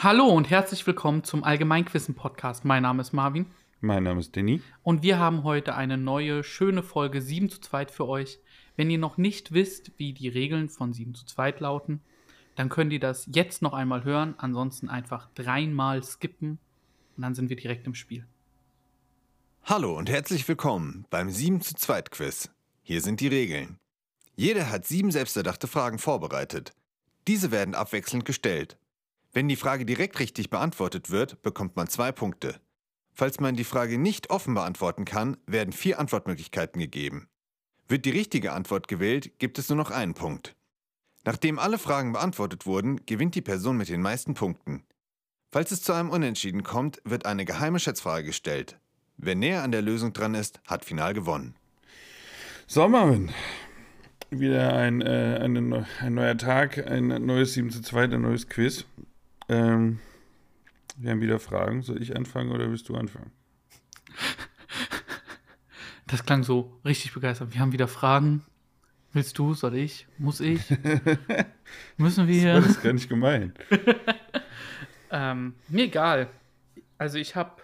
Hallo 0.00 0.26
und 0.26 0.48
herzlich 0.48 0.86
willkommen 0.86 1.24
zum 1.24 1.42
Allgemeinquissen-Podcast. 1.42 2.64
Mein 2.64 2.84
Name 2.84 3.02
ist 3.02 3.12
Marvin 3.12 3.46
Mein 3.80 4.04
Name 4.04 4.20
ist 4.20 4.36
Danny. 4.36 4.62
und 4.84 5.02
wir 5.02 5.18
haben 5.18 5.42
heute 5.42 5.74
eine 5.74 5.98
neue, 5.98 6.44
schöne 6.44 6.84
Folge 6.84 7.20
7 7.20 7.50
zu 7.50 7.60
2 7.60 7.86
für 7.86 8.06
euch. 8.06 8.38
Wenn 8.76 8.90
ihr 8.90 8.98
noch 8.98 9.18
nicht 9.18 9.50
wisst, 9.50 9.90
wie 9.96 10.12
die 10.12 10.28
Regeln 10.28 10.68
von 10.68 10.92
7 10.92 11.16
zu 11.16 11.26
2 11.26 11.56
lauten, 11.58 12.00
dann 12.54 12.68
könnt 12.68 12.92
ihr 12.92 13.00
das 13.00 13.28
jetzt 13.34 13.60
noch 13.60 13.72
einmal 13.72 14.04
hören. 14.04 14.36
Ansonsten 14.38 14.88
einfach 14.88 15.30
dreimal 15.34 16.04
skippen 16.04 16.60
und 17.16 17.22
dann 17.22 17.34
sind 17.34 17.48
wir 17.48 17.56
direkt 17.56 17.84
im 17.88 17.96
Spiel. 17.96 18.24
Hallo 19.64 19.98
und 19.98 20.08
herzlich 20.08 20.46
willkommen 20.46 21.06
beim 21.10 21.28
7 21.28 21.60
zu 21.60 21.74
2 21.74 22.02
Quiz. 22.02 22.50
Hier 22.84 23.00
sind 23.00 23.18
die 23.18 23.26
Regeln. 23.26 23.78
Jeder 24.36 24.70
hat 24.70 24.86
sieben 24.86 25.10
selbsterdachte 25.10 25.66
Fragen 25.66 25.98
vorbereitet. 25.98 26.70
Diese 27.26 27.50
werden 27.50 27.74
abwechselnd 27.74 28.24
gestellt. 28.24 28.78
Wenn 29.38 29.46
die 29.46 29.54
Frage 29.54 29.86
direkt 29.86 30.18
richtig 30.18 30.50
beantwortet 30.50 31.10
wird, 31.10 31.42
bekommt 31.42 31.76
man 31.76 31.86
zwei 31.86 32.10
Punkte. 32.10 32.56
Falls 33.14 33.38
man 33.38 33.54
die 33.54 33.62
Frage 33.62 33.96
nicht 33.96 34.30
offen 34.30 34.52
beantworten 34.52 35.04
kann, 35.04 35.36
werden 35.46 35.72
vier 35.72 36.00
Antwortmöglichkeiten 36.00 36.80
gegeben. 36.80 37.28
Wird 37.86 38.04
die 38.04 38.10
richtige 38.10 38.50
Antwort 38.50 38.88
gewählt, 38.88 39.38
gibt 39.38 39.60
es 39.60 39.68
nur 39.68 39.76
noch 39.76 39.92
einen 39.92 40.14
Punkt. 40.14 40.56
Nachdem 41.24 41.60
alle 41.60 41.78
Fragen 41.78 42.14
beantwortet 42.14 42.66
wurden, 42.66 43.06
gewinnt 43.06 43.36
die 43.36 43.40
Person 43.40 43.76
mit 43.76 43.88
den 43.88 44.02
meisten 44.02 44.34
Punkten. 44.34 44.82
Falls 45.52 45.70
es 45.70 45.82
zu 45.82 45.92
einem 45.92 46.10
Unentschieden 46.10 46.64
kommt, 46.64 47.00
wird 47.04 47.24
eine 47.24 47.44
geheime 47.44 47.78
Schätzfrage 47.78 48.26
gestellt. 48.26 48.80
Wer 49.18 49.36
näher 49.36 49.62
an 49.62 49.70
der 49.70 49.82
Lösung 49.82 50.12
dran 50.12 50.34
ist, 50.34 50.60
hat 50.66 50.84
final 50.84 51.14
gewonnen. 51.14 51.54
So, 52.66 52.88
Marvin. 52.88 53.30
Wieder 54.30 54.74
ein, 54.74 55.00
äh, 55.00 55.38
eine 55.40 55.86
ein 56.00 56.14
neuer 56.14 56.36
Tag, 56.36 56.90
ein 56.90 57.06
neues 57.24 57.54
7 57.54 57.70
zu 57.70 57.82
2, 57.82 58.02
ein 58.02 58.22
neues 58.22 58.48
Quiz. 58.48 58.84
Ähm, 59.48 59.98
wir 60.96 61.10
haben 61.10 61.20
wieder 61.20 61.38
Fragen. 61.38 61.82
Soll 61.82 62.02
ich 62.02 62.16
anfangen 62.16 62.50
oder 62.52 62.68
willst 62.70 62.88
du 62.88 62.94
anfangen? 62.96 63.30
Das 66.06 66.24
klang 66.24 66.42
so 66.42 66.80
richtig 66.86 67.12
begeistert. 67.12 67.52
Wir 67.52 67.60
haben 67.60 67.72
wieder 67.72 67.86
Fragen. 67.86 68.42
Willst 69.12 69.38
du? 69.38 69.52
Soll 69.52 69.76
ich? 69.76 70.06
Muss 70.16 70.40
ich? 70.40 70.62
Müssen 71.98 72.26
Das 72.26 72.28
wir? 72.28 72.56
ist 72.56 72.82
gar 72.82 72.92
nicht 72.94 73.08
gemein. 73.08 73.52
Ähm, 75.10 75.54
mir 75.68 75.84
egal. 75.84 76.28
Also 76.98 77.16
ich 77.16 77.34
habe 77.34 77.62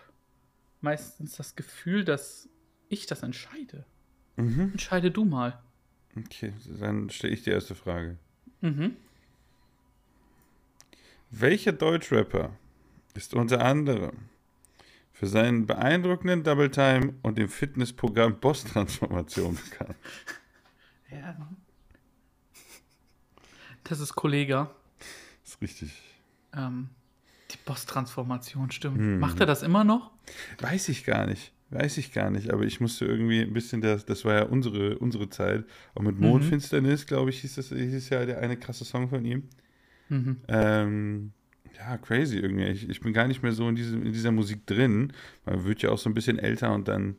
meistens 0.80 1.36
das 1.36 1.56
Gefühl, 1.56 2.02
dass 2.02 2.48
ich 2.88 3.04
das 3.04 3.22
entscheide. 3.22 3.84
Mhm. 4.36 4.70
Entscheide 4.72 5.10
du 5.10 5.26
mal. 5.26 5.62
Okay, 6.16 6.54
dann 6.80 7.10
stelle 7.10 7.34
ich 7.34 7.42
die 7.42 7.50
erste 7.50 7.74
Frage. 7.74 8.16
Mhm. 8.62 8.96
Welcher 11.36 11.72
Deutschrapper 11.72 12.50
ist 13.14 13.34
unter 13.34 13.60
anderem 13.64 14.12
für 15.12 15.26
seinen 15.26 15.66
beeindruckenden 15.66 16.44
Double 16.44 16.70
Time 16.70 17.14
und 17.22 17.38
dem 17.38 17.48
Fitnessprogramm 17.48 18.38
Boss-Transformation 18.38 19.56
bekannt? 19.70 19.96
Ja. 21.10 21.36
Das 23.82 23.98
ist 23.98 24.14
Kollege. 24.14 24.70
Das 25.42 25.54
ist 25.54 25.60
richtig. 25.60 26.02
Ähm, 26.54 26.90
die 27.50 27.58
Boss-Transformation, 27.66 28.70
stimmt. 28.70 28.98
Hm. 28.98 29.18
Macht 29.18 29.40
er 29.40 29.46
das 29.46 29.62
immer 29.64 29.82
noch? 29.82 30.12
Weiß 30.60 30.88
ich 30.88 31.04
gar 31.04 31.26
nicht. 31.26 31.52
Weiß 31.70 31.98
ich 31.98 32.12
gar 32.12 32.30
nicht, 32.30 32.50
aber 32.52 32.62
ich 32.62 32.80
musste 32.80 33.06
irgendwie 33.06 33.40
ein 33.40 33.52
bisschen, 33.52 33.80
das, 33.80 34.06
das 34.06 34.24
war 34.24 34.34
ja 34.34 34.42
unsere, 34.44 34.98
unsere 34.98 35.28
Zeit, 35.30 35.64
auch 35.96 36.02
mit 36.02 36.16
Mhm. 36.20 36.26
Mondfinsternis, 36.28 37.06
glaube 37.06 37.30
ich, 37.30 37.40
hieß 37.40 37.56
das 37.56 37.70
hieß 37.70 38.08
ja 38.10 38.24
der 38.24 38.38
eine 38.38 38.56
krasse 38.56 38.84
Song 38.84 39.08
von 39.08 39.24
ihm. 39.24 39.48
Mhm. 40.08 40.36
Ähm, 40.48 41.32
ja, 41.76 41.96
crazy 41.98 42.38
irgendwie. 42.38 42.64
Ich, 42.66 42.88
ich 42.88 43.00
bin 43.00 43.12
gar 43.12 43.26
nicht 43.26 43.42
mehr 43.42 43.52
so 43.52 43.68
in, 43.68 43.74
diesem, 43.76 44.04
in 44.04 44.12
dieser 44.12 44.32
Musik 44.32 44.66
drin. 44.66 45.12
Man 45.44 45.64
wird 45.64 45.82
ja 45.82 45.90
auch 45.90 45.98
so 45.98 46.08
ein 46.10 46.14
bisschen 46.14 46.38
älter 46.38 46.72
und 46.74 46.88
dann 46.88 47.16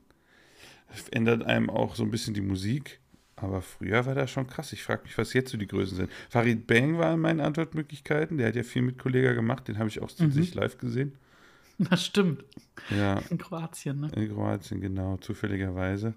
ändert 1.12 1.44
einem 1.44 1.70
auch 1.70 1.96
so 1.96 2.04
ein 2.04 2.12
bisschen 2.12 2.34
die 2.34 2.42
Musik. 2.42 3.00
Aber 3.38 3.62
früher 3.62 4.06
war 4.06 4.16
das 4.16 4.32
schon 4.32 4.48
krass. 4.48 4.72
Ich 4.72 4.82
frage 4.84 5.04
mich, 5.04 5.18
was 5.18 5.34
jetzt 5.34 5.52
so 5.52 5.58
die 5.58 5.68
Größen 5.68 5.98
sind. 5.98 6.12
Farid 6.30 6.68
Bang 6.68 6.98
war 6.98 7.14
in 7.16 7.20
meinen 7.20 7.42
Antwortmöglichkeiten. 7.42 8.38
Der 8.38 8.48
hat 8.48 8.56
ja 8.56 8.64
viel 8.64 8.82
mit 8.82 8.98
Kollega 8.98 9.34
gemacht. 9.34 9.68
Den 9.68 9.78
habe 9.78 9.90
ich 9.90 10.02
auch 10.02 10.10
Mhm. 10.20 10.32
sich 10.32 10.54
live 10.56 10.78
gesehen. 10.78 11.14
Das 11.78 12.06
stimmt. 12.06 12.46
Ja, 12.90 13.20
In 13.30 13.38
Kroatien, 13.38 14.00
ne? 14.00 14.10
in 14.16 14.30
Kroatien, 14.34 14.80
genau, 14.80 15.18
zufälligerweise. 15.18 16.14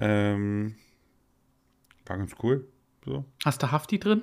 Ähm, 0.00 0.74
war 2.04 2.18
ganz 2.18 2.34
cool. 2.42 2.68
So. 3.06 3.24
Hast 3.42 3.62
du 3.62 3.72
Hafti 3.72 3.98
drin? 3.98 4.22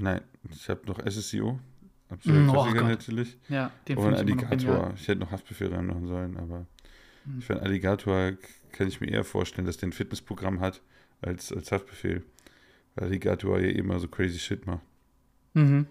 Nein, 0.00 0.20
ich 0.50 0.68
habe 0.68 0.86
noch 0.86 0.98
SSIO. 1.04 1.52
Mm, 1.52 2.12
Absolut 2.12 2.48
oh 2.48 2.52
Klassiker 2.52 2.80
Gott. 2.80 2.88
natürlich. 2.88 3.38
Ja, 3.48 3.70
den 3.86 3.96
Und 3.98 4.12
ich 4.12 4.18
Alligator. 4.18 4.92
Ich 4.96 5.08
hätte 5.08 5.20
noch 5.20 5.30
Haftbefehl 5.30 5.72
reinmachen 5.72 6.06
sollen, 6.06 6.36
aber 6.36 6.66
Hm. 7.24 7.38
ich 7.38 7.44
finde, 7.44 7.62
Alligator 7.62 8.32
kann 8.72 8.88
ich 8.88 9.00
mir 9.00 9.08
eher 9.08 9.24
vorstellen, 9.24 9.66
dass 9.66 9.76
der 9.76 9.88
ein 9.88 9.92
Fitnessprogramm 9.92 10.60
hat 10.60 10.80
als, 11.20 11.52
als 11.52 11.70
Haftbefehl. 11.70 12.24
Weil 12.94 13.08
Alligator 13.08 13.60
ja 13.60 13.68
immer 13.70 13.98
so 14.00 14.08
crazy 14.08 14.38
shit 14.38 14.66
macht. 14.66 14.82
Mhm. 15.54 15.86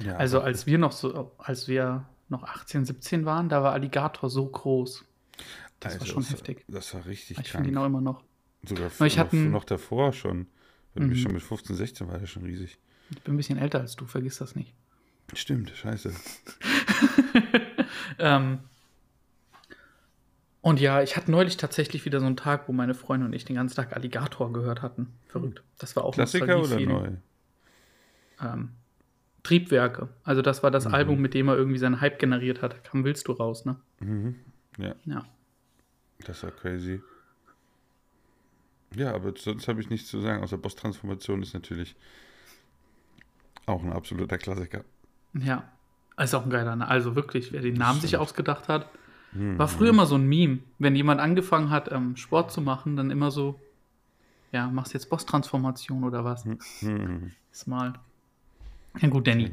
Ja, 0.00 0.16
Also 0.16 0.40
als 0.40 0.66
wir 0.66 0.78
noch 0.78 0.92
so, 0.92 1.32
als 1.38 1.68
wir 1.68 2.04
noch 2.28 2.42
18, 2.42 2.84
17 2.84 3.24
waren, 3.24 3.48
da 3.48 3.62
war 3.62 3.72
Alligator 3.72 4.28
so 4.28 4.46
groß. 4.46 5.04
Das 5.80 5.94
war 5.94 6.00
Alter, 6.02 6.06
schon 6.12 6.22
das 6.22 6.32
heftig. 6.32 6.64
Das 6.68 6.94
war 6.94 7.06
richtig 7.06 7.38
Ich 7.38 7.50
finde 7.52 7.68
ihn 7.68 7.74
krank. 7.74 7.84
auch 7.84 7.88
immer 7.88 8.00
noch. 8.00 8.24
Sogar 8.66 8.90
ich 9.06 9.16
noch, 9.16 9.32
noch 9.32 9.64
davor 9.64 10.12
schon. 10.12 10.46
Wenn 10.94 11.08
Mhm. 11.08 11.16
Schon 11.16 11.32
mit 11.32 11.42
15, 11.42 11.76
16 11.76 12.08
war 12.08 12.18
der 12.18 12.26
schon 12.26 12.44
riesig. 12.44 12.78
Ich 13.10 13.20
bin 13.22 13.34
ein 13.34 13.36
bisschen 13.36 13.58
älter 13.58 13.80
als 13.80 13.96
du, 13.96 14.06
vergiss 14.06 14.38
das 14.38 14.54
nicht. 14.56 14.72
Stimmt, 15.34 15.70
scheiße. 15.70 16.12
Ähm, 18.18 18.60
und 20.60 20.80
ja, 20.80 21.02
ich 21.02 21.16
hatte 21.16 21.30
neulich 21.30 21.56
tatsächlich 21.56 22.04
wieder 22.04 22.20
so 22.20 22.26
einen 22.26 22.36
Tag, 22.36 22.68
wo 22.68 22.72
meine 22.72 22.94
Freundin 22.94 23.28
und 23.28 23.32
ich 23.34 23.44
den 23.44 23.56
ganzen 23.56 23.74
Tag 23.76 23.94
Alligator 23.94 24.52
gehört 24.52 24.82
hatten. 24.82 25.08
Verrückt. 25.28 25.62
Das 25.78 25.96
war 25.96 26.04
auch 26.04 26.14
Klassiker 26.14 26.60
oder 26.62 26.78
neu? 26.80 27.08
Ähm, 28.40 28.70
Triebwerke. 29.42 30.08
Also 30.22 30.42
das 30.42 30.62
war 30.62 30.70
das 30.70 30.86
Mhm. 30.86 30.94
Album, 30.94 31.20
mit 31.20 31.34
dem 31.34 31.48
er 31.48 31.56
irgendwie 31.56 31.78
seinen 31.78 32.00
Hype 32.00 32.18
generiert 32.18 32.62
hat. 32.62 32.72
Da 32.74 32.78
kam 32.78 33.04
Willst 33.04 33.26
du 33.28 33.32
raus, 33.32 33.64
ne? 33.64 33.76
Mhm. 34.00 34.36
Ja, 34.78 34.94
Ja. 35.04 35.24
das 36.24 36.42
war 36.44 36.50
crazy. 36.52 37.02
Ja, 38.96 39.14
aber 39.14 39.32
sonst 39.36 39.68
habe 39.68 39.80
ich 39.80 39.90
nichts 39.90 40.08
zu 40.08 40.20
sagen, 40.20 40.42
außer 40.42 40.58
Boss-Transformation 40.58 41.42
ist 41.42 41.54
natürlich 41.54 41.96
auch 43.66 43.82
ein 43.82 43.92
absoluter 43.92 44.38
Klassiker. 44.38 44.84
Ja. 45.34 45.64
Ist 46.16 46.34
auch 46.34 46.44
ein 46.44 46.50
geiler 46.50 46.76
Name. 46.76 46.88
Also 46.88 47.16
wirklich, 47.16 47.52
wer 47.52 47.60
den 47.60 47.74
Namen 47.74 48.00
sich 48.00 48.16
ausgedacht 48.16 48.68
hat, 48.68 48.88
Mhm. 49.34 49.58
war 49.58 49.68
früher 49.68 49.90
immer 49.90 50.06
so 50.06 50.14
ein 50.14 50.26
Meme. 50.28 50.60
Wenn 50.78 50.94
jemand 50.94 51.20
angefangen 51.20 51.70
hat, 51.70 51.90
ähm, 51.90 52.16
Sport 52.16 52.52
zu 52.52 52.60
machen, 52.60 52.96
dann 52.96 53.10
immer 53.10 53.30
so, 53.30 53.58
ja, 54.52 54.68
machst 54.68 54.94
jetzt 54.94 55.10
Boss-Transformation 55.10 56.04
oder 56.04 56.24
was? 56.24 56.44
Mhm. 56.44 57.32
Ist 57.50 57.66
mal. 57.66 57.94
Ja 59.00 59.08
gut, 59.08 59.26
Danny. 59.26 59.50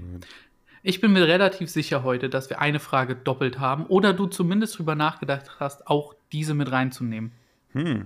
Ich 0.84 1.02
bin 1.02 1.14
mir 1.14 1.28
relativ 1.28 1.70
sicher 1.70 2.04
heute, 2.04 2.30
dass 2.30 2.50
wir 2.50 2.60
eine 2.62 2.80
Frage 2.80 3.16
doppelt 3.16 3.60
haben 3.60 3.86
oder 3.88 4.14
du 4.14 4.28
zumindest 4.28 4.78
drüber 4.78 4.96
nachgedacht 4.96 5.60
hast, 5.60 5.88
auch 5.88 6.14
diese 6.32 6.54
mit 6.54 6.72
reinzunehmen. 6.72 7.32
Hm. 7.74 8.06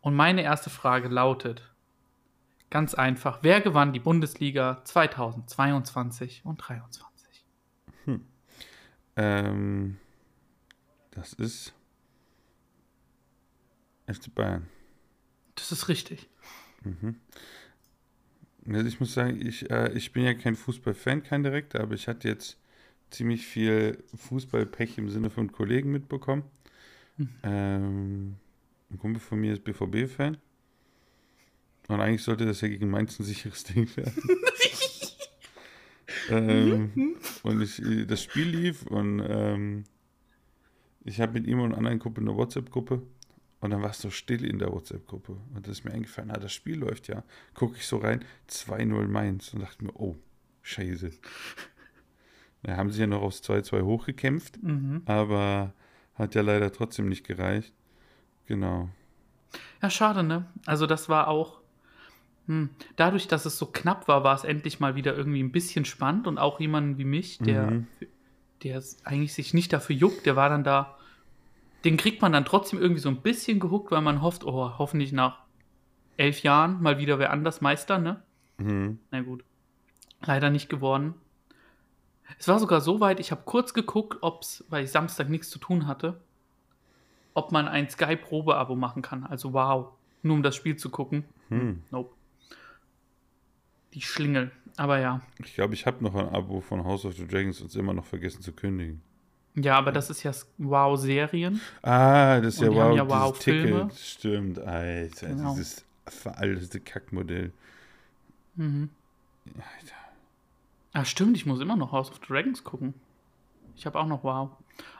Und 0.00 0.14
meine 0.14 0.42
erste 0.42 0.70
Frage 0.70 1.08
lautet 1.08 1.62
ganz 2.70 2.94
einfach: 2.94 3.40
Wer 3.42 3.60
gewann 3.60 3.92
die 3.92 4.00
Bundesliga 4.00 4.82
2022 4.84 6.42
und 6.44 6.60
2023? 6.60 7.10
Ähm, 9.16 9.98
das 11.10 11.32
ist 11.34 11.74
FC 14.06 14.34
Bayern. 14.34 14.66
Das 15.56 15.72
ist 15.72 15.88
richtig. 15.88 16.28
Also 18.66 18.86
ich 18.86 19.00
muss 19.00 19.12
sagen, 19.12 19.44
ich, 19.44 19.70
äh, 19.70 19.92
ich 19.92 20.12
bin 20.12 20.24
ja 20.24 20.34
kein 20.34 20.56
Fußballfan, 20.56 21.22
kein 21.22 21.42
direkter, 21.42 21.80
aber 21.80 21.94
ich 21.94 22.08
hatte 22.08 22.28
jetzt 22.28 22.58
ziemlich 23.10 23.46
viel 23.46 24.02
Fußballpech 24.14 24.96
im 24.98 25.10
Sinne 25.10 25.28
von 25.28 25.52
Kollegen 25.52 25.90
mitbekommen. 25.90 26.44
Ähm, 27.42 28.36
ein 28.90 28.98
Kumpel 28.98 29.20
von 29.20 29.40
mir 29.40 29.52
ist 29.52 29.64
BVB-Fan. 29.64 30.38
Und 31.88 32.00
eigentlich 32.00 32.22
sollte 32.22 32.46
das 32.46 32.60
ja 32.60 32.68
gegen 32.68 32.90
Mainz 32.90 33.18
ein 33.18 33.24
sicheres 33.24 33.64
Ding 33.64 33.88
werden. 33.96 34.22
ähm, 36.30 37.16
und 37.42 37.62
ich, 37.62 37.82
das 38.06 38.22
Spiel 38.22 38.48
lief 38.48 38.86
und 38.86 39.22
ähm, 39.26 39.84
ich 41.04 41.20
habe 41.20 41.32
mit 41.32 41.46
ihm 41.46 41.60
und 41.60 41.66
einem 41.66 41.78
anderen 41.78 41.98
Kumpel 41.98 42.22
eine 42.22 42.36
WhatsApp-Gruppe 42.36 43.02
und 43.60 43.70
dann 43.70 43.82
war 43.82 43.90
es 43.90 44.00
so 44.00 44.10
still 44.10 44.44
in 44.44 44.58
der 44.58 44.72
WhatsApp-Gruppe. 44.72 45.36
Und 45.54 45.66
das 45.66 45.78
ist 45.78 45.84
mir 45.84 45.92
eingefallen, 45.92 46.30
ah, 46.30 46.38
das 46.38 46.52
Spiel 46.52 46.78
läuft 46.78 47.08
ja. 47.08 47.24
Gucke 47.54 47.76
ich 47.76 47.86
so 47.86 47.98
rein, 47.98 48.24
2-0 48.48 49.08
Mainz 49.08 49.52
und 49.52 49.60
dachte 49.60 49.84
mir, 49.84 49.92
oh, 49.94 50.16
scheiße. 50.62 51.10
Da 52.62 52.76
haben 52.76 52.90
sie 52.90 53.00
ja 53.00 53.06
noch 53.06 53.22
aufs 53.22 53.42
2-2 53.42 53.82
hochgekämpft, 53.82 54.62
Mhm. 54.62 55.02
aber 55.06 55.72
hat 56.14 56.34
ja 56.34 56.42
leider 56.42 56.72
trotzdem 56.72 57.08
nicht 57.08 57.26
gereicht. 57.26 57.72
Genau. 58.50 58.88
Ja, 59.80 59.90
schade, 59.90 60.24
ne? 60.24 60.44
Also, 60.66 60.86
das 60.86 61.08
war 61.08 61.28
auch 61.28 61.60
Hm. 62.46 62.70
Dadurch, 62.96 63.28
dass 63.28 63.44
es 63.46 63.58
so 63.58 63.66
knapp 63.66 64.08
war, 64.08 64.24
war 64.24 64.34
es 64.34 64.42
endlich 64.42 64.80
mal 64.80 64.96
wieder 64.96 65.16
irgendwie 65.16 65.40
ein 65.42 65.52
bisschen 65.52 65.84
spannend 65.84 66.26
und 66.26 66.38
auch 66.38 66.58
jemanden 66.58 66.98
wie 66.98 67.04
mich, 67.04 67.38
der, 67.38 67.70
Mhm. 67.70 67.86
der 68.64 68.82
eigentlich 69.04 69.34
sich 69.34 69.54
nicht 69.54 69.72
dafür 69.72 69.94
juckt, 69.94 70.26
der 70.26 70.34
war 70.34 70.48
dann 70.48 70.64
da. 70.64 70.98
Den 71.84 71.96
kriegt 71.96 72.20
man 72.22 72.32
dann 72.32 72.44
trotzdem 72.44 72.80
irgendwie 72.80 73.00
so 73.02 73.08
ein 73.08 73.20
bisschen 73.22 73.60
gehuckt, 73.60 73.92
weil 73.92 74.00
man 74.00 74.20
hofft, 74.20 74.42
oh, 74.44 74.72
hoffentlich 74.78 75.12
nach 75.12 75.44
elf 76.16 76.42
Jahren 76.42 76.82
mal 76.82 76.98
wieder 76.98 77.20
wer 77.20 77.30
anders 77.30 77.60
Meister, 77.60 77.98
ne? 77.98 78.20
Mhm. 78.58 78.98
Na 79.12 79.20
gut. 79.20 79.44
Leider 80.24 80.50
nicht 80.50 80.68
geworden. 80.68 81.14
Es 82.38 82.48
war 82.48 82.58
sogar 82.58 82.80
so 82.80 82.98
weit, 82.98 83.20
ich 83.20 83.30
habe 83.30 83.42
kurz 83.44 83.74
geguckt, 83.74 84.18
ob 84.22 84.42
es, 84.42 84.64
weil 84.70 84.82
ich 84.84 84.90
Samstag 84.90 85.28
nichts 85.28 85.50
zu 85.50 85.60
tun 85.60 85.86
hatte, 85.86 86.20
ob 87.40 87.52
man 87.52 87.66
ein 87.68 87.88
Sky-Probe-Abo 87.88 88.76
machen 88.76 89.02
kann. 89.02 89.24
Also 89.24 89.52
wow. 89.52 89.88
Nur 90.22 90.34
um 90.36 90.42
das 90.42 90.54
Spiel 90.54 90.76
zu 90.76 90.90
gucken. 90.90 91.24
Hm. 91.48 91.82
Nope. 91.90 92.14
Die 93.94 94.02
Schlingel. 94.02 94.50
Aber 94.76 94.98
ja. 95.00 95.20
Ich 95.38 95.54
glaube, 95.54 95.74
ich 95.74 95.86
habe 95.86 96.04
noch 96.04 96.14
ein 96.14 96.28
Abo 96.28 96.60
von 96.60 96.84
House 96.84 97.04
of 97.04 97.14
the 97.14 97.26
Dragons 97.26 97.60
und 97.60 97.68
es 97.68 97.76
immer 97.76 97.92
noch 97.94 98.04
vergessen 98.04 98.42
zu 98.42 98.52
kündigen. 98.52 99.00
Ja, 99.56 99.76
aber 99.78 99.90
das 99.92 100.10
ist 100.10 100.22
ja 100.22 100.30
Wow-Serien. 100.58 101.60
Ah, 101.82 102.40
das 102.40 102.54
ist 102.54 102.60
ja 102.60 102.68
wow, 102.72 102.96
ja 102.96 103.08
Wow-Filme. 103.08 103.88
Ticket. 103.88 103.98
Stimmt, 103.98 104.58
Alter, 104.60 105.28
Genau. 105.28 105.54
dieses 105.54 105.84
veraltete 106.06 106.78
Kackmodell. 106.80 107.52
Mhm. 108.54 108.90
Alter. 109.46 109.94
Ah, 110.92 111.04
stimmt, 111.04 111.36
ich 111.36 111.46
muss 111.46 111.60
immer 111.60 111.76
noch 111.76 111.92
House 111.92 112.10
of 112.10 112.20
Dragons 112.20 112.62
gucken. 112.62 112.94
Ich 113.76 113.86
habe 113.86 113.98
auch 113.98 114.06
noch 114.06 114.22
Wow. 114.24 114.50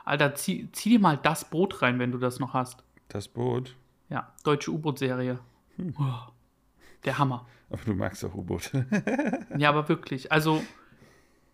Alter, 0.05 0.35
zieh, 0.35 0.69
zieh 0.71 0.89
dir 0.91 0.99
mal 0.99 1.17
das 1.17 1.49
Boot 1.49 1.81
rein, 1.81 1.97
wenn 1.99 2.11
du 2.11 2.17
das 2.17 2.39
noch 2.39 2.53
hast. 2.53 2.83
Das 3.07 3.27
Boot. 3.27 3.75
Ja, 4.09 4.31
deutsche 4.43 4.71
U-Boot-Serie. 4.71 5.39
Oh, 5.99 6.13
der 7.05 7.17
Hammer. 7.17 7.47
Aber 7.69 7.81
du 7.83 7.93
magst 7.93 8.23
auch 8.25 8.33
U-Boot. 8.35 8.71
Ja, 9.57 9.69
aber 9.69 9.87
wirklich. 9.89 10.31
Also, 10.31 10.61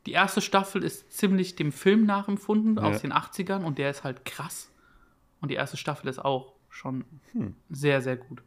die 0.06 0.12
erste 0.14 0.42
Staffel 0.42 0.84
ist 0.84 1.12
ziemlich 1.12 1.56
dem 1.56 1.72
Film 1.72 2.06
nachempfunden 2.06 2.76
Ja. 2.78 2.84
aus 2.84 3.02
den 3.02 3.14
80ern 3.14 3.64
und 3.64 3.78
der 3.78 3.90
ist 3.92 4.04
halt 4.04 4.26
krass. 4.26 4.72
Und 5.42 5.50
die 5.50 5.56
erste 5.56 5.78
Staffel 5.78 6.08
ist 6.10 6.20
auch 6.20 6.54
schon 6.70 7.06
Hm. 7.34 7.56
sehr, 7.70 8.02
sehr 8.02 8.18
gut. 8.18 8.42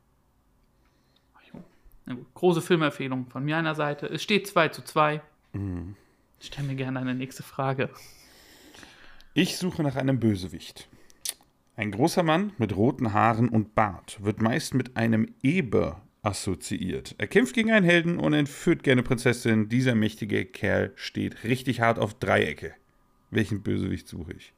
Große 2.34 2.60
Filmempfehlung 2.60 3.26
von 3.26 3.44
mir 3.44 3.56
einer 3.56 3.76
Seite. 3.76 4.06
Es 4.06 4.20
steht 4.22 4.48
2 4.48 4.68
zu 4.70 4.82
2. 4.82 5.20
Mhm. 5.52 5.94
Stell 6.40 6.64
mir 6.64 6.74
gerne 6.74 6.98
eine 6.98 7.14
nächste 7.14 7.42
Frage. 7.44 7.88
Ich 9.32 9.58
suche 9.58 9.84
nach 9.84 9.94
einem 9.94 10.18
Bösewicht. 10.18 10.88
Ein 11.76 11.92
großer 11.92 12.24
Mann 12.24 12.52
mit 12.58 12.74
roten 12.76 13.12
Haaren 13.12 13.48
und 13.48 13.76
Bart 13.76 14.18
wird 14.22 14.42
meist 14.42 14.74
mit 14.74 14.96
einem 14.96 15.32
Eber 15.40 16.02
assoziiert. 16.22 17.14
Er 17.16 17.28
kämpft 17.28 17.54
gegen 17.54 17.70
einen 17.70 17.86
Helden 17.86 18.18
und 18.18 18.32
entführt 18.32 18.82
gerne 18.82 19.04
Prinzessin. 19.04 19.68
Dieser 19.68 19.94
mächtige 19.94 20.44
Kerl 20.44 20.92
steht 20.96 21.44
richtig 21.44 21.80
hart 21.80 22.00
auf 22.00 22.14
Dreiecke. 22.14 22.74
Welchen 23.30 23.62
Bösewicht 23.62 24.08
suche 24.08 24.32
ich? 24.32 24.52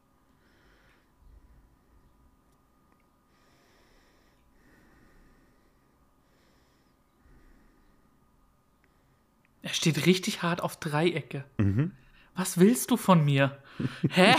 Er 9.60 9.74
steht 9.74 10.06
richtig 10.06 10.42
hart 10.42 10.62
auf 10.62 10.80
Dreiecke. 10.80 11.44
Mhm. 11.58 11.92
Was 12.34 12.58
willst 12.58 12.90
du 12.90 12.96
von 12.96 13.22
mir? 13.24 13.61
Hä? 14.10 14.34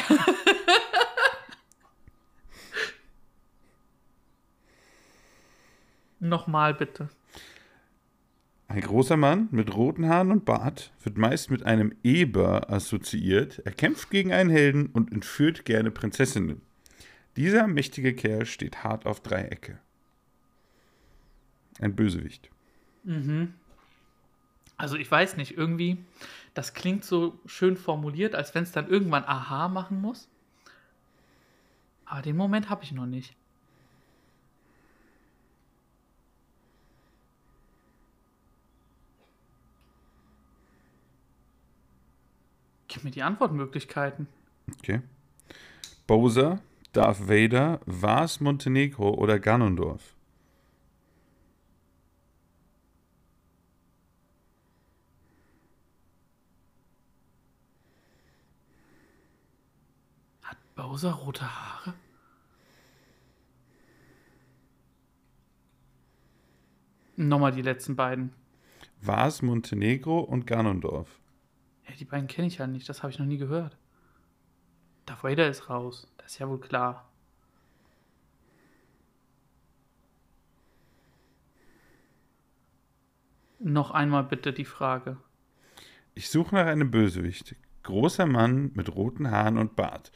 Nochmal 6.20 6.74
bitte. 6.74 7.10
Ein 8.68 8.82
großer 8.82 9.18
Mann 9.18 9.50
mit 9.52 9.76
roten 9.76 10.08
Haaren 10.08 10.32
und 10.32 10.46
Bart 10.46 10.94
wird 11.04 11.18
meist 11.18 11.52
mit 11.52 11.64
einem 11.64 11.94
Eber 12.04 12.72
assoziiert. 12.72 13.60
Er 13.66 13.72
kämpft 13.72 14.10
gegen 14.10 14.32
einen 14.32 14.50
Helden 14.50 14.88
und 14.88 15.12
entführt 15.12 15.66
gerne 15.66 15.92
Prinzessinnen. 15.92 16.62
Dieser 17.36 17.68
mächtige 17.68 18.14
Kerl 18.16 18.46
steht 18.46 18.84
hart 18.84 19.06
auf 19.06 19.20
Dreiecke. 19.20 19.80
Ein 21.80 21.96
Bösewicht. 21.96 22.50
Also 24.78 24.98
ich 24.98 25.10
weiß 25.10 25.38
nicht, 25.38 25.58
irgendwie, 25.58 26.04
das 26.54 26.74
klingt 26.74 27.06
so 27.06 27.40
schön 27.46 27.78
formuliert, 27.78 28.36
als 28.36 28.54
wenn 28.56 28.64
es 28.64 28.72
dann 28.72 28.88
irgendwann 28.88 29.24
Aha 29.26 29.68
machen 29.68 30.02
muss. 30.02 30.28
Aber 32.06 32.22
den 32.22 32.36
Moment 32.36 32.70
habe 32.70 32.84
ich 32.84 32.92
noch 32.92 33.06
nicht. 33.06 33.36
Gib 42.88 43.04
mir 43.04 43.12
die 43.12 43.24
Antwortmöglichkeiten. 43.24 44.28
Okay. 44.78 45.02
Bowser, 46.06 46.60
Darth 46.92 47.28
Vader, 47.28 47.80
Vars 47.88 48.40
Montenegro 48.40 49.10
oder 49.16 49.40
Ganondorf? 49.40 50.13
Bowser 60.84 61.14
rote 61.14 61.46
Haare? 61.46 61.94
Nochmal 67.16 67.54
die 67.54 67.62
letzten 67.62 67.96
beiden. 67.96 68.34
Vars 69.00 69.42
Montenegro 69.42 70.20
und 70.20 70.46
Ganondorf. 70.46 71.22
Ja, 71.88 71.96
die 71.96 72.04
beiden 72.04 72.28
kenne 72.28 72.48
ich 72.48 72.58
ja 72.58 72.68
nicht, 72.68 72.90
das 72.90 73.02
habe 73.02 73.14
ich 73.14 73.18
noch 73.18 73.26
nie 73.26 73.38
gehört. 73.38 73.78
Darth 75.06 75.24
Vader 75.24 75.48
ist 75.48 75.70
raus, 75.70 76.14
das 76.18 76.34
ist 76.34 76.40
ja 76.40 76.50
wohl 76.50 76.60
klar. 76.60 77.10
Noch 83.60 83.92
einmal 83.92 84.26
bitte 84.26 84.52
die 84.52 84.66
Frage. 84.66 85.16
Ich 86.14 86.30
suche 86.30 86.56
nach 86.56 86.66
einem 86.66 86.92
Bösewicht. 86.92 87.56
Großer 87.84 88.26
Mann 88.26 88.72
mit 88.74 88.94
roten 88.94 89.32
Haaren 89.32 89.58
und 89.58 89.78
Bart. 89.78 90.12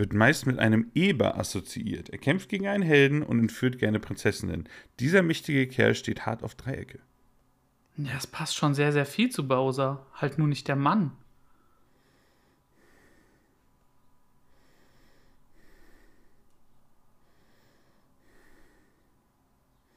Wird 0.00 0.14
meist 0.14 0.46
mit 0.46 0.58
einem 0.58 0.90
Eber 0.94 1.36
assoziiert. 1.38 2.08
Er 2.08 2.16
kämpft 2.16 2.48
gegen 2.48 2.66
einen 2.66 2.82
Helden 2.82 3.22
und 3.22 3.38
entführt 3.38 3.78
gerne 3.78 4.00
Prinzessinnen. 4.00 4.66
Dieser 4.98 5.20
mächtige 5.20 5.66
Kerl 5.66 5.94
steht 5.94 6.24
hart 6.24 6.42
auf 6.42 6.54
Dreiecke. 6.54 7.00
Ja, 7.98 8.12
es 8.16 8.26
passt 8.26 8.56
schon 8.56 8.72
sehr, 8.72 8.92
sehr 8.92 9.04
viel 9.04 9.28
zu 9.28 9.46
Bowser. 9.46 10.06
Halt 10.14 10.38
nur 10.38 10.48
nicht 10.48 10.68
der 10.68 10.76
Mann. 10.76 11.12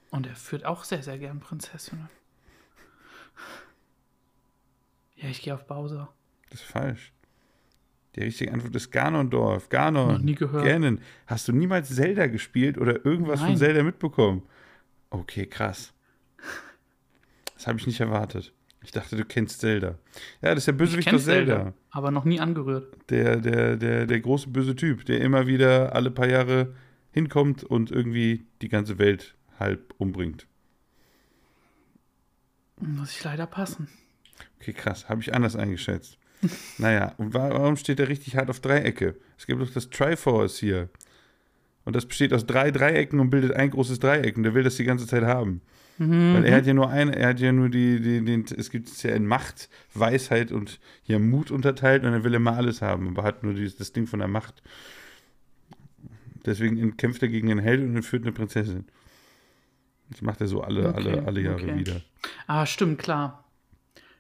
Und 0.10 0.28
er 0.28 0.36
führt 0.36 0.66
auch 0.66 0.84
sehr, 0.84 1.02
sehr 1.02 1.18
gern 1.18 1.40
Prinzessinnen. 1.40 2.10
Ja, 5.16 5.30
ich 5.30 5.42
gehe 5.42 5.56
auf 5.56 5.66
Bowser. 5.66 6.14
Das 6.50 6.60
ist 6.60 6.68
falsch. 6.68 7.14
Die 8.16 8.22
richtige 8.22 8.54
Antwort 8.54 8.76
ist 8.76 8.92
Ganondorf. 8.92 9.70
Ganon. 9.70 10.14
Noch 10.14 10.20
nie 10.20 10.36
gehört. 10.36 10.66
Ganon. 10.66 11.00
Hast 11.26 11.48
du 11.48 11.52
niemals 11.52 11.94
Zelda 11.96 12.28
gespielt 12.28 12.78
oder 12.78 13.06
irgendwas 13.06 13.40
von 13.40 13.50
Nein. 13.50 13.58
Zelda 13.58 13.84
mitbekommen? 13.84 14.44
Okay, 15.10 15.48
krass. 15.48 15.94
Das 17.56 17.68
habe 17.68 17.80
ich 17.80 17.88
nicht 17.88 18.00
erwartet. 18.00 18.54
Ich 18.84 18.92
dachte, 18.92 19.16
du 19.16 19.24
kennst 19.24 19.62
Zelda. 19.62 19.98
Ja, 20.42 20.50
das 20.50 20.60
ist 20.60 20.68
der 20.68 20.74
Ich 20.74 20.78
Bösewicht 20.80 21.14
aus 21.14 21.24
Zelda. 21.24 21.56
Zelda, 21.56 21.74
aber 21.92 22.12
noch 22.12 22.26
nie 22.26 22.40
angerührt. 22.40 22.96
Der, 23.10 23.38
der, 23.38 23.78
der, 23.78 24.06
der 24.06 24.20
große 24.20 24.50
böse 24.50 24.76
Typ, 24.76 25.06
der 25.06 25.22
immer 25.22 25.48
wieder 25.48 25.96
alle 25.96 26.12
paar 26.12 26.28
Jahre 26.28 26.76
hinkommt 27.12 27.64
und 27.64 27.92
irgendwie 27.92 28.46
die 28.62 28.70
ganze 28.70 29.00
Welt 29.00 29.36
halb 29.60 29.94
umbringt. 29.98 30.48
Muss 32.80 33.12
ich 33.12 33.24
leider 33.24 33.48
passen. 33.48 33.88
Okay, 34.60 34.74
krass. 34.74 35.08
Habe 35.08 35.22
ich 35.22 35.34
anders 35.34 35.56
eingeschätzt. 35.56 36.18
Naja, 36.78 37.14
und 37.18 37.34
wa- 37.34 37.50
warum 37.52 37.76
steht 37.78 38.00
er 38.00 38.08
richtig 38.10 38.36
hart 38.36 38.50
auf 38.50 38.60
Dreiecke? 38.60 39.16
Es 39.38 39.46
gibt 39.48 39.62
doch 39.62 39.70
das 39.72 39.90
Triforce 39.90 40.58
hier. 40.58 40.90
Und 41.86 41.96
das 41.96 42.06
besteht 42.06 42.34
aus 42.34 42.46
drei 42.46 42.72
Dreiecken 42.72 43.20
und 43.20 43.30
bildet 43.30 43.54
ein 43.54 43.70
großes 43.70 44.00
Dreieck. 44.00 44.38
Und 44.38 44.44
der 44.44 44.54
will 44.54 44.64
das 44.64 44.76
die 44.78 44.86
ganze 44.86 45.06
Zeit 45.06 45.24
haben. 45.24 45.62
Mhm. 45.98 46.34
Weil 46.34 46.46
er 46.46 46.56
hat 46.56 46.66
ja 46.66 46.74
nur 46.74 46.90
eine, 46.90 47.16
er 47.16 47.30
hat 47.30 47.40
ja 47.40 47.52
nur 47.52 47.70
die, 47.70 48.00
die, 48.02 48.24
den, 48.24 48.46
es 48.58 48.70
gibt 48.72 48.88
es 48.90 49.04
ja 49.04 49.12
in 49.14 49.28
Macht, 49.28 49.70
Weisheit 49.94 50.52
und 50.52 50.80
hier 51.04 51.20
Mut 51.20 51.52
unterteilt 51.52 52.04
und 52.04 52.14
er 52.14 52.24
will 52.24 52.34
immer 52.34 52.56
alles 52.58 52.82
haben, 52.82 53.08
aber 53.10 53.24
hat 53.24 53.44
nur 53.44 53.54
dieses, 53.54 53.76
das 53.76 53.92
Ding 53.92 54.08
von 54.08 54.20
der 54.20 54.28
Macht. 54.28 54.64
Deswegen 56.46 56.98
kämpft 56.98 57.22
er 57.22 57.30
gegen 57.30 57.50
einen 57.52 57.60
Held 57.60 57.82
und 57.82 57.96
entführt 57.96 58.24
eine 58.24 58.32
Prinzessin. 58.32 58.86
Das 60.10 60.22
macht 60.22 60.42
er 60.42 60.48
so 60.48 60.62
alle, 60.62 60.90
Okay, 60.90 60.98
alle, 60.98 61.26
alle 61.28 61.42
Jahre 61.42 61.64
okay. 61.64 61.78
wieder. 61.78 62.02
Ah, 62.48 62.66
stimmt, 62.66 63.00
klar. 63.00 63.43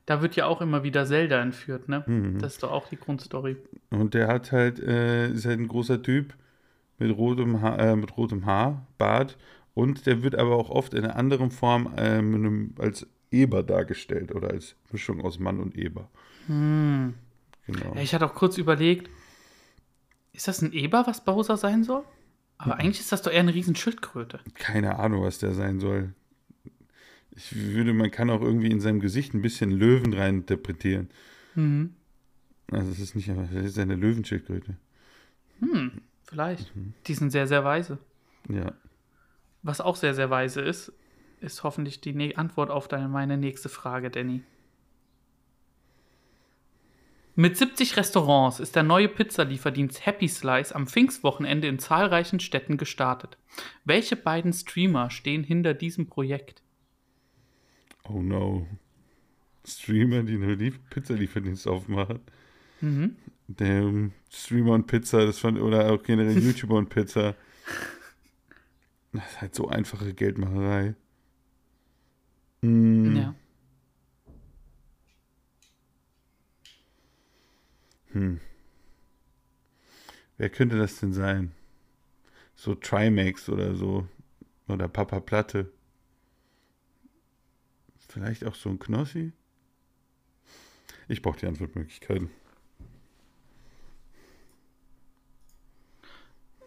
Da 0.05 0.21
wird 0.21 0.35
ja 0.35 0.45
auch 0.45 0.61
immer 0.61 0.83
wieder 0.83 1.05
Zelda 1.05 1.41
entführt, 1.41 1.87
ne? 1.87 2.03
Mhm. 2.05 2.39
Das 2.39 2.53
ist 2.53 2.63
doch 2.63 2.71
auch 2.71 2.89
die 2.89 2.97
Grundstory. 2.97 3.57
Und 3.89 4.13
der 4.13 4.27
hat 4.27 4.51
halt, 4.51 4.79
äh, 4.79 5.29
ist 5.29 5.45
halt 5.45 5.59
ein 5.59 5.67
großer 5.67 6.01
Typ 6.01 6.33
mit 6.97 7.15
rotem, 7.15 7.61
Haar, 7.61 7.79
äh, 7.79 7.95
mit 7.95 8.17
rotem 8.17 8.45
Haar, 8.45 8.85
Bart. 8.97 9.37
Und 9.73 10.05
der 10.05 10.21
wird 10.21 10.35
aber 10.35 10.55
auch 10.55 10.69
oft 10.69 10.93
in 10.93 11.03
einer 11.03 11.15
anderen 11.15 11.51
Form 11.51 11.93
äh, 11.95 12.01
einem, 12.01 12.75
als 12.79 13.07
Eber 13.31 13.63
dargestellt 13.63 14.33
oder 14.35 14.49
als 14.49 14.75
Mischung 14.91 15.21
aus 15.21 15.39
Mann 15.39 15.59
und 15.59 15.75
Eber. 15.75 16.09
Hm. 16.47 17.15
Genau. 17.65 17.95
Ja, 17.95 18.01
ich 18.01 18.13
hatte 18.13 18.25
auch 18.25 18.35
kurz 18.35 18.57
überlegt, 18.57 19.09
ist 20.33 20.47
das 20.47 20.61
ein 20.61 20.73
Eber, 20.73 21.05
was 21.07 21.23
Bowser 21.23 21.57
sein 21.57 21.83
soll? 21.83 22.03
Aber 22.57 22.75
eigentlich 22.75 22.99
ist 22.99 23.11
das 23.11 23.21
doch 23.21 23.31
eher 23.31 23.39
eine 23.39 23.53
Riesenschildkröte. 23.53 24.39
Keine 24.53 24.99
Ahnung, 24.99 25.23
was 25.23 25.39
der 25.39 25.53
sein 25.53 25.79
soll. 25.79 26.13
Ich 27.35 27.55
würde, 27.55 27.93
man 27.93 28.11
kann 28.11 28.29
auch 28.29 28.41
irgendwie 28.41 28.69
in 28.71 28.79
seinem 28.79 28.99
Gesicht 28.99 29.33
ein 29.33 29.41
bisschen 29.41 29.71
Löwen 29.71 30.13
rein 30.13 30.37
interpretieren. 30.39 31.09
Mhm. 31.55 31.95
Also 32.71 32.91
es 32.91 32.99
ist 32.99 33.15
nicht, 33.15 33.29
einfach- 33.29 33.51
das 33.53 33.65
ist 33.65 33.79
eine 33.79 33.95
Löwenschildkröte. 33.95 34.75
Hm, 35.59 36.01
vielleicht. 36.23 36.71
Die 37.07 37.13
sind 37.13 37.31
sehr, 37.31 37.47
sehr 37.47 37.63
weise. 37.63 37.97
Ja. 38.49 38.73
Was 39.61 39.81
auch 39.81 39.95
sehr, 39.95 40.13
sehr 40.13 40.29
weise 40.29 40.61
ist, 40.61 40.91
ist 41.39 41.63
hoffentlich 41.63 42.01
die 42.01 42.13
ne 42.13 42.35
Antwort 42.37 42.69
auf 42.69 42.87
deine, 42.87 43.07
meine 43.07 43.37
nächste 43.37 43.69
Frage, 43.69 44.09
Danny. 44.09 44.41
Mit 47.35 47.57
70 47.57 47.97
Restaurants 47.97 48.59
ist 48.59 48.75
der 48.75 48.83
neue 48.83 49.07
Pizzalieferdienst 49.09 50.05
Happy 50.05 50.27
Slice 50.27 50.73
am 50.75 50.85
Pfingstwochenende 50.85 51.67
in 51.67 51.79
zahlreichen 51.79 52.39
Städten 52.39 52.77
gestartet. 52.77 53.37
Welche 53.85 54.15
beiden 54.15 54.53
Streamer 54.53 55.09
stehen 55.09 55.43
hinter 55.43 55.73
diesem 55.73 56.07
Projekt? 56.07 56.62
Oh 58.09 58.21
no. 58.21 58.67
Streamer, 59.65 60.23
die 60.23 60.37
nur 60.37 60.55
die 60.57 60.71
Pizzalieferdienst 60.71 61.67
aufmachen. 61.67 62.19
Mhm. 62.81 63.15
Der 63.47 64.09
Streamer 64.29 64.73
und 64.73 64.87
Pizza, 64.87 65.25
das 65.25 65.39
fand, 65.39 65.59
oder 65.59 65.91
auch 65.91 66.03
generell 66.03 66.37
YouTuber 66.43 66.75
und 66.75 66.89
Pizza. 66.89 67.35
Das 69.13 69.23
ist 69.29 69.41
halt 69.41 69.55
so 69.55 69.67
einfache 69.69 70.13
Geldmacherei. 70.13 70.95
Mm, 72.61 73.15
Ja. 73.15 73.35
Hm. 78.11 78.39
Wer 80.37 80.49
könnte 80.49 80.77
das 80.77 80.99
denn 80.99 81.13
sein? 81.13 81.51
So 82.55 82.75
Trimax 82.75 83.49
oder 83.49 83.75
so. 83.75 84.07
Oder 84.67 84.87
Papa 84.87 85.19
Platte. 85.19 85.71
Vielleicht 88.13 88.45
auch 88.45 88.53
so 88.53 88.69
ein 88.69 88.77
Knossi? 88.77 89.33
Ich 91.07 91.23
brauche 91.23 91.39
die 91.39 91.47
Antwortmöglichkeiten. 91.47 92.29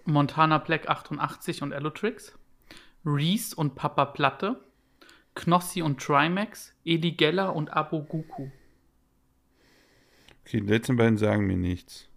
Montana 0.05 0.59
Black 0.59 0.89
88 0.89 1.63
und 1.63 1.73
Allotrix, 1.73 2.37
Reese 3.05 3.55
und 3.55 3.77
Papa 3.77 4.07
Platte, 4.07 4.61
Knossi 5.37 5.83
und 5.83 6.03
Trimax, 6.03 6.75
Eli 6.85 7.13
Geller 7.13 7.55
und 7.55 7.73
Abo 7.73 8.03
Guku. 8.03 8.51
Okay, 10.43 10.61
die 10.61 10.67
letzten 10.67 10.97
beiden 10.97 11.17
sagen 11.17 11.47
mir 11.47 11.57
nichts. 11.57 12.09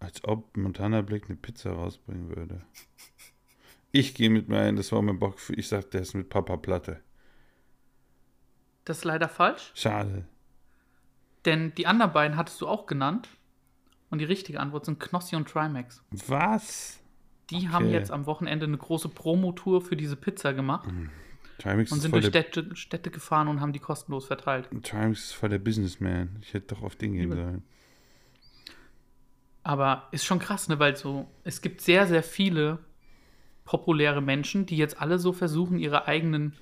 Als 0.00 0.24
ob 0.24 0.56
Montana 0.56 1.02
Black 1.02 1.26
eine 1.26 1.36
Pizza 1.36 1.70
rausbringen 1.70 2.28
würde. 2.28 2.66
Ich 3.92 4.14
gehe 4.14 4.30
mit 4.30 4.48
mir 4.48 4.60
ein, 4.60 4.76
das 4.76 4.92
war 4.92 5.02
mein 5.02 5.18
Bock. 5.18 5.36
Ich 5.50 5.68
sag, 5.68 5.90
der 5.90 6.02
ist 6.02 6.14
mit 6.14 6.28
Papa 6.28 6.56
Platte. 6.56 7.00
Das 8.84 8.98
ist 8.98 9.04
leider 9.04 9.28
falsch, 9.28 9.72
Schade. 9.74 10.24
denn 11.44 11.74
die 11.74 11.86
anderen 11.86 12.12
beiden 12.12 12.36
hattest 12.36 12.60
du 12.60 12.66
auch 12.68 12.86
genannt. 12.86 13.28
Und 14.10 14.18
die 14.18 14.24
richtige 14.24 14.58
Antwort 14.58 14.86
sind 14.86 14.98
Knossi 14.98 15.36
und 15.36 15.48
Trimax. 15.48 16.02
Was? 16.26 16.98
Die 17.50 17.68
haben 17.68 17.84
Okay. 17.86 17.94
jetzt 17.94 18.10
am 18.10 18.26
Wochenende 18.26 18.66
eine 18.66 18.76
große 18.76 19.08
Promotour 19.08 19.82
für 19.82 19.96
diese 19.96 20.16
Pizza 20.16 20.52
gemacht 20.52 20.88
Trimax 21.58 21.92
und 21.92 22.00
sind 22.00 22.12
durch 22.12 22.26
Städte, 22.26 22.74
Städte 22.74 23.10
gefahren 23.12 23.46
und 23.46 23.60
haben 23.60 23.72
die 23.72 23.78
kostenlos 23.78 24.26
verteilt. 24.26 24.68
Trimax 24.82 25.26
ist 25.26 25.32
voll 25.34 25.50
der 25.50 25.58
Businessman. 25.60 26.38
Ich 26.42 26.54
hätte 26.54 26.74
doch 26.74 26.82
auf 26.82 26.96
den 26.96 27.12
gehen 27.12 27.30
sollen. 27.30 27.62
Aber 29.62 30.08
ist 30.10 30.24
schon 30.24 30.38
krass, 30.38 30.68
ne? 30.68 30.78
Weil 30.80 30.96
so, 30.96 31.28
es 31.44 31.60
gibt 31.60 31.80
sehr, 31.82 32.06
sehr 32.08 32.22
viele 32.24 32.78
populäre 33.70 34.20
Menschen, 34.20 34.66
die 34.66 34.76
jetzt 34.76 35.00
alle 35.00 35.20
so 35.20 35.32
versuchen, 35.32 35.78
ihre 35.78 36.08
eigenen 36.08 36.54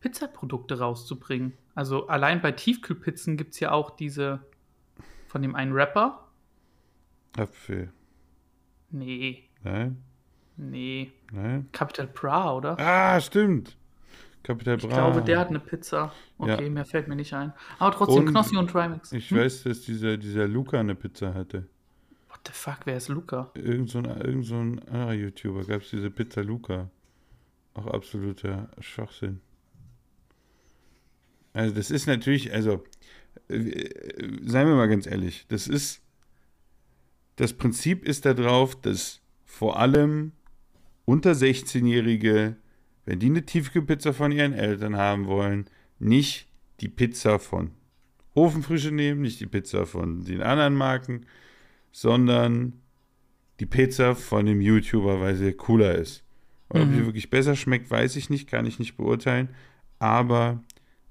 Pizzaprodukte 0.00 0.78
rauszubringen. 0.78 1.54
Also 1.74 2.06
allein 2.08 2.42
bei 2.42 2.52
Tiefkühlpizzen 2.52 3.38
gibt 3.38 3.54
es 3.54 3.60
ja 3.60 3.70
auch 3.72 3.96
diese 3.96 4.40
von 5.26 5.40
dem 5.40 5.54
einen 5.54 5.72
Rapper. 5.72 6.28
Apfel. 7.38 7.94
Nee, 8.90 9.48
Nein? 9.62 10.02
nee. 10.58 11.12
Nein? 11.32 11.68
Capital 11.72 12.08
Bra, 12.08 12.56
oder? 12.58 12.78
Ah, 12.78 13.18
stimmt. 13.18 13.78
Capital 14.42 14.76
Ich 14.76 14.82
Bra. 14.86 14.92
glaube, 14.92 15.22
der 15.22 15.38
hat 15.38 15.48
eine 15.48 15.60
Pizza. 15.60 16.12
Okay, 16.36 16.64
Ja. 16.64 16.68
mehr 16.70 16.84
fällt 16.84 17.08
mir 17.08 17.16
nicht 17.16 17.32
ein. 17.32 17.54
Aber 17.78 17.92
trotzdem, 17.96 18.24
Und- 18.26 18.32
Knossi 18.32 18.54
und 18.58 18.68
Trimax. 18.70 19.12
Ich 19.12 19.30
Hm? 19.30 19.38
weiß, 19.38 19.62
dass 19.62 19.80
dieser, 19.80 20.18
dieser 20.18 20.46
Luca 20.46 20.78
eine 20.78 20.94
Pizza 20.94 21.32
hatte. 21.32 21.68
The 22.46 22.52
fuck, 22.52 22.80
wer 22.84 22.96
ist 22.96 23.08
Luca? 23.08 23.50
Irgend 23.54 23.90
so 23.90 23.98
ein, 23.98 24.04
irgend 24.04 24.46
so 24.46 24.56
ein 24.56 24.78
anderer 24.88 25.14
YouTuber 25.14 25.64
gab 25.64 25.82
es 25.82 25.90
diese 25.90 26.10
Pizza 26.10 26.42
Luca. 26.42 26.90
Auch 27.74 27.86
absoluter 27.86 28.68
Schwachsinn. 28.80 29.40
Also 31.52 31.74
das 31.74 31.90
ist 31.90 32.06
natürlich, 32.06 32.52
also 32.52 32.82
äh, 33.48 33.88
seien 34.44 34.68
wir 34.68 34.74
mal 34.74 34.88
ganz 34.88 35.06
ehrlich, 35.06 35.46
das 35.48 35.68
ist, 35.68 36.00
das 37.36 37.52
Prinzip 37.52 38.04
ist 38.06 38.24
darauf, 38.24 38.80
dass 38.80 39.20
vor 39.44 39.78
allem 39.78 40.32
unter 41.04 41.32
16-Jährige, 41.32 42.56
wenn 43.04 43.18
die 43.18 43.26
eine 43.26 43.44
Tiefkühlpizza 43.44 44.12
von 44.12 44.32
ihren 44.32 44.52
Eltern 44.52 44.96
haben 44.96 45.26
wollen, 45.26 45.66
nicht 45.98 46.48
die 46.80 46.88
Pizza 46.88 47.38
von 47.38 47.72
Ofenfrische 48.34 48.92
nehmen, 48.92 49.20
nicht 49.20 49.40
die 49.40 49.46
Pizza 49.46 49.86
von 49.86 50.24
den 50.24 50.42
anderen 50.42 50.74
Marken, 50.74 51.26
sondern 51.92 52.72
die 53.60 53.66
Pizza 53.66 54.14
von 54.16 54.46
dem 54.46 54.60
YouTuber, 54.60 55.20
weil 55.20 55.36
sie 55.36 55.52
cooler 55.52 55.94
ist. 55.94 56.24
Und 56.68 56.80
ob 56.82 56.88
Mhm. 56.88 56.92
die 56.94 57.06
wirklich 57.06 57.30
besser 57.30 57.54
schmeckt, 57.54 57.90
weiß 57.90 58.16
ich 58.16 58.30
nicht, 58.30 58.48
kann 58.48 58.66
ich 58.66 58.78
nicht 58.78 58.96
beurteilen. 58.96 59.50
Aber 59.98 60.62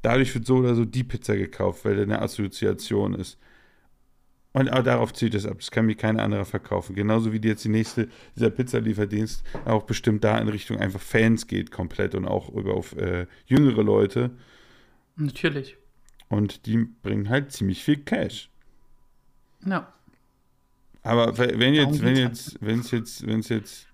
dadurch 0.01 0.33
wird 0.33 0.45
so 0.45 0.57
oder 0.57 0.75
so 0.75 0.83
die 0.83 1.03
Pizza 1.03 1.35
gekauft, 1.38 1.85
weil 1.85 1.95
da 1.95 2.01
eine 2.01 2.21
Assoziation 2.21 3.13
ist. 3.13 3.38
Und 4.53 4.69
auch 4.73 4.83
darauf 4.83 5.13
zielt 5.13 5.33
es 5.33 5.45
ab. 5.45 5.57
Das 5.59 5.71
kann 5.71 5.85
mir 5.85 5.95
keiner 5.95 6.23
anderer 6.23 6.43
verkaufen. 6.43 6.93
Genauso 6.93 7.31
wie 7.31 7.39
die 7.39 7.47
jetzt 7.47 7.63
die 7.63 7.69
nächste, 7.69 8.09
dieser 8.35 8.50
Pizzalieferdienst 8.50 9.45
auch 9.63 9.83
bestimmt 9.83 10.25
da 10.25 10.38
in 10.39 10.50
Richtung 10.50 10.77
einfach 10.77 11.00
Fans 11.00 11.47
geht 11.47 11.71
komplett 11.71 12.15
und 12.15 12.25
auch 12.25 12.50
über 12.50 12.73
auf 12.73 12.93
äh, 12.97 13.27
jüngere 13.45 13.81
Leute. 13.83 14.31
Natürlich. 15.15 15.77
Und 16.27 16.65
die 16.65 16.77
bringen 17.01 17.29
halt 17.29 17.53
ziemlich 17.53 17.81
viel 17.83 17.97
Cash. 17.97 18.50
Ja. 19.65 19.93
Aber 21.03 21.38
we- 21.38 21.53
wenn 21.58 21.74
jetzt, 21.74 22.01
wenn 22.03 22.15
jetzt, 22.15 22.58
wenn 22.62 22.79
es 22.79 22.91
jetzt, 22.91 23.25
wenn 23.27 23.39
es 23.39 23.50
jetzt, 23.50 23.88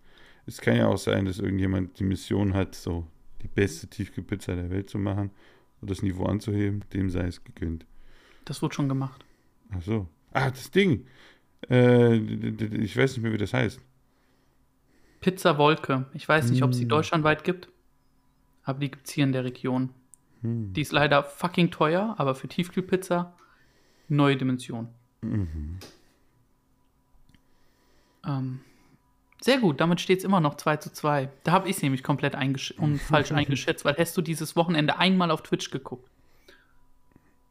es 0.46 0.60
kann 0.60 0.76
ja 0.76 0.88
auch 0.88 0.98
sein, 0.98 1.26
dass 1.26 1.40
irgendjemand 1.40 2.00
die 2.00 2.04
Mission 2.04 2.54
hat, 2.54 2.76
so 2.76 3.08
die 3.42 3.48
beste 3.48 3.88
Tiefkühlpizza 3.88 4.56
der 4.56 4.70
Welt 4.70 4.90
zu 4.90 4.98
machen 4.98 5.32
und 5.82 5.90
das 5.90 6.02
Niveau 6.02 6.26
anzuheben, 6.26 6.84
dem 6.94 7.10
sei 7.10 7.28
es 7.28 7.44
gegönnt. 7.44 7.86
Das 8.46 8.62
wurde 8.62 8.76
schon 8.76 8.90
gemacht. 8.90 9.24
Ach 9.72 9.82
so. 9.82 10.08
Ah, 10.34 10.50
das 10.50 10.72
Ding. 10.72 11.06
Äh, 11.70 12.16
ich 12.16 12.96
weiß 12.96 13.14
nicht 13.14 13.24
mehr, 13.24 13.34
wie 13.34 13.38
das 13.38 13.54
heißt. 13.54 13.80
Pizza 15.22 15.58
Wolke. 15.58 16.06
Ich 16.14 16.28
weiß 16.28 16.50
nicht, 16.52 16.62
ob 16.64 16.72
es 16.72 16.78
die 16.78 16.86
Mm. 16.86 16.90
deutschlandweit 16.90 17.44
gibt, 17.44 17.70
aber 18.64 18.80
die 18.80 18.92
gibt 18.92 19.08
es 19.08 19.14
hier 19.14 19.24
in 19.24 19.32
der 19.32 19.44
Region. 19.44 19.90
Hm. 20.42 20.72
Die 20.74 20.82
ist 20.82 20.92
leider 20.92 21.24
fucking 21.24 21.72
teuer, 21.72 22.16
aber 22.18 22.36
für 22.36 22.48
Tiefkühlpizza 22.48 23.34
neue 24.10 24.38
Dimension. 24.38 24.90
Mhm. 25.22 25.80
Ähm, 28.26 28.62
sehr 29.42 29.60
gut, 29.60 29.80
damit 29.80 30.02
steht 30.02 30.20
es 30.20 30.26
immer 30.26 30.40
noch 30.40 30.56
2 30.56 30.78
zu 30.78 30.92
2. 30.92 31.30
Da 31.44 31.52
habe 31.52 31.70
ich 31.70 31.78
es 31.78 31.82
nämlich 31.82 32.04
komplett 32.04 32.36
eingesch 32.36 32.72
und 32.72 32.98
falsch 33.02 33.32
eingeschätzt, 33.32 33.86
weil 33.86 33.96
hast 33.98 34.18
du 34.18 34.22
dieses 34.22 34.56
Wochenende 34.56 34.98
einmal 34.98 35.32
auf 35.32 35.44
Twitch 35.44 35.72
geguckt. 35.72 36.10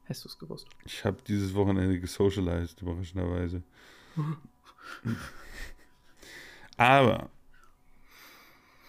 Hast 0.09 0.25
du 0.25 0.29
es 0.29 0.39
gewusst? 0.39 0.69
Ich 0.85 1.05
habe 1.05 1.19
dieses 1.27 1.55
Wochenende 1.55 1.99
gesocialized, 1.99 2.83
überraschenderweise. 2.83 3.63
Aber 6.77 7.29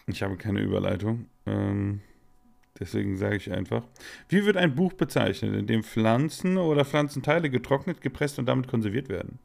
ich 0.06 0.22
habe 0.22 0.38
keine 0.38 0.62
Überleitung. 0.62 1.28
Ähm, 1.46 2.02
deswegen 2.80 3.18
sage 3.18 3.38
ich 3.38 3.52
einfach: 3.52 3.84
Wie 4.30 4.46
wird 4.46 4.58
ein 4.58 4.76
Buch 4.76 4.94
bezeichnet, 4.94 5.56
in 5.56 5.66
dem 5.66 5.84
Pflanzen 5.84 6.58
oder 6.58 6.86
Pflanzenteile 6.86 7.50
getrocknet, 7.50 8.02
gepresst 8.02 8.38
und 8.38 8.46
damit 8.46 8.68
konserviert 8.68 9.10
werden? 9.10 9.40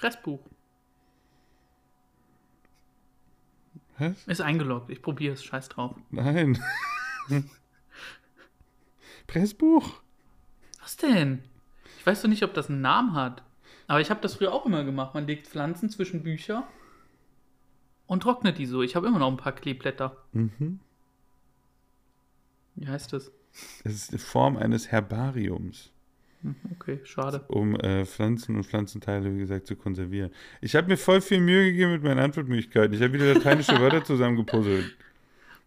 Pressbuch. 0.00 0.40
Was? 3.98 4.26
Ist 4.26 4.40
eingeloggt. 4.40 4.88
Ich 4.88 5.02
probiere 5.02 5.34
es. 5.34 5.44
Scheiß 5.44 5.68
drauf. 5.68 5.94
Nein. 6.10 6.58
Pressbuch? 9.26 10.00
Was 10.80 10.96
denn? 10.96 11.44
Ich 11.98 12.06
weiß 12.06 12.22
doch 12.22 12.30
nicht, 12.30 12.42
ob 12.44 12.54
das 12.54 12.70
einen 12.70 12.80
Namen 12.80 13.12
hat. 13.12 13.42
Aber 13.88 14.00
ich 14.00 14.08
habe 14.08 14.22
das 14.22 14.36
früher 14.36 14.54
auch 14.54 14.64
immer 14.64 14.84
gemacht. 14.84 15.12
Man 15.12 15.26
legt 15.26 15.46
Pflanzen 15.46 15.90
zwischen 15.90 16.22
Bücher 16.22 16.66
und 18.06 18.22
trocknet 18.22 18.56
die 18.56 18.64
so. 18.64 18.80
Ich 18.80 18.96
habe 18.96 19.06
immer 19.06 19.18
noch 19.18 19.30
ein 19.30 19.36
paar 19.36 19.52
Kleeblätter. 19.52 20.16
Mhm. 20.32 20.80
Wie 22.74 22.88
heißt 22.88 23.12
das? 23.12 23.30
Das 23.84 23.92
ist 23.92 24.12
die 24.12 24.18
Form 24.18 24.56
eines 24.56 24.90
Herbariums, 24.90 25.92
Okay, 26.72 27.00
schade. 27.04 27.44
um 27.48 27.76
äh, 27.76 28.06
Pflanzen 28.06 28.56
und 28.56 28.64
Pflanzenteile, 28.64 29.34
wie 29.34 29.40
gesagt, 29.40 29.66
zu 29.66 29.76
konservieren. 29.76 30.30
Ich 30.60 30.74
habe 30.74 30.88
mir 30.88 30.96
voll 30.96 31.20
viel 31.20 31.40
Mühe 31.40 31.70
gegeben 31.70 31.92
mit 31.92 32.02
meinen 32.02 32.18
Antwortmöglichkeiten. 32.18 32.94
Ich 32.94 33.02
habe 33.02 33.12
wieder 33.12 33.34
lateinische 33.34 33.72
Wörter 33.80 34.02
zusammengepuzzelt. 34.04 34.96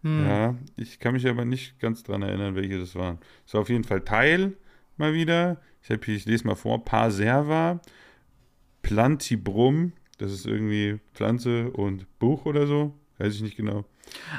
Hm. 0.01 0.25
Ja, 0.25 0.55
ich 0.75 0.99
kann 0.99 1.13
mich 1.13 1.27
aber 1.27 1.45
nicht 1.45 1.79
ganz 1.79 2.03
dran 2.03 2.23
erinnern, 2.23 2.55
welche 2.55 2.79
das 2.79 2.95
waren. 2.95 3.19
Es 3.45 3.53
war 3.53 3.61
auf 3.61 3.69
jeden 3.69 3.83
Fall 3.83 4.01
Teil 4.01 4.53
mal 4.97 5.13
wieder. 5.13 5.61
Ich, 5.83 5.89
hab 5.91 6.03
hier, 6.05 6.15
ich 6.15 6.25
lese 6.25 6.47
mal 6.47 6.55
vor: 6.55 6.83
Parserva, 6.83 7.79
Plantibrum, 8.81 9.93
das 10.17 10.31
ist 10.31 10.45
irgendwie 10.45 10.99
Pflanze 11.13 11.71
und 11.71 12.07
Buch 12.19 12.45
oder 12.45 12.67
so. 12.67 12.93
Weiß 13.19 13.35
ich 13.35 13.41
nicht 13.41 13.57
genau. 13.57 13.85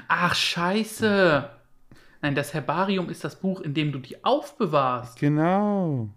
Ach, 0.09 0.35
scheiße. 0.35 1.49
Nein, 2.23 2.35
das 2.35 2.55
Herbarium 2.55 3.09
ist 3.09 3.23
das 3.23 3.39
Buch, 3.39 3.61
in 3.61 3.75
dem 3.75 3.93
du 3.93 3.99
die 3.99 4.25
aufbewahrst. 4.25 5.19
Genau. 5.19 6.11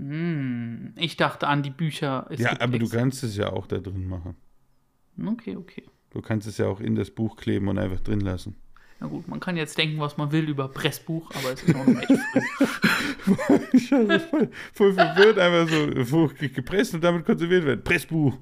Hm. 0.00 0.94
Ich 0.96 1.16
dachte 1.16 1.46
an 1.46 1.62
die 1.62 1.70
Bücher. 1.70 2.26
Ja, 2.36 2.58
aber 2.60 2.78
du 2.78 2.88
kannst 2.88 3.22
es 3.22 3.36
ja 3.36 3.52
auch 3.52 3.66
da 3.66 3.78
drin 3.78 4.08
machen. 4.08 4.34
Okay, 5.22 5.56
okay. 5.56 5.84
Du 6.10 6.22
kannst 6.22 6.48
es 6.48 6.56
ja 6.58 6.66
auch 6.66 6.80
in 6.80 6.94
das 6.94 7.10
Buch 7.10 7.36
kleben 7.36 7.68
und 7.68 7.78
einfach 7.78 8.00
drin 8.00 8.20
lassen. 8.20 8.56
Na 8.98 9.06
gut, 9.06 9.28
man 9.28 9.40
kann 9.40 9.56
jetzt 9.56 9.76
denken, 9.78 9.98
was 10.00 10.16
man 10.16 10.32
will 10.32 10.48
über 10.48 10.68
Pressbuch, 10.68 11.30
aber 11.34 11.52
es 11.52 11.62
ist 11.62 11.74
noch 11.74 11.86
nicht 11.86 12.10
echt 12.10 12.20
früh. 13.22 13.58
ich 13.72 13.92
war 13.92 14.20
voll, 14.20 14.50
voll 14.72 14.92
verwirrt, 14.94 15.38
einfach 15.38 16.04
so 16.04 16.30
gepresst 16.38 16.94
und 16.94 17.04
damit 17.04 17.24
konserviert 17.24 17.64
werden. 17.64 17.84
Pressbuch. 17.84 18.36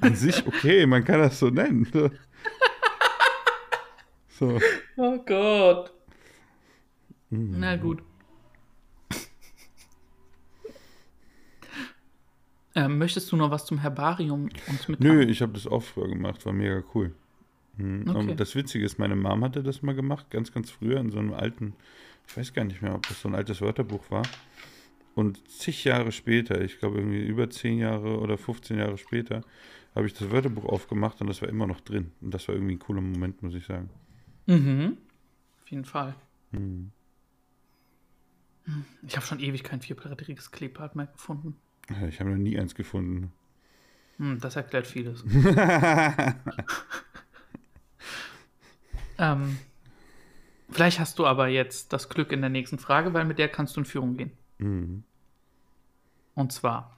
An 0.00 0.14
sich 0.14 0.46
okay, 0.46 0.86
man 0.86 1.04
kann 1.04 1.20
das 1.20 1.38
so 1.38 1.50
nennen. 1.50 1.86
So. 4.36 4.58
Oh 4.96 5.18
Gott. 5.24 5.92
Mhm. 7.30 7.56
Na 7.58 7.76
gut. 7.76 8.02
Ähm, 12.74 12.98
möchtest 12.98 13.30
du 13.30 13.36
noch 13.36 13.50
was 13.50 13.66
zum 13.66 13.78
Herbarium 13.78 14.48
uns 14.68 14.88
mitteilen? 14.88 15.16
Nö, 15.16 15.24
ich 15.24 15.42
habe 15.42 15.52
das 15.52 15.66
auch 15.66 15.82
früher 15.82 16.08
gemacht, 16.08 16.44
war 16.44 16.52
mega 16.52 16.82
cool. 16.94 17.14
Mhm. 17.76 18.08
Okay. 18.08 18.18
Und 18.18 18.40
das 18.40 18.54
Witzige 18.54 18.84
ist, 18.84 18.98
meine 18.98 19.16
Mom 19.16 19.44
hatte 19.44 19.62
das 19.62 19.82
mal 19.82 19.94
gemacht, 19.94 20.30
ganz, 20.30 20.52
ganz 20.52 20.70
früher 20.70 20.98
in 20.98 21.10
so 21.10 21.18
einem 21.18 21.32
alten, 21.32 21.74
ich 22.26 22.36
weiß 22.36 22.52
gar 22.52 22.64
nicht 22.64 22.82
mehr, 22.82 22.94
ob 22.94 23.06
das 23.06 23.20
so 23.20 23.28
ein 23.28 23.34
altes 23.34 23.60
Wörterbuch 23.60 24.10
war. 24.10 24.22
Und 25.14 25.48
zig 25.48 25.84
Jahre 25.84 26.10
später, 26.10 26.60
ich 26.60 26.78
glaube 26.78 26.98
irgendwie 26.98 27.24
über 27.24 27.48
10 27.48 27.78
Jahre 27.78 28.18
oder 28.18 28.36
15 28.36 28.78
Jahre 28.78 28.98
später, 28.98 29.42
habe 29.94 30.06
ich 30.06 30.14
das 30.14 30.30
Wörterbuch 30.30 30.64
aufgemacht 30.64 31.20
und 31.20 31.28
das 31.28 31.40
war 31.40 31.48
immer 31.48 31.68
noch 31.68 31.80
drin. 31.80 32.10
Und 32.20 32.34
das 32.34 32.48
war 32.48 32.56
irgendwie 32.56 32.74
ein 32.74 32.80
cooler 32.80 33.00
Moment, 33.00 33.40
muss 33.42 33.54
ich 33.54 33.64
sagen. 33.64 33.90
Mhm. 34.46 34.96
Auf 35.62 35.70
jeden 35.70 35.84
Fall. 35.84 36.16
Mhm. 36.50 36.90
Ich 39.06 39.14
habe 39.16 39.26
schon 39.26 39.40
ewig 39.40 39.62
kein 39.62 39.82
vierblättriges 39.82 40.50
Kleeblatt 40.50 40.96
mehr 40.96 41.06
gefunden. 41.06 41.56
Ich 42.08 42.20
habe 42.20 42.30
noch 42.30 42.38
nie 42.38 42.58
eins 42.58 42.74
gefunden. 42.74 43.32
Hm, 44.16 44.40
das 44.40 44.56
erklärt 44.56 44.86
vieles. 44.86 45.24
ähm, 49.18 49.58
vielleicht 50.70 51.00
hast 51.00 51.18
du 51.18 51.26
aber 51.26 51.48
jetzt 51.48 51.92
das 51.92 52.08
Glück 52.08 52.32
in 52.32 52.40
der 52.40 52.50
nächsten 52.50 52.78
Frage, 52.78 53.12
weil 53.12 53.24
mit 53.24 53.38
der 53.38 53.48
kannst 53.48 53.76
du 53.76 53.80
in 53.80 53.86
Führung 53.86 54.16
gehen. 54.16 54.32
Mhm. 54.58 55.04
Und 56.34 56.52
zwar: 56.52 56.96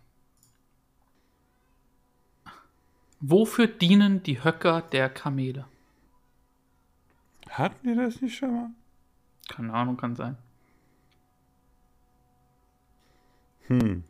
Wofür 3.21 3.67
dienen 3.67 4.23
die 4.23 4.45
Höcker 4.45 4.83
der 4.83 5.09
Kamele? 5.09 5.67
Hatten 7.49 7.89
wir 7.89 7.97
das 7.97 8.21
nicht 8.21 8.37
schon 8.37 8.55
mal? 8.55 8.71
Keine 9.49 9.73
Ahnung, 9.73 9.97
kann 9.97 10.17
sein. 10.17 10.37
Hm. 13.69 14.05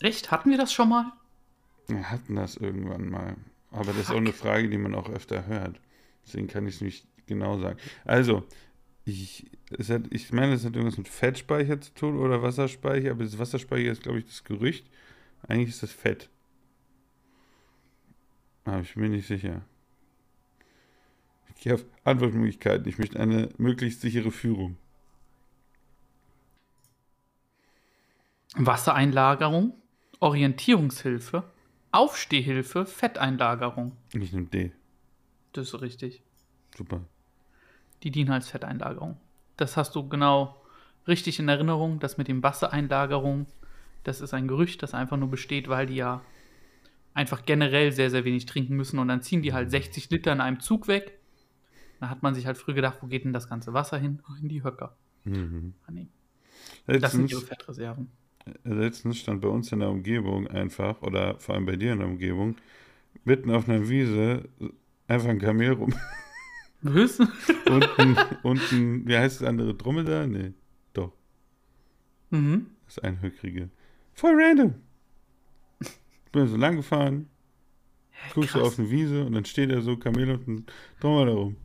Echt? 0.00 0.30
Hatten 0.30 0.50
wir 0.50 0.58
das 0.58 0.72
schon 0.72 0.88
mal? 0.88 1.12
Wir 1.86 2.10
hatten 2.10 2.36
das 2.36 2.56
irgendwann 2.56 3.08
mal. 3.08 3.36
Aber 3.70 3.86
das 3.86 3.98
ist 3.98 4.10
auch 4.10 4.16
eine 4.16 4.32
Frage, 4.32 4.68
die 4.68 4.78
man 4.78 4.94
auch 4.94 5.08
öfter 5.08 5.46
hört. 5.46 5.80
Deswegen 6.26 6.46
kann 6.46 6.66
ich 6.66 6.76
es 6.76 6.80
nicht 6.80 7.06
genau 7.26 7.58
sagen. 7.58 7.78
Also, 8.04 8.44
ich, 9.04 9.50
hat, 9.88 10.02
ich 10.10 10.32
meine, 10.32 10.54
es 10.54 10.64
hat 10.64 10.74
irgendwas 10.74 10.98
mit 10.98 11.08
Fettspeicher 11.08 11.80
zu 11.80 11.92
tun 11.94 12.18
oder 12.18 12.42
Wasserspeicher, 12.42 13.10
aber 13.10 13.24
das 13.24 13.38
Wasserspeicher 13.38 13.90
ist, 13.90 14.02
glaube 14.02 14.18
ich, 14.18 14.26
das 14.26 14.44
Gerücht. 14.44 14.86
Eigentlich 15.46 15.70
ist 15.70 15.82
das 15.82 15.92
Fett. 15.92 16.28
Aber 18.64 18.80
ich 18.80 18.94
bin 18.94 19.12
nicht 19.12 19.26
sicher. 19.26 19.62
Ich 21.56 21.62
gehe 21.62 21.74
auf 21.74 21.84
Antwortmöglichkeiten. 22.04 22.86
Ich 22.88 22.98
möchte 22.98 23.18
eine 23.18 23.48
möglichst 23.56 24.02
sichere 24.02 24.30
Führung. 24.30 24.76
Wassereinlagerung, 28.54 29.74
Orientierungshilfe, 30.20 31.44
Aufstehhilfe, 31.92 32.86
Fetteinlagerung. 32.86 33.92
Ich 34.12 34.32
nehme 34.32 34.46
D. 34.46 34.72
Das 35.52 35.68
ist 35.68 35.80
richtig. 35.80 36.22
Super. 36.76 37.00
Die 38.02 38.10
dienen 38.10 38.30
als 38.30 38.48
Fetteinlagerung. 38.48 39.16
Das 39.56 39.76
hast 39.76 39.94
du 39.94 40.08
genau 40.08 40.60
richtig 41.06 41.38
in 41.38 41.48
Erinnerung. 41.48 41.98
Das 42.00 42.18
mit 42.18 42.28
dem 42.28 42.42
Wassereinlagerung, 42.42 43.46
das 44.04 44.20
ist 44.20 44.34
ein 44.34 44.48
Gerücht, 44.48 44.82
das 44.82 44.94
einfach 44.94 45.16
nur 45.16 45.30
besteht, 45.30 45.68
weil 45.68 45.86
die 45.86 45.96
ja 45.96 46.20
einfach 47.14 47.44
generell 47.44 47.90
sehr, 47.92 48.10
sehr 48.10 48.24
wenig 48.24 48.46
trinken 48.46 48.76
müssen 48.76 48.98
und 48.98 49.08
dann 49.08 49.22
ziehen 49.22 49.42
die 49.42 49.52
halt 49.52 49.70
60 49.70 50.10
Liter 50.10 50.32
in 50.32 50.40
einem 50.40 50.60
Zug 50.60 50.86
weg. 50.86 51.18
Da 52.00 52.08
hat 52.08 52.22
man 52.22 52.34
sich 52.34 52.46
halt 52.46 52.56
früher 52.56 52.74
gedacht, 52.74 52.98
wo 53.00 53.06
geht 53.06 53.24
denn 53.24 53.32
das 53.32 53.48
ganze 53.48 53.72
Wasser 53.72 53.98
hin? 53.98 54.22
In 54.40 54.48
die 54.48 54.62
Höcker. 54.62 54.96
Mhm. 55.24 55.74
Ah, 55.86 55.90
nee. 55.90 56.08
Das 56.86 57.12
sind 57.12 57.30
ihre 57.30 57.40
Fettreserven. 57.40 58.08
Letztens 58.64 59.18
stand 59.18 59.40
bei 59.40 59.48
uns 59.48 59.72
in 59.72 59.80
der 59.80 59.90
Umgebung 59.90 60.46
einfach, 60.46 61.02
oder 61.02 61.38
vor 61.38 61.54
allem 61.54 61.66
bei 61.66 61.76
dir 61.76 61.92
in 61.92 61.98
der 61.98 62.08
Umgebung, 62.08 62.56
mitten 63.24 63.50
auf 63.50 63.68
einer 63.68 63.88
Wiese 63.88 64.48
einfach 65.06 65.28
ein 65.28 65.38
Kamel 65.38 65.72
rum. 65.72 65.94
Was? 66.82 67.18
und, 67.18 67.98
ein, 67.98 68.16
und 68.42 68.72
ein, 68.72 69.08
wie 69.08 69.16
heißt 69.16 69.40
das 69.40 69.48
andere, 69.48 69.74
Dromedar? 69.74 70.26
Nee, 70.26 70.52
doch, 70.92 71.12
mhm. 72.30 72.66
das 72.84 72.98
ist 72.98 73.04
ein 73.04 73.20
Höckrige. 73.20 73.68
Voll 74.14 74.34
random. 74.40 74.74
Ich 75.80 76.32
bin 76.32 76.46
so 76.46 76.56
lang 76.56 76.76
gefahren, 76.76 77.28
guckst 78.34 78.54
du 78.54 78.62
auf 78.62 78.78
eine 78.78 78.90
Wiese 78.90 79.24
und 79.24 79.32
dann 79.32 79.44
steht 79.44 79.72
da 79.72 79.80
so 79.80 79.96
Kamel 79.96 80.30
und 80.30 80.48
ein 80.48 80.66
Dromedar 81.00 81.34
rum. 81.34 81.56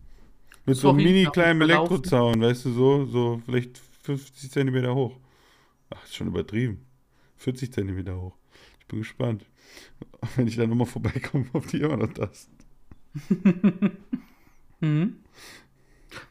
Mit 0.65 0.77
so 0.77 0.89
einem 0.89 0.97
mini 0.97 1.25
kleinen? 1.25 1.61
Elektrozaun, 1.61 2.41
weißt 2.41 2.65
du, 2.65 2.71
so, 2.71 3.05
so 3.05 3.41
vielleicht 3.45 3.77
50 4.03 4.49
Zentimeter 4.49 4.95
hoch. 4.95 5.17
Ach, 5.93 6.03
ist 6.03 6.15
schon 6.15 6.27
übertrieben. 6.27 6.85
40 7.37 7.73
Zentimeter 7.73 8.19
hoch. 8.19 8.37
Ich 8.79 8.87
bin 8.87 8.99
gespannt. 8.99 9.45
Wenn 10.35 10.47
ich 10.47 10.55
da 10.55 10.67
nochmal 10.67 10.87
vorbeikomme, 10.87 11.45
ob 11.53 11.67
die 11.67 11.81
immer 11.81 11.97
noch 11.97 12.13
das. 12.13 12.49
Mhm. 14.83 15.23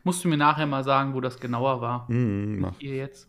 Musst 0.04 0.22
du 0.22 0.28
mir 0.28 0.36
nachher 0.36 0.66
mal 0.66 0.84
sagen, 0.84 1.14
wo 1.14 1.20
das 1.22 1.40
genauer 1.40 1.80
war. 1.80 2.10
Mhm, 2.10 2.60
mach. 2.60 2.78
Hier 2.78 2.96
jetzt. 2.96 3.28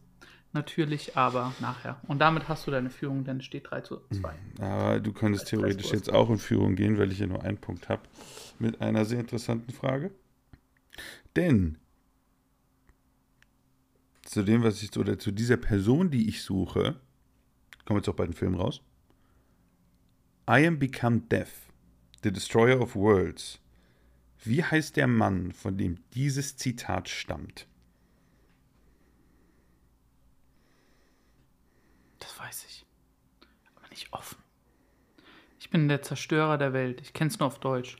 Natürlich, 0.51 1.17
aber 1.17 1.53
nachher. 1.61 1.99
Und 2.07 2.19
damit 2.19 2.47
hast 2.47 2.67
du 2.67 2.71
deine 2.71 2.91
Führung, 2.91 3.23
denn 3.23 3.37
es 3.37 3.45
steht 3.45 3.71
3 3.71 3.81
zu 3.81 4.01
2. 4.11 4.33
Aber 4.59 4.99
du 4.99 5.11
könntest 5.11 5.47
theoretisch 5.47 5.91
jetzt 5.91 6.13
auch 6.13 6.29
in 6.29 6.37
Führung 6.37 6.75
gehen, 6.75 6.99
weil 6.99 7.11
ich 7.11 7.19
ja 7.19 7.25
nur 7.25 7.41
einen 7.41 7.57
Punkt 7.57 7.89
habe. 7.89 8.03
Mit 8.59 8.81
einer 8.81 9.05
sehr 9.05 9.21
interessanten 9.21 9.71
Frage. 9.71 10.11
Denn 11.35 11.79
zu 14.33 14.43
dem, 14.43 14.63
was 14.63 14.81
ich, 14.81 14.95
oder 14.97 15.17
zu 15.19 15.31
dieser 15.31 15.57
Person, 15.57 16.09
die 16.09 16.27
ich 16.27 16.43
suche, 16.43 16.99
kommen 17.85 17.99
jetzt 17.99 18.09
auch 18.09 18.15
bei 18.15 18.25
den 18.25 18.33
Filmen 18.33 18.55
raus. 18.55 18.81
I 20.49 20.65
am 20.65 20.79
become 20.79 21.21
death, 21.21 21.71
the 22.23 22.31
destroyer 22.31 22.81
of 22.81 22.95
worlds. 22.95 23.59
Wie 24.43 24.63
heißt 24.63 24.97
der 24.97 25.07
Mann, 25.07 25.53
von 25.53 25.77
dem 25.77 25.99
dieses 26.13 26.57
Zitat 26.57 27.07
stammt? 27.07 27.67
Das 32.19 32.37
weiß 32.37 32.65
ich. 32.65 32.85
Aber 33.75 33.87
nicht 33.89 34.11
offen. 34.11 34.37
Ich 35.59 35.69
bin 35.69 35.87
der 35.87 36.01
Zerstörer 36.01 36.57
der 36.57 36.73
Welt. 36.73 36.99
Ich 37.01 37.13
kenn's 37.13 37.39
nur 37.39 37.47
auf 37.47 37.59
Deutsch. 37.59 37.97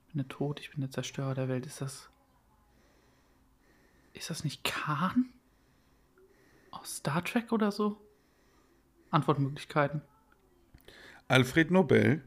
Ich 0.00 0.12
bin 0.12 0.18
der 0.18 0.28
Tod, 0.28 0.58
ich 0.58 0.70
bin 0.70 0.80
der 0.80 0.90
Zerstörer 0.90 1.34
der 1.34 1.48
Welt. 1.48 1.66
Ist 1.66 1.80
das. 1.80 2.10
Ist 4.14 4.30
das 4.30 4.42
nicht 4.42 4.64
Khan? 4.64 5.32
Star 6.86 7.24
Trek 7.24 7.52
oder 7.52 7.72
so? 7.72 7.96
Antwortmöglichkeiten. 9.10 10.02
Alfred 11.28 11.70
Nobel, 11.70 12.22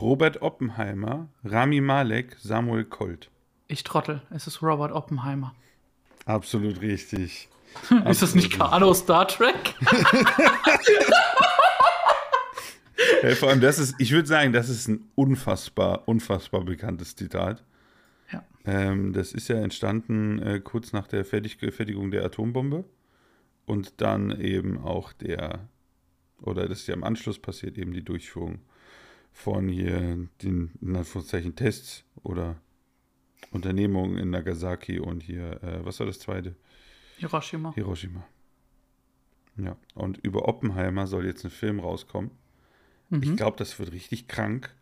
Robert 0.00 0.42
Oppenheimer, 0.42 1.28
Rami 1.44 1.80
Malek, 1.80 2.36
Samuel 2.40 2.84
Colt. 2.84 3.30
Ich 3.68 3.84
trottel. 3.84 4.22
Es 4.30 4.46
ist 4.46 4.62
Robert 4.62 4.92
Oppenheimer. 4.92 5.54
Absolut 6.24 6.80
richtig. 6.80 7.48
Ist 8.06 8.22
das 8.22 8.34
nicht 8.34 8.58
aus 8.60 9.00
Star 9.00 9.28
Trek? 9.28 9.74
Äh, 13.22 13.34
vor 13.34 13.48
allem, 13.48 13.60
das 13.60 13.78
ist, 13.78 13.94
ich 13.98 14.12
würde 14.12 14.28
sagen, 14.28 14.52
das 14.52 14.68
ist 14.68 14.88
ein 14.88 15.08
unfassbar, 15.14 16.06
unfassbar 16.06 16.64
bekanntes 16.64 17.14
Zitat. 17.14 17.62
Ja. 18.32 18.42
Ähm, 18.64 19.12
das 19.12 19.32
ist 19.32 19.48
ja 19.48 19.56
entstanden 19.56 20.38
äh, 20.40 20.60
kurz 20.60 20.92
nach 20.92 21.06
der 21.06 21.24
Fertig 21.24 21.56
Fertigung 21.56 22.10
der 22.10 22.24
Atombombe 22.24 22.84
und 23.66 24.00
dann 24.00 24.40
eben 24.40 24.78
auch 24.78 25.12
der, 25.12 25.68
oder 26.40 26.68
das 26.68 26.80
ist 26.80 26.86
ja 26.86 26.94
im 26.94 27.04
Anschluss 27.04 27.38
passiert, 27.38 27.76
eben 27.76 27.92
die 27.92 28.04
Durchführung 28.04 28.60
von 29.32 29.68
hier 29.68 30.28
den, 30.42 30.70
in 30.80 30.96
Anführungszeichen, 30.96 31.56
Tests 31.56 32.04
oder 32.22 32.56
Unternehmungen 33.50 34.16
in 34.16 34.30
Nagasaki 34.30 34.98
und 34.98 35.22
hier, 35.22 35.62
äh, 35.62 35.84
was 35.84 36.00
war 36.00 36.06
das 36.06 36.18
zweite? 36.18 36.56
Hiroshima. 37.18 37.74
Hiroshima. 37.74 38.26
Ja, 39.56 39.76
und 39.94 40.18
über 40.18 40.48
Oppenheimer 40.48 41.06
soll 41.06 41.26
jetzt 41.26 41.44
ein 41.44 41.50
Film 41.50 41.80
rauskommen. 41.80 42.30
Mhm. 43.08 43.22
Ich 43.22 43.36
glaube, 43.36 43.56
das 43.56 43.78
wird 43.78 43.92
richtig 43.92 44.28
krank, 44.28 44.74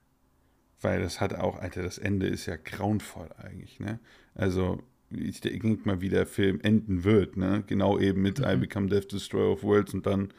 weil 0.80 1.00
das 1.00 1.20
hat 1.20 1.34
auch, 1.34 1.56
Alter, 1.56 1.82
das 1.82 1.98
Ende 1.98 2.26
ist 2.26 2.46
ja 2.46 2.56
grauenvoll 2.56 3.30
eigentlich, 3.36 3.78
ne? 3.80 4.00
Also, 4.34 4.82
ich 5.18 5.40
denke 5.40 5.80
mal, 5.84 6.00
wie 6.00 6.08
der 6.08 6.26
Film 6.26 6.60
enden 6.62 7.04
wird, 7.04 7.36
ne? 7.36 7.62
Genau 7.66 7.98
eben 7.98 8.22
mit 8.22 8.38
I 8.40 8.56
Mhm. 8.56 8.60
Become 8.60 8.88
Death, 8.88 9.12
Destroyer 9.12 9.52
of 9.52 9.62
Worlds 9.62 9.94
und 9.94 10.06
dann, 10.06 10.32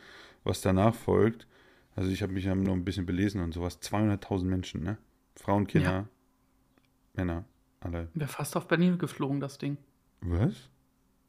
was 0.43 0.61
danach 0.61 0.93
folgt. 0.95 1.47
Also, 1.95 2.09
ich 2.11 2.21
habe 2.21 2.33
mich 2.33 2.45
ja 2.45 2.55
noch 2.55 2.73
ein 2.73 2.83
bisschen 2.85 3.05
belesen 3.05 3.41
und 3.41 3.53
sowas. 3.53 3.79
200.000 3.81 4.43
Menschen, 4.49 4.83
ne? 4.83 4.97
Frauen, 5.35 5.67
Kinder, 5.67 5.91
Ja. 5.91 6.05
Männer, 7.13 7.45
alle. 7.79 8.09
Wäre 8.13 8.29
fast 8.29 8.55
auf 8.57 8.67
Berlin 8.67 8.97
geflogen, 8.97 9.39
das 9.39 9.57
Ding. 9.57 9.77
Was? 10.21 10.69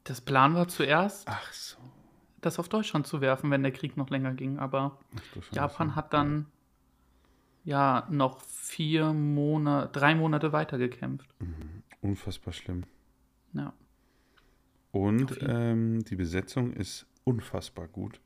Das 0.03 0.21
Plan 0.21 0.53
war 0.55 0.67
zuerst, 0.67 1.27
Ach 1.27 1.51
so. 1.53 1.77
das 2.41 2.59
auf 2.59 2.67
Deutschland 2.69 3.07
zu 3.07 3.21
werfen, 3.21 3.51
wenn 3.51 3.63
der 3.63 3.71
Krieg 3.71 3.95
noch 3.97 4.09
länger 4.09 4.33
ging. 4.33 4.57
Aber 4.59 4.97
Ach. 5.15 5.53
Japan 5.53 5.95
hat 5.95 6.13
dann 6.13 6.45
ja 7.63 8.07
noch 8.09 8.41
vier 8.41 9.11
Monate, 9.13 9.97
drei 9.99 10.15
Monate 10.15 10.53
weiter 10.53 10.77
gekämpft. 10.77 11.29
Unfassbar 12.01 12.53
schlimm. 12.53 12.83
Ja. 13.53 13.73
Und 14.91 15.39
ähm, 15.41 16.03
die 16.05 16.15
Besetzung 16.15 16.73
ist 16.73 17.05
unfassbar 17.23 17.87
gut. 17.87 18.19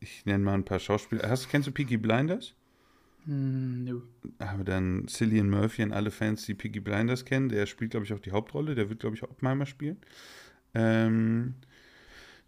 Ich 0.00 0.24
nenne 0.24 0.44
mal 0.44 0.54
ein 0.54 0.64
paar 0.64 0.78
Schauspieler. 0.78 1.28
Hast, 1.28 1.48
kennst 1.48 1.68
du 1.68 1.72
Peaky 1.72 1.96
Blinders? 1.96 2.54
Hm, 3.24 3.84
nö. 3.84 4.00
Aber 4.38 4.64
dann 4.64 5.06
Cillian 5.06 5.48
Murphy 5.48 5.82
und 5.82 5.92
alle 5.92 6.10
Fans, 6.10 6.44
die 6.46 6.54
Peaky 6.54 6.80
Blinders 6.80 7.24
kennen, 7.24 7.48
der 7.48 7.66
spielt, 7.66 7.92
glaube 7.92 8.06
ich, 8.06 8.12
auch 8.12 8.20
die 8.20 8.32
Hauptrolle. 8.32 8.74
Der 8.74 8.88
wird, 8.88 9.00
glaube 9.00 9.16
ich, 9.16 9.22
Oppenheimer 9.22 9.66
spielen. 9.66 9.98
Ähm, 10.74 11.54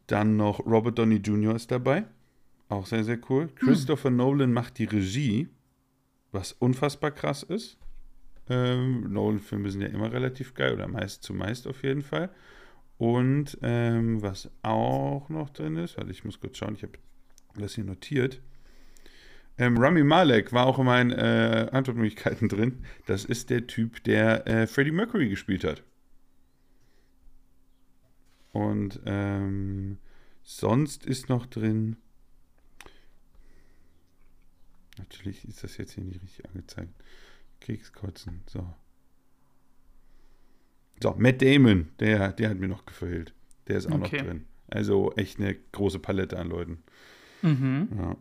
dann 0.06 0.36
noch 0.36 0.64
Robert 0.66 0.98
Downey 0.98 1.16
Jr. 1.16 1.54
ist 1.54 1.70
dabei. 1.70 2.06
Auch 2.68 2.86
sehr, 2.86 3.04
sehr 3.04 3.18
cool. 3.28 3.48
Christopher 3.54 4.10
Nolan 4.10 4.52
macht 4.52 4.78
die 4.78 4.84
Regie, 4.84 5.48
was 6.32 6.52
unfassbar 6.52 7.10
krass 7.10 7.42
ist. 7.42 7.78
Ähm, 8.48 9.12
Nolan-Filme 9.12 9.70
sind 9.70 9.80
ja 9.80 9.88
immer 9.88 10.12
relativ 10.12 10.54
geil 10.54 10.74
oder 10.74 10.88
meist 10.88 11.22
zumeist 11.22 11.66
auf 11.66 11.82
jeden 11.82 12.02
Fall. 12.02 12.30
Und 12.98 13.58
ähm, 13.62 14.22
was 14.22 14.50
auch 14.62 15.28
noch 15.28 15.50
drin 15.50 15.76
ist, 15.76 15.96
warte, 15.96 16.10
ich 16.10 16.24
muss 16.24 16.40
kurz 16.40 16.58
schauen, 16.58 16.74
ich 16.74 16.82
habe 16.82 16.98
das 17.56 17.74
hier 17.74 17.84
notiert. 17.84 18.40
Ähm, 19.56 19.78
Rami 19.78 20.02
Malek 20.02 20.52
war 20.52 20.66
auch 20.66 20.78
in 20.78 20.86
meinen 20.86 21.12
äh, 21.12 21.68
Antwortmöglichkeiten 21.70 22.48
drin. 22.48 22.84
Das 23.06 23.24
ist 23.24 23.50
der 23.50 23.66
Typ, 23.66 24.02
der 24.04 24.46
äh, 24.46 24.66
Freddie 24.66 24.90
Mercury 24.90 25.28
gespielt 25.28 25.64
hat. 25.64 25.82
Und 28.52 29.00
ähm, 29.04 29.98
sonst 30.42 31.06
ist 31.06 31.28
noch 31.28 31.46
drin. 31.46 31.96
Natürlich 34.98 35.44
ist 35.44 35.64
das 35.64 35.76
jetzt 35.76 35.92
hier 35.92 36.04
nicht 36.04 36.22
richtig 36.22 36.48
angezeigt. 36.48 36.92
Kriegskotzen. 37.64 38.42
So. 38.46 38.72
So, 41.02 41.14
Matt 41.18 41.42
Damon, 41.42 41.90
der, 41.98 42.32
der 42.32 42.50
hat 42.50 42.58
mir 42.58 42.68
noch 42.68 42.86
gefehlt. 42.86 43.34
Der 43.68 43.78
ist 43.78 43.86
auch 43.86 43.94
Okay. 44.00 44.18
noch 44.18 44.24
drin. 44.26 44.46
Also 44.68 45.12
echt 45.12 45.38
eine 45.40 45.54
große 45.54 45.98
Palette 45.98 46.38
an 46.38 46.48
Leuten. 46.48 46.82
Mhm. 47.42 47.88
Ja, 47.96 48.16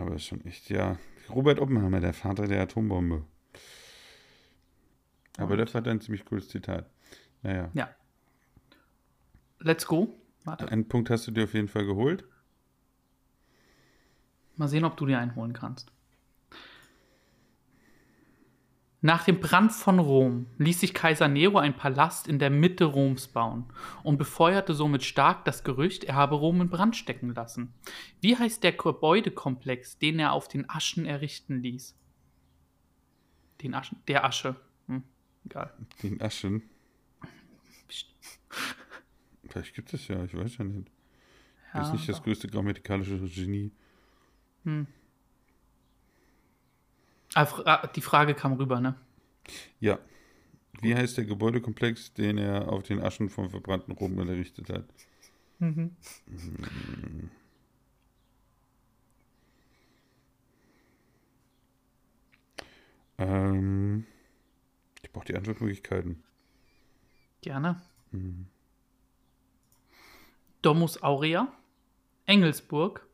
aber 0.00 0.16
ist 0.16 0.24
schon 0.26 0.44
echt, 0.44 0.70
ja. 0.70 0.98
Robert 1.30 1.58
Oppenheimer, 1.58 2.00
der 2.00 2.12
Vater 2.12 2.46
der 2.46 2.62
Atombombe. 2.62 3.24
Aber 5.38 5.52
Und- 5.52 5.58
das 5.58 5.72
war 5.74 5.80
dann 5.82 5.98
ein 5.98 6.00
ziemlich 6.00 6.24
cooles 6.24 6.48
Zitat. 6.48 6.90
Naja, 7.42 7.70
Ja. 7.74 7.94
Let's 9.60 9.86
go. 9.86 10.14
Warte. 10.44 10.68
einen 10.68 10.86
Punkt 10.88 11.08
hast 11.08 11.26
du 11.26 11.30
dir 11.30 11.44
auf 11.44 11.54
jeden 11.54 11.68
Fall 11.68 11.86
geholt. 11.86 12.24
Mal 14.56 14.68
sehen, 14.68 14.84
ob 14.84 14.96
du 14.98 15.06
dir 15.06 15.18
einholen 15.18 15.54
kannst. 15.54 15.90
Nach 19.04 19.22
dem 19.22 19.38
Brand 19.38 19.70
von 19.70 19.98
Rom 19.98 20.46
ließ 20.56 20.80
sich 20.80 20.94
Kaiser 20.94 21.28
Nero 21.28 21.58
ein 21.58 21.76
Palast 21.76 22.26
in 22.26 22.38
der 22.38 22.48
Mitte 22.48 22.86
Roms 22.86 23.28
bauen 23.28 23.66
und 24.02 24.16
befeuerte 24.16 24.72
somit 24.72 25.04
stark 25.04 25.44
das 25.44 25.62
Gerücht, 25.62 26.04
er 26.04 26.14
habe 26.14 26.36
Rom 26.36 26.62
in 26.62 26.70
Brand 26.70 26.96
stecken 26.96 27.34
lassen. 27.34 27.74
Wie 28.22 28.34
heißt 28.34 28.62
der 28.62 28.72
Gebäudekomplex, 28.72 29.98
den 29.98 30.18
er 30.18 30.32
auf 30.32 30.48
den 30.48 30.70
Aschen 30.70 31.04
errichten 31.04 31.60
ließ? 31.60 31.94
Den 33.60 33.74
Aschen, 33.74 33.98
der 34.08 34.24
Asche. 34.24 34.56
Hm, 34.86 35.02
egal. 35.44 35.74
Den 36.02 36.22
Aschen. 36.22 36.62
Vielleicht 39.46 39.74
gibt 39.74 39.92
es 39.92 40.08
ja, 40.08 40.24
ich 40.24 40.34
weiß 40.34 40.56
ja 40.56 40.64
nicht. 40.64 40.90
Ja, 41.74 41.82
ist 41.82 41.92
nicht 41.92 42.08
das 42.08 42.22
größte 42.22 42.48
grammatikalische 42.48 43.18
Genie. 43.18 43.70
Fra- 44.62 44.86
die 47.96 48.00
Frage 48.00 48.34
kam 48.34 48.54
rüber, 48.54 48.80
ne? 48.80 48.94
Ja. 49.80 49.98
Wie 50.80 50.94
heißt 50.94 51.16
der 51.16 51.24
Gebäudekomplex, 51.24 52.14
den 52.14 52.38
er 52.38 52.68
auf 52.68 52.82
den 52.82 53.00
Aschen 53.00 53.30
vom 53.30 53.50
verbrannten 53.50 53.92
Rom 53.92 54.18
errichtet 54.18 54.68
hat? 54.70 54.84
Ähm, 63.18 64.06
ich 65.02 65.12
brauche 65.12 65.26
die 65.26 65.36
Antwortmöglichkeiten. 65.36 66.22
Gerne. 67.40 67.80
Domus 70.62 71.02
Aurea, 71.02 71.52
Engelsburg, 72.26 73.06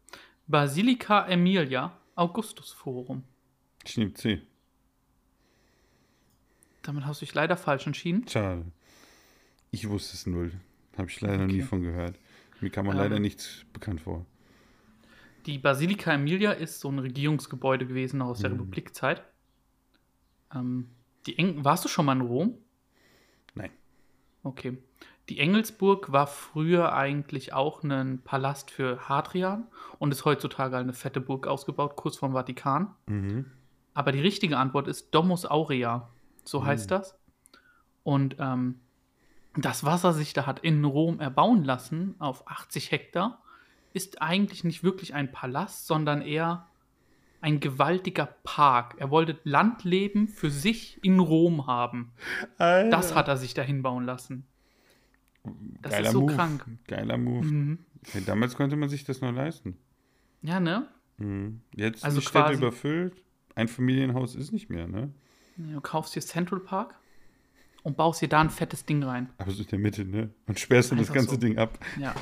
Basilica 0.46 1.22
Aemilia, 1.24 1.96
Augustusforum. 2.14 3.24
Ich 3.84 3.96
nehme 3.96 4.12
C. 4.14 4.42
Damit 6.82 7.04
hast 7.06 7.20
du 7.20 7.26
dich 7.26 7.34
leider 7.34 7.56
falsch 7.56 7.86
entschieden. 7.86 8.26
Schade. 8.28 8.64
Ich 9.70 9.88
wusste 9.88 10.14
es 10.16 10.26
null. 10.26 10.52
Habe 10.96 11.08
ich 11.08 11.20
leider 11.20 11.38
noch 11.38 11.46
nie 11.46 11.56
Okay. 11.60 11.62
von 11.62 11.82
gehört. 11.82 12.18
Mir 12.60 12.70
kam 12.70 12.86
man 12.86 12.96
Ähm. 12.96 13.02
leider 13.02 13.18
nichts 13.18 13.64
bekannt 13.72 14.00
vor. 14.02 14.26
Die 15.46 15.58
Basilica 15.58 16.10
Aemilia 16.12 16.52
ist 16.52 16.80
so 16.80 16.90
ein 16.90 16.98
Regierungsgebäude 16.98 17.86
gewesen 17.86 18.18
noch 18.18 18.26
aus 18.28 18.40
der 18.40 18.50
Republikzeit. 18.52 19.22
Ähm, 20.54 20.90
die 21.26 21.38
Eng 21.38 21.64
Warst 21.64 21.84
du 21.84 21.88
schon 21.88 22.04
mal 22.06 22.12
in 22.16 22.20
Rom? 22.22 22.58
Nein. 23.54 23.70
Okay. 24.42 24.76
Die 25.28 25.38
Engelsburg 25.38 26.12
war 26.12 26.26
früher 26.26 26.92
eigentlich 26.92 27.52
auch 27.52 27.82
ein 27.84 28.20
Palast 28.22 28.70
für 28.70 29.08
Hadrian 29.08 29.68
und 29.98 30.10
ist 30.12 30.24
heutzutage 30.24 30.76
eine 30.76 30.92
fette 30.92 31.20
Burg 31.20 31.46
ausgebaut, 31.46 31.94
kurz 31.96 32.16
vorm 32.16 32.32
Vatikan. 32.32 32.94
Mhm. 33.06 33.46
Aber 34.00 34.12
die 34.12 34.20
richtige 34.20 34.56
Antwort 34.56 34.88
ist 34.88 35.10
Domus 35.14 35.44
Aurea. 35.44 36.08
So 36.44 36.64
heißt 36.64 36.90
das. 36.90 37.18
Und 38.02 38.36
ähm, 38.38 38.80
das, 39.58 39.84
was 39.84 40.04
er 40.04 40.14
sich 40.14 40.32
da 40.32 40.46
hat 40.46 40.60
in 40.60 40.82
Rom 40.86 41.20
erbauen 41.20 41.64
lassen, 41.64 42.14
auf 42.18 42.48
80 42.48 42.92
Hektar, 42.92 43.42
ist 43.92 44.22
eigentlich 44.22 44.64
nicht 44.64 44.82
wirklich 44.82 45.12
ein 45.12 45.30
Palast, 45.30 45.86
sondern 45.86 46.22
eher 46.22 46.66
ein 47.42 47.60
gewaltiger 47.60 48.24
Park. 48.42 48.94
Er 48.96 49.10
wollte 49.10 49.38
Landleben 49.44 50.28
für 50.28 50.48
sich 50.50 50.98
in 51.04 51.18
Rom 51.20 51.66
haben. 51.66 52.12
Das 52.56 53.14
hat 53.14 53.28
er 53.28 53.36
sich 53.36 53.52
dahin 53.52 53.82
bauen 53.82 54.06
lassen. 54.06 54.46
Das 55.82 55.92
Geiler 55.92 56.06
ist 56.06 56.12
so 56.12 56.22
Move. 56.22 56.34
krank. 56.34 56.64
Geiler 56.88 57.18
Move. 57.18 57.44
Mhm. 57.46 57.78
Ja, 58.14 58.20
damals 58.22 58.56
konnte 58.56 58.76
man 58.76 58.88
sich 58.88 59.04
das 59.04 59.20
noch 59.20 59.32
leisten. 59.32 59.76
Ja, 60.40 60.58
ne? 60.58 60.88
Mhm. 61.18 61.60
Jetzt 61.76 62.02
Also 62.02 62.20
sind 62.20 62.30
Städte 62.30 62.44
quasi- 62.46 62.62
überfüllt. 62.62 63.22
Ein 63.60 63.68
Familienhaus 63.68 64.34
ist 64.36 64.52
nicht 64.52 64.70
mehr, 64.70 64.86
ne? 64.88 65.10
Du 65.58 65.80
kaufst 65.82 66.16
dir 66.16 66.22
Central 66.22 66.60
Park 66.60 66.94
und 67.82 67.94
baust 67.98 68.22
dir 68.22 68.28
da 68.28 68.40
ein 68.40 68.48
fettes 68.48 68.86
Ding 68.86 69.02
rein. 69.02 69.28
Aber 69.36 69.50
so 69.50 69.62
in 69.62 69.68
der 69.68 69.78
Mitte, 69.78 70.04
ne? 70.06 70.30
Und 70.46 70.58
sperrst 70.58 70.92
du 70.92 70.96
das 70.96 71.12
ganze 71.12 71.34
so. 71.34 71.36
Ding 71.36 71.58
ab. 71.58 71.78
Ja. 71.98 72.14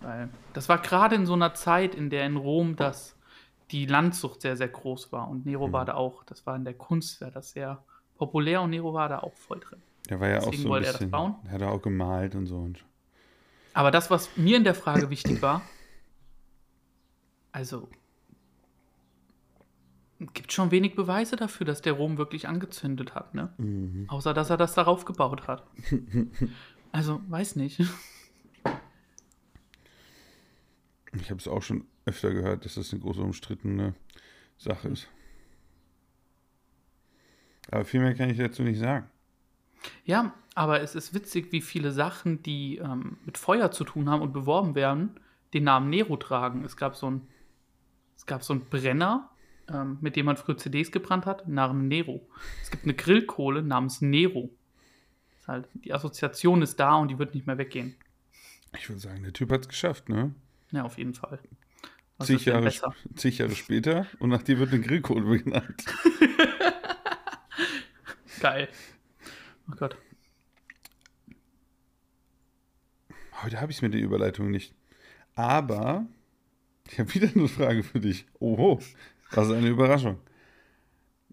Weil 0.00 0.28
das 0.52 0.68
war 0.68 0.78
gerade 0.78 1.14
in 1.14 1.24
so 1.24 1.34
einer 1.34 1.54
Zeit, 1.54 1.94
in 1.94 2.10
der 2.10 2.26
in 2.26 2.36
Rom 2.36 2.74
das, 2.74 3.16
die 3.70 3.86
Landzucht 3.86 4.42
sehr, 4.42 4.56
sehr 4.56 4.66
groß 4.68 5.12
war. 5.12 5.28
Und 5.28 5.46
Nero 5.46 5.68
Mhm. 5.68 5.72
war 5.72 5.84
da 5.84 5.94
auch, 5.94 6.24
das 6.24 6.44
war 6.46 6.56
in 6.56 6.64
der 6.64 6.74
Kunst, 6.74 7.20
war 7.20 7.30
das 7.30 7.52
sehr 7.52 7.84
populär 8.16 8.60
und 8.60 8.70
Nero 8.70 8.92
war 8.92 9.08
da 9.08 9.20
auch 9.20 9.34
voll 9.36 9.60
drin. 9.60 9.80
Der 10.10 10.18
war 10.18 10.28
ja 10.28 10.38
auch 10.40 10.44
Deswegen 10.46 10.62
so 10.62 10.68
ein 10.68 10.70
wollte 10.72 10.86
er 10.86 10.92
das 10.92 10.98
bisschen. 10.98 11.10
bauen? 11.12 11.36
Hat 11.48 11.60
er 11.62 11.70
auch 11.70 11.80
gemalt 11.80 12.34
und 12.34 12.46
so. 12.46 12.56
Und 12.56 12.84
Aber 13.72 13.92
das, 13.92 14.10
was 14.10 14.36
mir 14.36 14.56
in 14.56 14.64
der 14.64 14.74
Frage 14.74 15.08
wichtig 15.10 15.40
war, 15.42 15.62
also 17.52 17.88
gibt 20.32 20.52
schon 20.52 20.70
wenig 20.70 20.94
Beweise 20.94 21.36
dafür, 21.36 21.66
dass 21.66 21.82
der 21.82 21.94
Rom 21.94 22.18
wirklich 22.18 22.48
angezündet 22.48 23.14
hat, 23.14 23.34
ne? 23.34 23.52
Mhm. 23.58 24.06
Außer, 24.08 24.32
dass 24.32 24.50
er 24.50 24.56
das 24.56 24.74
darauf 24.74 25.04
gebaut 25.04 25.46
hat. 25.48 25.66
also, 26.92 27.20
weiß 27.28 27.56
nicht. 27.56 27.80
Ich 31.20 31.30
habe 31.30 31.40
es 31.40 31.48
auch 31.48 31.62
schon 31.62 31.86
öfter 32.06 32.32
gehört, 32.32 32.64
dass 32.64 32.74
das 32.74 32.92
eine 32.92 33.02
große 33.02 33.20
umstrittene 33.20 33.94
Sache 34.58 34.88
ist. 34.88 35.08
Aber 37.70 37.84
viel 37.84 38.00
mehr 38.00 38.14
kann 38.14 38.30
ich 38.30 38.38
dazu 38.38 38.62
nicht 38.62 38.78
sagen. 38.78 39.06
Ja, 40.04 40.34
aber 40.54 40.80
es 40.80 40.94
ist 40.94 41.14
witzig, 41.14 41.52
wie 41.52 41.60
viele 41.60 41.92
Sachen, 41.92 42.42
die 42.42 42.78
ähm, 42.78 43.18
mit 43.24 43.38
Feuer 43.38 43.70
zu 43.70 43.84
tun 43.84 44.08
haben 44.08 44.22
und 44.22 44.32
beworben 44.32 44.74
werden, 44.74 45.18
den 45.52 45.64
Namen 45.64 45.90
Nero 45.90 46.16
tragen. 46.16 46.64
Es 46.64 46.76
gab 46.76 46.96
so 46.96 47.10
ein, 47.10 47.26
es 48.16 48.26
gab 48.26 48.42
so 48.42 48.52
einen 48.52 48.64
Brenner, 48.66 49.30
ähm, 49.72 49.98
mit 50.00 50.16
dem 50.16 50.26
man 50.26 50.36
früher 50.36 50.56
CDs 50.56 50.92
gebrannt 50.92 51.26
hat, 51.26 51.48
namens 51.48 51.88
Nero. 51.88 52.28
Es 52.62 52.70
gibt 52.70 52.84
eine 52.84 52.94
Grillkohle 52.94 53.62
namens 53.62 54.00
Nero. 54.00 54.50
Halt, 55.46 55.68
die 55.74 55.92
Assoziation 55.92 56.62
ist 56.62 56.80
da 56.80 56.96
und 56.96 57.08
die 57.08 57.18
wird 57.18 57.34
nicht 57.34 57.46
mehr 57.46 57.58
weggehen. 57.58 57.96
Ich 58.76 58.88
würde 58.88 59.00
sagen, 59.00 59.22
der 59.22 59.32
Typ 59.32 59.52
hat 59.52 59.62
es 59.62 59.68
geschafft, 59.68 60.08
ne? 60.08 60.34
Ja, 60.70 60.84
auf 60.84 60.98
jeden 60.98 61.14
Fall. 61.14 61.38
Was 62.16 62.28
Zig 62.28 62.44
Jahre, 62.44 62.72
zig 63.16 63.38
Jahre 63.38 63.54
später 63.54 64.06
und 64.20 64.30
nach 64.30 64.42
dir 64.42 64.58
wird 64.58 64.72
eine 64.72 64.80
Grillkohle 64.80 65.42
genannt. 65.42 65.84
Geil. 68.40 68.68
Oh 69.70 69.74
Gott. 69.76 69.96
Heute 73.42 73.60
habe 73.60 73.72
ich 73.72 73.78
es 73.78 73.82
mit 73.82 73.94
der 73.94 74.00
Überleitung 74.00 74.50
nicht. 74.50 74.74
Aber 75.34 76.06
ich 76.90 77.00
habe 77.00 77.12
wieder 77.14 77.28
eine 77.34 77.48
Frage 77.48 77.82
für 77.82 78.00
dich. 78.00 78.26
Oho, 78.38 78.80
das 79.34 79.48
ist 79.48 79.54
eine 79.54 79.68
Überraschung. 79.68 80.18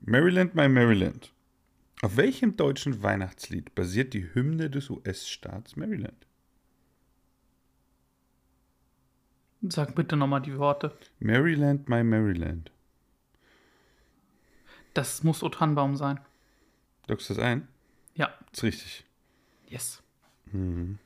Maryland, 0.03 0.55
my 0.55 0.67
Maryland. 0.67 1.31
Auf 2.01 2.17
welchem 2.17 2.57
deutschen 2.57 3.03
Weihnachtslied 3.03 3.75
basiert 3.75 4.13
die 4.13 4.33
Hymne 4.33 4.69
des 4.69 4.89
US-Staats 4.89 5.75
Maryland? 5.75 6.25
Sag 9.61 9.93
bitte 9.93 10.17
nochmal 10.17 10.41
die 10.41 10.57
Worte. 10.57 10.97
Maryland, 11.19 11.87
my 11.87 12.03
Maryland. 12.03 12.71
Das 14.95 15.23
muss 15.23 15.43
O 15.43 15.49
Tannenbaum 15.49 15.95
sein. 15.95 16.19
Lockst 17.07 17.29
du 17.29 17.35
das 17.35 17.43
ein? 17.43 17.67
Ja. 18.15 18.33
Ist 18.51 18.63
richtig. 18.63 19.05
Yes. 19.67 20.01
Mhm. 20.51 20.97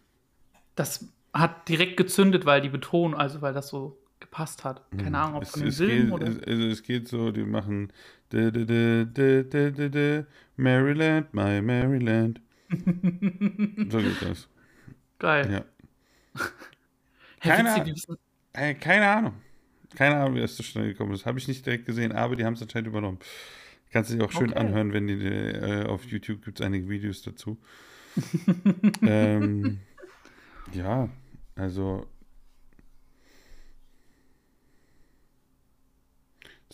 Das 0.75 1.09
hat 1.33 1.67
direkt 1.67 1.97
gezündet, 1.97 2.45
weil 2.45 2.61
die 2.61 2.69
Betonung, 2.69 3.15
also 3.15 3.41
weil 3.41 3.53
das 3.53 3.67
so 3.67 3.97
gepasst 4.19 4.63
hat. 4.63 4.81
Keine 4.97 5.19
Ahnung, 5.19 5.35
ob 5.35 5.43
Es, 5.43 5.51
von 5.51 5.61
den 5.61 5.71
geht, 5.71 6.11
oder. 6.11 6.27
es, 6.27 6.39
also 6.43 6.63
es 6.67 6.83
geht 6.83 7.07
so, 7.07 7.31
die 7.31 7.43
machen 7.43 7.91
Maryland, 10.57 11.33
my 11.33 11.61
Maryland. 11.61 12.41
so 12.69 13.97
geht 13.99 14.21
das. 14.21 14.47
Geil. 15.19 15.51
Ja. 15.51 15.65
Keine 17.39 17.85
Äh, 18.53 18.73
keine 18.75 19.07
Ahnung. 19.07 19.33
Keine 19.95 20.15
Ahnung, 20.17 20.35
wie 20.35 20.41
das 20.41 20.55
so 20.57 20.63
schnell 20.63 20.87
gekommen 20.87 21.13
ist. 21.13 21.25
Habe 21.25 21.39
ich 21.39 21.47
nicht 21.47 21.65
direkt 21.65 21.85
gesehen, 21.85 22.11
aber 22.11 22.35
die 22.35 22.45
haben 22.45 22.53
es 22.53 22.61
anscheinend 22.61 22.87
übernommen. 22.87 23.19
Kannst 23.91 24.11
du 24.11 24.15
dir 24.17 24.25
auch 24.25 24.31
schön 24.31 24.51
Okay. 24.51 24.59
anhören, 24.59 24.93
wenn 24.93 25.07
die 25.07 25.13
äh, 25.25 25.85
auf 25.85 26.05
YouTube 26.05 26.43
gibt 26.43 26.59
es 26.59 26.65
einige 26.65 26.89
Videos 26.89 27.21
dazu. 27.21 27.57
ähm, 29.05 29.79
ja, 30.73 31.09
also 31.55 32.07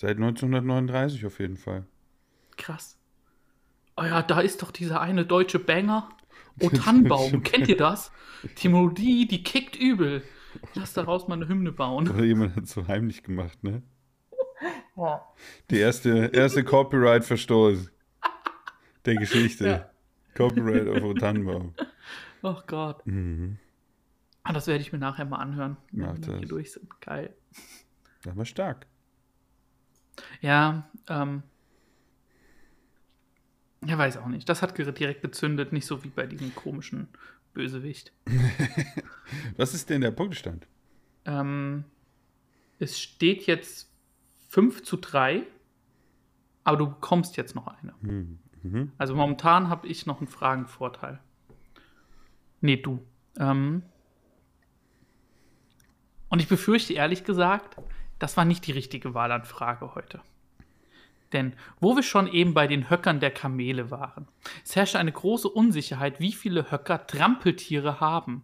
seit 0.01 0.17
1939 0.17 1.25
auf 1.27 1.39
jeden 1.39 1.57
Fall. 1.57 1.85
Krass. 2.57 2.97
Oh 3.95 4.03
ja, 4.03 4.23
da 4.23 4.41
ist 4.41 4.63
doch 4.63 4.71
dieser 4.71 4.99
eine 4.99 5.25
deutsche 5.25 5.59
Banger. 5.59 6.09
O 6.59 6.69
Tannenbaum, 6.69 7.43
kennt 7.43 7.69
ihr 7.69 7.77
das? 7.77 8.11
Die 8.57 8.67
Melodie, 8.67 9.25
die 9.25 9.41
kickt 9.41 9.75
übel. 9.75 10.21
Lass 10.75 10.93
daraus 10.93 11.27
mal 11.27 11.35
eine 11.35 11.47
Hymne 11.47 11.71
bauen. 11.71 12.09
Oder 12.09 12.25
jemand 12.25 12.55
hat 12.55 12.65
es 12.65 12.71
so 12.71 12.87
heimlich 12.87 13.23
gemacht, 13.23 13.63
ne? 13.63 13.83
Die 15.71 15.77
erste, 15.77 16.29
erste 16.33 16.63
Copyright-Verstoß 16.63 17.89
der 19.05 19.15
Geschichte. 19.15 19.65
Ja. 19.67 19.89
Copyright 20.35 20.87
auf 20.89 21.03
O 21.03 21.13
Tannenbaum. 21.13 21.73
Oh 22.43 22.57
Gott. 22.67 23.05
Mhm. 23.07 23.57
Ah, 24.43 24.51
das 24.51 24.67
werde 24.67 24.81
ich 24.81 24.91
mir 24.91 24.99
nachher 24.99 25.25
mal 25.25 25.37
anhören, 25.37 25.77
wenn 25.91 26.05
Mach 26.05 26.13
wir 26.15 26.21
das. 26.21 26.37
hier 26.39 26.47
durch 26.47 26.71
sind. 26.73 26.99
Geil. 27.01 27.33
Das 28.23 28.35
war 28.35 28.45
stark. 28.45 28.87
Ja, 30.41 30.89
ähm. 31.08 31.43
Ja, 33.84 33.97
weiß 33.97 34.17
auch 34.17 34.28
nicht. 34.28 34.47
Das 34.47 34.62
hat 34.62 34.78
direkt 34.78 35.24
gezündet, 35.24 35.74
nicht 35.74 35.88
so 35.88 36.04
wie 36.04 36.10
bei 36.10 36.28
diesem 36.28 36.54
komischen 36.54 37.08
Bösewicht. 37.54 38.12
Was 39.58 39.74
ist 39.74 39.89
denn 39.89 40.02
der 40.02 40.12
Punktestand? 40.12 40.67
Ähm, 41.26 41.86
es 42.80 43.00
steht 43.00 43.47
jetzt 43.47 43.89
5 44.50 44.84
zu 44.84 44.97
3, 44.97 45.43
aber 46.63 46.78
du 46.78 46.89
bekommst 46.89 47.38
jetzt 47.38 47.56
noch 47.56 47.67
eine. 47.67 47.93
Hm. 48.02 48.39
Mhm. 48.63 48.91
Also 48.97 49.15
momentan 49.15 49.69
habe 49.69 49.88
ich 49.88 50.06
noch 50.06 50.19
einen 50.19 50.28
Fragenvorteil. 50.28 51.19
Nee, 52.62 52.78
du. 52.78 53.04
Ähm, 53.38 53.84
und 56.30 56.41
ich 56.41 56.47
befürchte 56.47 56.93
ehrlich 56.93 57.24
gesagt, 57.24 57.76
das 58.21 58.38
war 58.38 58.45
nicht 58.45 58.67
die 58.67 58.71
richtige 58.71 59.15
Wahllandfrage 59.15 59.95
heute. 59.95 60.21
Denn 61.34 61.53
wo 61.79 61.95
wir 61.95 62.03
schon 62.03 62.27
eben 62.27 62.53
bei 62.53 62.67
den 62.67 62.89
Höckern 62.89 63.19
der 63.19 63.31
Kamele 63.31 63.89
waren, 63.89 64.27
es 64.63 64.75
herrscht 64.75 64.95
eine 64.95 65.12
große 65.12 65.49
Unsicherheit, 65.49 66.19
wie 66.19 66.31
viele 66.31 66.69
Höcker 66.69 67.07
Trampeltiere 67.07 67.99
haben. 67.99 68.43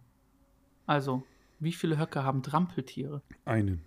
Also, 0.87 1.23
wie 1.59 1.73
viele 1.73 1.99
Höcker 1.99 2.23
haben 2.23 2.41
Trampeltiere? 2.41 3.21
Einen. 3.45 3.83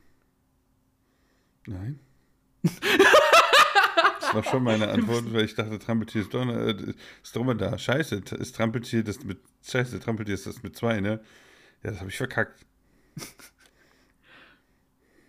Nein. 1.67 1.99
das 2.63 4.35
war 4.35 4.45
schon 4.45 4.63
meine 4.63 4.91
Antwort, 4.91 5.33
weil 5.33 5.45
ich 5.45 5.57
dachte, 5.57 5.79
Trampeltier 5.81 6.23
ist, 6.23 6.33
Donner, 6.33 6.69
äh, 6.69 6.95
ist 7.23 7.35
Dromedar. 7.35 7.79
Scheiße, 7.79 8.17
ist 8.39 8.55
Trampeltier 8.55 9.03
das 9.03 9.25
mit. 9.25 9.41
Scheiße, 9.67 9.99
Trampeltier 9.99 10.35
ist 10.35 10.47
das 10.47 10.63
mit 10.63 10.77
zwei, 10.77 11.01
ne? 11.01 11.21
Ja, 11.83 11.91
das 11.91 11.99
habe 11.99 12.11
ich 12.11 12.17
verkackt. 12.17 12.65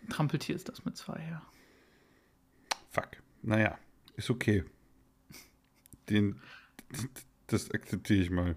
Trampeltier 0.10 0.56
ist 0.56 0.70
das 0.70 0.86
mit 0.86 0.98
zwei, 0.98 1.20
ja. 1.30 1.42
Fuck. 2.90 3.10
Naja, 3.42 3.78
ist 4.16 4.30
okay. 4.30 4.64
Den, 6.10 6.40
das 7.48 7.72
akzeptiere 7.72 8.22
ich 8.22 8.30
mal. 8.30 8.56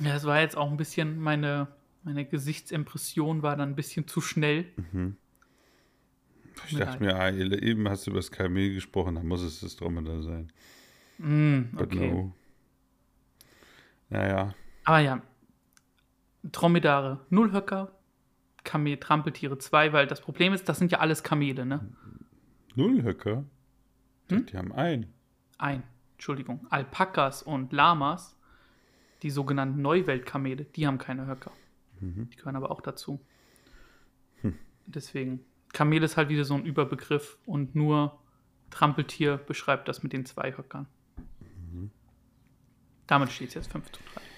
Ja, 0.00 0.16
es 0.16 0.24
war 0.24 0.40
jetzt 0.40 0.56
auch 0.56 0.70
ein 0.70 0.76
bisschen, 0.76 1.20
meine, 1.20 1.68
meine 2.02 2.24
Gesichtsimpression 2.24 3.42
war 3.42 3.56
dann 3.56 3.70
ein 3.70 3.76
bisschen 3.76 4.08
zu 4.08 4.20
schnell. 4.20 4.66
Ich 6.66 6.72
Mir 6.72 6.84
dachte 6.84 7.02
mir, 7.02 7.16
ah, 7.16 7.30
eben 7.30 7.88
hast 7.88 8.06
du 8.06 8.10
über 8.10 8.18
das 8.18 8.30
Kamel 8.30 8.74
gesprochen, 8.74 9.14
dann 9.14 9.26
muss 9.26 9.42
es 9.42 9.60
das 9.60 9.76
Dromedar 9.76 10.22
sein. 10.22 10.52
Mm, 11.18 11.62
But 11.72 11.86
okay. 11.92 12.10
no. 12.10 12.34
Naja, 14.10 14.54
Aber 14.84 14.98
ja, 14.98 15.22
Dromedare, 16.44 17.20
null 17.30 17.52
Höcker, 17.52 17.92
Kamel, 18.64 18.98
Trampeltiere 18.98 19.58
zwei, 19.58 19.92
weil 19.92 20.06
das 20.06 20.20
Problem 20.20 20.52
ist, 20.52 20.68
das 20.68 20.78
sind 20.78 20.92
ja 20.92 20.98
alles 20.98 21.22
Kamele, 21.22 21.66
ne? 21.66 21.88
null 22.74 23.02
Höcker. 23.02 23.44
Hm? 24.28 24.46
Die 24.46 24.56
haben 24.56 24.72
einen. 24.72 25.12
Ein, 25.58 25.82
Entschuldigung, 26.14 26.66
Alpakas 26.70 27.42
und 27.42 27.72
Lamas, 27.72 28.36
die 29.22 29.30
sogenannten 29.30 29.80
Neuweltkamele, 29.82 30.64
die 30.64 30.86
haben 30.86 30.98
keine 30.98 31.26
Höcker. 31.26 31.52
Mhm. 32.00 32.28
Die 32.30 32.36
gehören 32.36 32.56
aber 32.56 32.70
auch 32.70 32.80
dazu. 32.80 33.20
Hm. 34.42 34.58
Deswegen, 34.86 35.44
Kamel 35.72 36.02
ist 36.02 36.16
halt 36.16 36.28
wieder 36.28 36.44
so 36.44 36.54
ein 36.54 36.64
Überbegriff 36.64 37.38
und 37.46 37.74
nur 37.74 38.18
Trampeltier 38.70 39.36
beschreibt 39.36 39.88
das 39.88 40.02
mit 40.02 40.12
den 40.12 40.26
zwei 40.26 40.56
Höckern. 40.56 40.86
Mhm. 41.40 41.90
Damit 43.06 43.30
steht 43.30 43.48
es 43.48 43.54
jetzt 43.54 43.72
5 43.72 43.90
zu 43.92 44.00
3. 44.14 44.33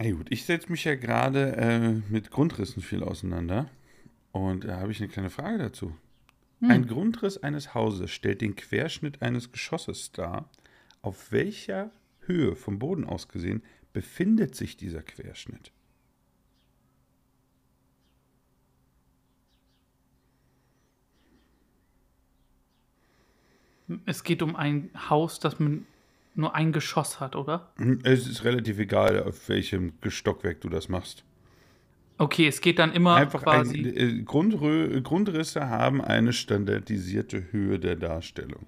Na 0.00 0.08
gut, 0.12 0.28
ich 0.30 0.44
setze 0.44 0.70
mich 0.70 0.84
ja 0.84 0.94
gerade 0.94 1.56
äh, 1.56 1.90
mit 2.08 2.30
Grundrissen 2.30 2.82
viel 2.82 3.02
auseinander. 3.02 3.68
Und 4.30 4.64
da 4.64 4.78
habe 4.78 4.92
ich 4.92 5.00
eine 5.00 5.08
kleine 5.08 5.30
Frage 5.30 5.58
dazu. 5.58 5.92
Hm. 6.60 6.70
Ein 6.70 6.86
Grundriss 6.86 7.38
eines 7.38 7.74
Hauses 7.74 8.12
stellt 8.12 8.40
den 8.40 8.54
Querschnitt 8.54 9.22
eines 9.22 9.50
Geschosses 9.50 10.12
dar. 10.12 10.48
Auf 11.02 11.32
welcher 11.32 11.90
Höhe 12.20 12.54
vom 12.54 12.78
Boden 12.78 13.04
aus 13.04 13.26
gesehen 13.26 13.62
befindet 13.92 14.54
sich 14.54 14.76
dieser 14.76 15.02
Querschnitt? 15.02 15.72
Es 24.06 24.22
geht 24.22 24.42
um 24.42 24.54
ein 24.54 24.90
Haus, 25.08 25.40
das 25.40 25.58
man 25.58 25.86
nur 26.38 26.54
ein 26.54 26.72
Geschoss 26.72 27.20
hat, 27.20 27.36
oder? 27.36 27.70
Hm, 27.76 28.00
Es 28.04 28.26
ist 28.26 28.44
relativ 28.44 28.78
egal, 28.78 29.22
auf 29.22 29.48
welchem 29.48 29.92
Stockwerk 30.06 30.60
du 30.60 30.68
das 30.68 30.88
machst. 30.88 31.24
Okay, 32.16 32.48
es 32.48 32.60
geht 32.60 32.78
dann 32.78 32.92
immer 32.92 33.14
Einfach 33.14 33.42
quasi. 33.42 33.78
ein, 33.78 33.96
äh, 33.96 34.22
Grundrö 34.22 35.00
Grundrisse 35.02 35.68
haben 35.68 36.00
eine 36.02 36.32
standardisierte 36.32 37.52
Höhe 37.52 37.78
der 37.78 37.94
Darstellung. 37.96 38.66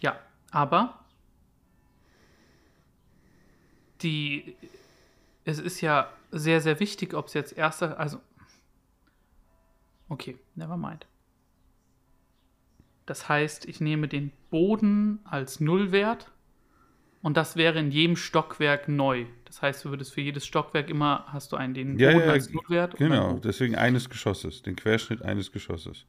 Ja, 0.00 0.18
aber 0.50 1.00
die, 4.02 4.54
es 5.44 5.58
ist 5.58 5.80
ja 5.80 6.10
sehr, 6.30 6.60
sehr 6.60 6.78
wichtig, 6.80 7.14
ob 7.14 7.28
es 7.28 7.34
jetzt 7.34 7.56
erster, 7.56 7.98
also, 7.98 8.20
okay, 10.08 10.36
never 10.54 10.76
mind. 10.76 11.06
Das 13.06 13.28
heißt, 13.28 13.66
ich 13.66 13.80
nehme 13.80 14.08
den 14.08 14.30
Boden 14.50 15.20
als 15.24 15.60
Nullwert 15.60 16.30
und 17.24 17.38
das 17.38 17.56
wäre 17.56 17.78
in 17.78 17.90
jedem 17.90 18.16
Stockwerk 18.16 18.86
neu. 18.86 19.24
Das 19.46 19.62
heißt, 19.62 19.86
du 19.86 19.88
würdest 19.88 20.12
für 20.12 20.20
jedes 20.20 20.44
Stockwerk 20.44 20.90
immer, 20.90 21.24
hast 21.28 21.52
du 21.52 21.56
einen 21.56 21.72
den 21.72 21.98
Ja, 21.98 22.12
Boden 22.12 22.26
ja, 22.26 22.32
als 22.32 22.52
dann 22.52 22.90
Genau, 22.98 23.38
deswegen 23.38 23.76
eines 23.76 24.10
Geschosses, 24.10 24.60
den 24.60 24.76
Querschnitt 24.76 25.22
eines 25.22 25.50
Geschosses. 25.50 26.04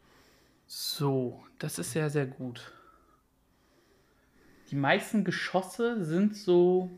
So, 0.68 1.42
das 1.58 1.80
ist 1.80 1.94
sehr, 1.94 2.10
sehr 2.10 2.26
gut. 2.26 2.74
Die 4.72 4.76
meisten 4.76 5.24
Geschosse 5.24 6.04
sind 6.04 6.36
so 6.36 6.92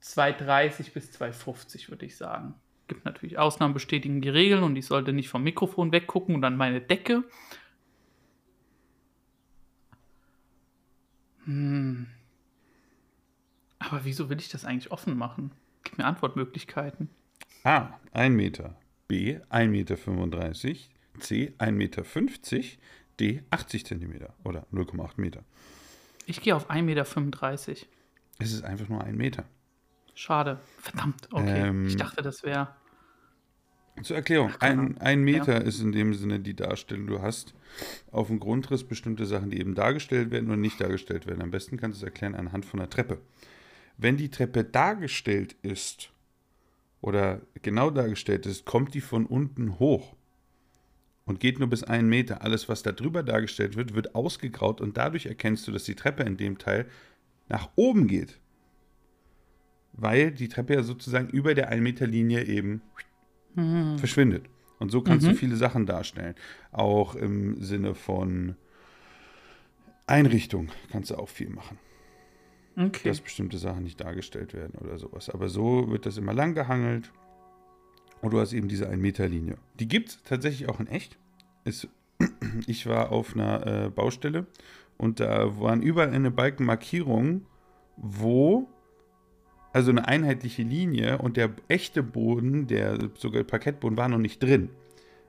230 0.00 0.92
bis 0.92 1.10
250, 1.12 1.88
würde 1.88 2.04
ich 2.04 2.18
sagen. 2.18 2.56
Gibt 2.88 3.06
natürlich 3.06 3.38
Ausnahmen 3.38 3.72
bestätigen 3.72 4.20
die 4.20 4.28
Regeln 4.28 4.62
und 4.62 4.76
ich 4.76 4.84
sollte 4.84 5.14
nicht 5.14 5.30
vom 5.30 5.42
Mikrofon 5.42 5.92
weggucken 5.92 6.34
und 6.34 6.44
an 6.44 6.58
meine 6.58 6.82
Decke. 6.82 7.24
Hm. 11.46 12.08
Aber 13.86 14.04
wieso 14.04 14.28
will 14.28 14.38
ich 14.38 14.48
das 14.48 14.64
eigentlich 14.64 14.90
offen 14.90 15.16
machen? 15.16 15.52
Gib 15.84 15.98
mir 15.98 16.06
Antwortmöglichkeiten. 16.06 17.08
A, 17.62 17.98
1 18.12 18.34
Meter. 18.34 18.76
B, 19.06 19.38
1,35 19.50 19.68
Meter. 19.68 19.96
C, 21.20 21.52
1,50 21.58 21.72
Meter. 21.72 22.02
D, 23.20 23.42
80 23.50 23.86
Zentimeter 23.86 24.34
oder 24.44 24.66
0,8 24.72 25.12
Meter. 25.16 25.44
Ich 26.26 26.42
gehe 26.42 26.56
auf 26.56 26.68
1,35 26.68 26.82
Meter. 26.82 27.86
Es 28.38 28.52
ist 28.52 28.64
einfach 28.64 28.88
nur 28.88 29.02
ein 29.04 29.16
Meter. 29.16 29.44
Schade. 30.14 30.58
Verdammt. 30.78 31.28
Okay. 31.30 31.68
Ähm, 31.68 31.86
ich 31.86 31.96
dachte, 31.96 32.22
das 32.22 32.42
wäre. 32.42 32.74
Zur 34.02 34.16
Erklärung, 34.16 34.50
keine 34.58 34.82
ein, 34.82 34.98
ein 34.98 35.20
Meter 35.22 35.62
ist 35.62 35.80
in 35.80 35.92
dem 35.92 36.12
Sinne 36.12 36.40
die 36.40 36.54
Darstellung. 36.54 37.06
Du 37.06 37.22
hast 37.22 37.54
auf 38.10 38.26
dem 38.26 38.40
Grundriss 38.40 38.84
bestimmte 38.84 39.24
Sachen, 39.24 39.50
die 39.50 39.60
eben 39.60 39.74
dargestellt 39.74 40.30
werden 40.32 40.50
und 40.50 40.60
nicht 40.60 40.80
dargestellt 40.80 41.26
werden. 41.26 41.40
Am 41.40 41.50
besten 41.50 41.78
kannst 41.78 42.02
du 42.02 42.04
es 42.04 42.10
erklären 42.10 42.34
anhand 42.34 42.66
von 42.66 42.80
einer 42.80 42.90
Treppe. 42.90 43.20
Wenn 43.98 44.16
die 44.16 44.30
Treppe 44.30 44.64
dargestellt 44.64 45.56
ist 45.62 46.10
oder 47.00 47.40
genau 47.62 47.90
dargestellt 47.90 48.46
ist, 48.46 48.64
kommt 48.66 48.94
die 48.94 49.00
von 49.00 49.26
unten 49.26 49.78
hoch 49.78 50.14
und 51.24 51.40
geht 51.40 51.58
nur 51.58 51.68
bis 51.68 51.82
einen 51.82 52.08
Meter. 52.08 52.42
Alles, 52.42 52.68
was 52.68 52.82
da 52.82 52.92
drüber 52.92 53.22
dargestellt 53.22 53.76
wird, 53.76 53.94
wird 53.94 54.14
ausgegraut 54.14 54.80
und 54.80 54.96
dadurch 54.96 55.26
erkennst 55.26 55.66
du, 55.66 55.72
dass 55.72 55.84
die 55.84 55.94
Treppe 55.94 56.24
in 56.24 56.36
dem 56.36 56.58
Teil 56.58 56.86
nach 57.48 57.70
oben 57.76 58.06
geht. 58.06 58.38
Weil 59.92 60.30
die 60.30 60.48
Treppe 60.48 60.74
ja 60.74 60.82
sozusagen 60.82 61.30
über 61.30 61.54
der 61.54 61.70
1 61.70 61.82
Meter 61.82 62.06
Linie 62.06 62.44
eben 62.44 62.82
verschwindet. 63.96 64.50
Und 64.78 64.90
so 64.90 65.00
kannst 65.00 65.26
du 65.26 65.34
viele 65.34 65.56
Sachen 65.56 65.86
darstellen. 65.86 66.34
Auch 66.70 67.14
im 67.14 67.62
Sinne 67.62 67.94
von 67.94 68.56
Einrichtung 70.06 70.68
kannst 70.90 71.10
du 71.10 71.14
auch 71.16 71.30
viel 71.30 71.48
machen 71.48 71.78
Okay. 72.78 73.08
dass 73.08 73.20
bestimmte 73.20 73.56
Sachen 73.56 73.84
nicht 73.84 74.00
dargestellt 74.00 74.52
werden 74.52 74.74
oder 74.78 74.98
sowas. 74.98 75.30
Aber 75.30 75.48
so 75.48 75.90
wird 75.90 76.04
das 76.04 76.18
immer 76.18 76.34
lang 76.34 76.54
gehangelt. 76.54 77.10
Und 78.20 78.32
du 78.32 78.40
hast 78.40 78.52
eben 78.52 78.68
diese 78.68 78.88
1-Meter-Linie. 78.88 79.56
Die 79.78 79.88
gibt 79.88 80.10
es 80.10 80.22
tatsächlich 80.22 80.68
auch 80.68 80.80
in 80.80 80.86
echt. 80.86 81.18
Es, 81.64 81.88
ich 82.66 82.86
war 82.86 83.12
auf 83.12 83.34
einer 83.34 83.66
äh, 83.66 83.90
Baustelle 83.90 84.46
und 84.98 85.20
da 85.20 85.58
waren 85.60 85.82
überall 85.82 86.10
eine 86.10 86.30
Balkenmarkierungen, 86.30 87.46
wo 87.96 88.68
also 89.72 89.90
eine 89.90 90.08
einheitliche 90.08 90.62
Linie 90.62 91.18
und 91.18 91.36
der 91.36 91.50
echte 91.68 92.02
Boden, 92.02 92.66
der 92.66 92.98
sogar 93.14 93.44
Parkettboden, 93.44 93.98
war 93.98 94.08
noch 94.08 94.18
nicht 94.18 94.42
drin. 94.42 94.70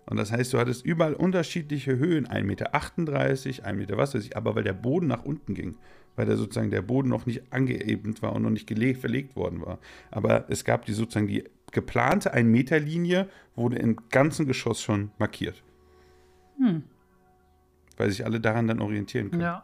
Und 0.05 0.15
das 0.15 0.31
heißt, 0.31 0.53
du 0.53 0.57
hattest 0.57 0.85
überall 0.85 1.13
unterschiedliche 1.13 1.97
Höhen, 1.97 2.27
1,38 2.27 2.43
Meter, 2.43 2.73
1 2.73 3.77
Meter, 3.77 3.97
was 3.97 4.15
weiß 4.15 4.23
ich, 4.23 4.37
aber 4.37 4.55
weil 4.55 4.63
der 4.63 4.71
Boden 4.71 5.07
nach 5.07 5.25
unten 5.25 5.53
ging, 5.53 5.75
weil 6.17 6.25
da 6.25 6.35
sozusagen 6.35 6.71
der 6.71 6.81
Boden 6.81 7.07
noch 7.07 7.25
nicht 7.25 7.53
angeebnet 7.53 8.21
war 8.21 8.33
und 8.33 8.41
noch 8.41 8.49
nicht 8.49 8.67
verlegt 8.97 9.37
worden 9.37 9.61
war. 9.65 9.77
Aber 10.11 10.49
es 10.49 10.65
gab 10.65 10.85
die 10.85 10.93
sozusagen 10.93 11.27
die 11.27 11.45
geplante 11.71 12.33
1 12.33 12.49
Meter 12.49 12.79
Linie, 12.79 13.29
wurde 13.55 13.77
im 13.77 13.97
ganzen 14.09 14.47
Geschoss 14.47 14.81
schon 14.81 15.11
markiert. 15.19 15.63
Hm. 16.57 16.83
Weil 17.95 18.09
sich 18.09 18.25
alle 18.25 18.39
daran 18.39 18.67
dann 18.67 18.81
orientieren 18.81 19.29
können. 19.29 19.43
Ja. 19.43 19.63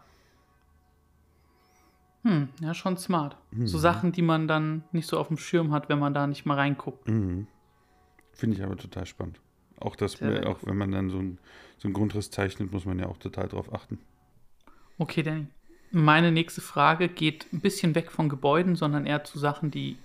Hm, 2.21 2.49
ja, 2.61 2.73
schon 2.73 2.97
smart. 2.97 3.35
Mhm. 3.51 3.67
So 3.67 3.77
Sachen, 3.77 4.11
die 4.11 4.21
man 4.21 4.47
dann 4.47 4.83
nicht 4.91 5.07
so 5.07 5.17
auf 5.17 5.27
dem 5.27 5.37
Schirm 5.37 5.71
hat, 5.71 5.89
wenn 5.89 5.99
man 5.99 6.13
da 6.13 6.25
nicht 6.25 6.45
mal 6.45 6.55
reinguckt. 6.55 7.07
Mhm. 7.09 7.47
Finde 8.31 8.55
ich 8.55 8.63
aber 8.63 8.77
total 8.77 9.05
spannend. 9.05 9.41
Auch, 9.79 9.95
das, 9.95 10.13
Sehr, 10.13 10.31
sehr 10.31 10.47
auch 10.47 10.59
wenn 10.63 10.77
man 10.77 10.91
dann 10.91 11.09
so, 11.09 11.17
ein, 11.17 11.39
so 11.77 11.87
einen 11.87 11.93
Grundriss 11.93 12.31
zeichnet, 12.31 12.71
muss 12.71 12.85
man 12.85 12.97
ja 12.99 13.07
auch 13.07 13.17
total 13.17 13.49
drauf 13.49 13.73
achten. 13.73 13.99
Okay, 14.97 15.23
Danny. 15.23 15.47
Meine 15.95 16.31
nächste 16.31 16.59
Frage 16.59 17.07
geht 17.07 17.53
ein 17.53 17.59
bisschen 17.59 17.93
weg 17.93 18.11
von 18.11 18.27
Gebäuden, 18.27 18.75
sondern 18.75 19.05
eher 19.05 19.23
zu 19.25 19.37
Sachen, 19.37 19.69
die 19.69 19.99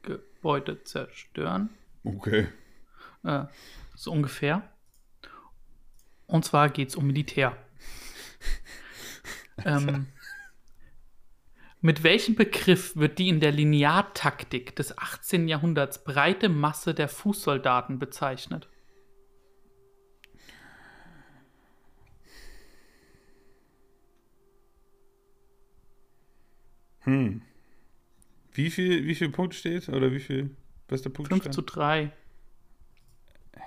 Gebäude 0.00 0.84
zerstören. 0.84 1.68
Okay. 2.02 2.48
Äh, 3.22 3.44
so 3.94 4.10
ungefähr. 4.10 4.62
Und 6.26 6.46
zwar 6.46 6.70
geht 6.70 6.88
es 6.88 6.96
um 6.96 7.06
Militär. 7.06 7.54
ähm, 9.66 10.06
mit 11.82 12.04
welchem 12.04 12.34
Begriff 12.34 12.96
wird 12.96 13.18
die 13.18 13.28
in 13.28 13.40
der 13.40 13.52
Lineartaktik 13.52 14.74
des 14.76 14.96
18. 14.96 15.46
Jahrhunderts 15.46 16.02
breite 16.04 16.48
Masse 16.48 16.94
der 16.94 17.08
Fußsoldaten 17.08 17.98
bezeichnet? 17.98 18.66
Hm. 27.04 27.42
Wie 28.52 28.70
viel, 28.70 29.06
wie 29.06 29.14
viel 29.14 29.30
Punkt 29.30 29.54
steht? 29.54 29.88
Oder 29.88 30.12
wie 30.12 30.20
viel? 30.20 30.50
Was 30.88 30.96
ist 31.00 31.04
der 31.04 31.10
Punkt? 31.10 31.32
5 31.32 31.50
zu 31.50 31.62
3. 31.62 32.12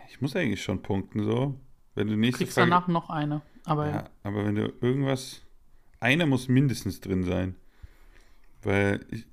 Ich 0.10 0.21
muss 0.21 0.36
eigentlich 0.36 0.63
schon 0.63 0.82
punkten, 0.82 1.24
so. 1.24 1.60
Wenn 1.95 2.08
du 2.08 2.15
nächste 2.15 2.43
Kriegst 2.43 2.56
Frage. 2.56 2.69
danach 2.69 2.88
noch 2.88 3.10
eine. 3.10 3.41
Aber 3.65 3.88
Ja, 3.89 4.10
aber 4.24 4.45
wenn 4.45 4.56
du 4.56 4.71
irgendwas. 4.82 5.41
Einer 6.00 6.26
muss 6.26 6.48
mindestens 6.48 7.00
drin 7.02 7.24
sein. 7.24 7.56
Weil 8.62 9.06
ich. 9.12 9.26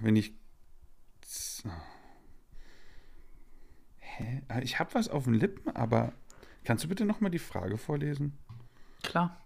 Wenn 0.00 0.16
ich. 0.16 0.32
Hä? 3.98 4.42
Ah, 4.48 4.60
Ich 4.60 4.78
habe 4.78 4.94
was 4.94 5.08
auf 5.08 5.24
den 5.24 5.34
Lippen, 5.34 5.74
aber. 5.74 6.12
Kannst 6.64 6.84
du 6.84 6.88
bitte 6.88 7.04
nochmal 7.04 7.30
die 7.30 7.38
Frage 7.40 7.76
vorlesen? 7.78 8.38
Klar. 9.02 9.41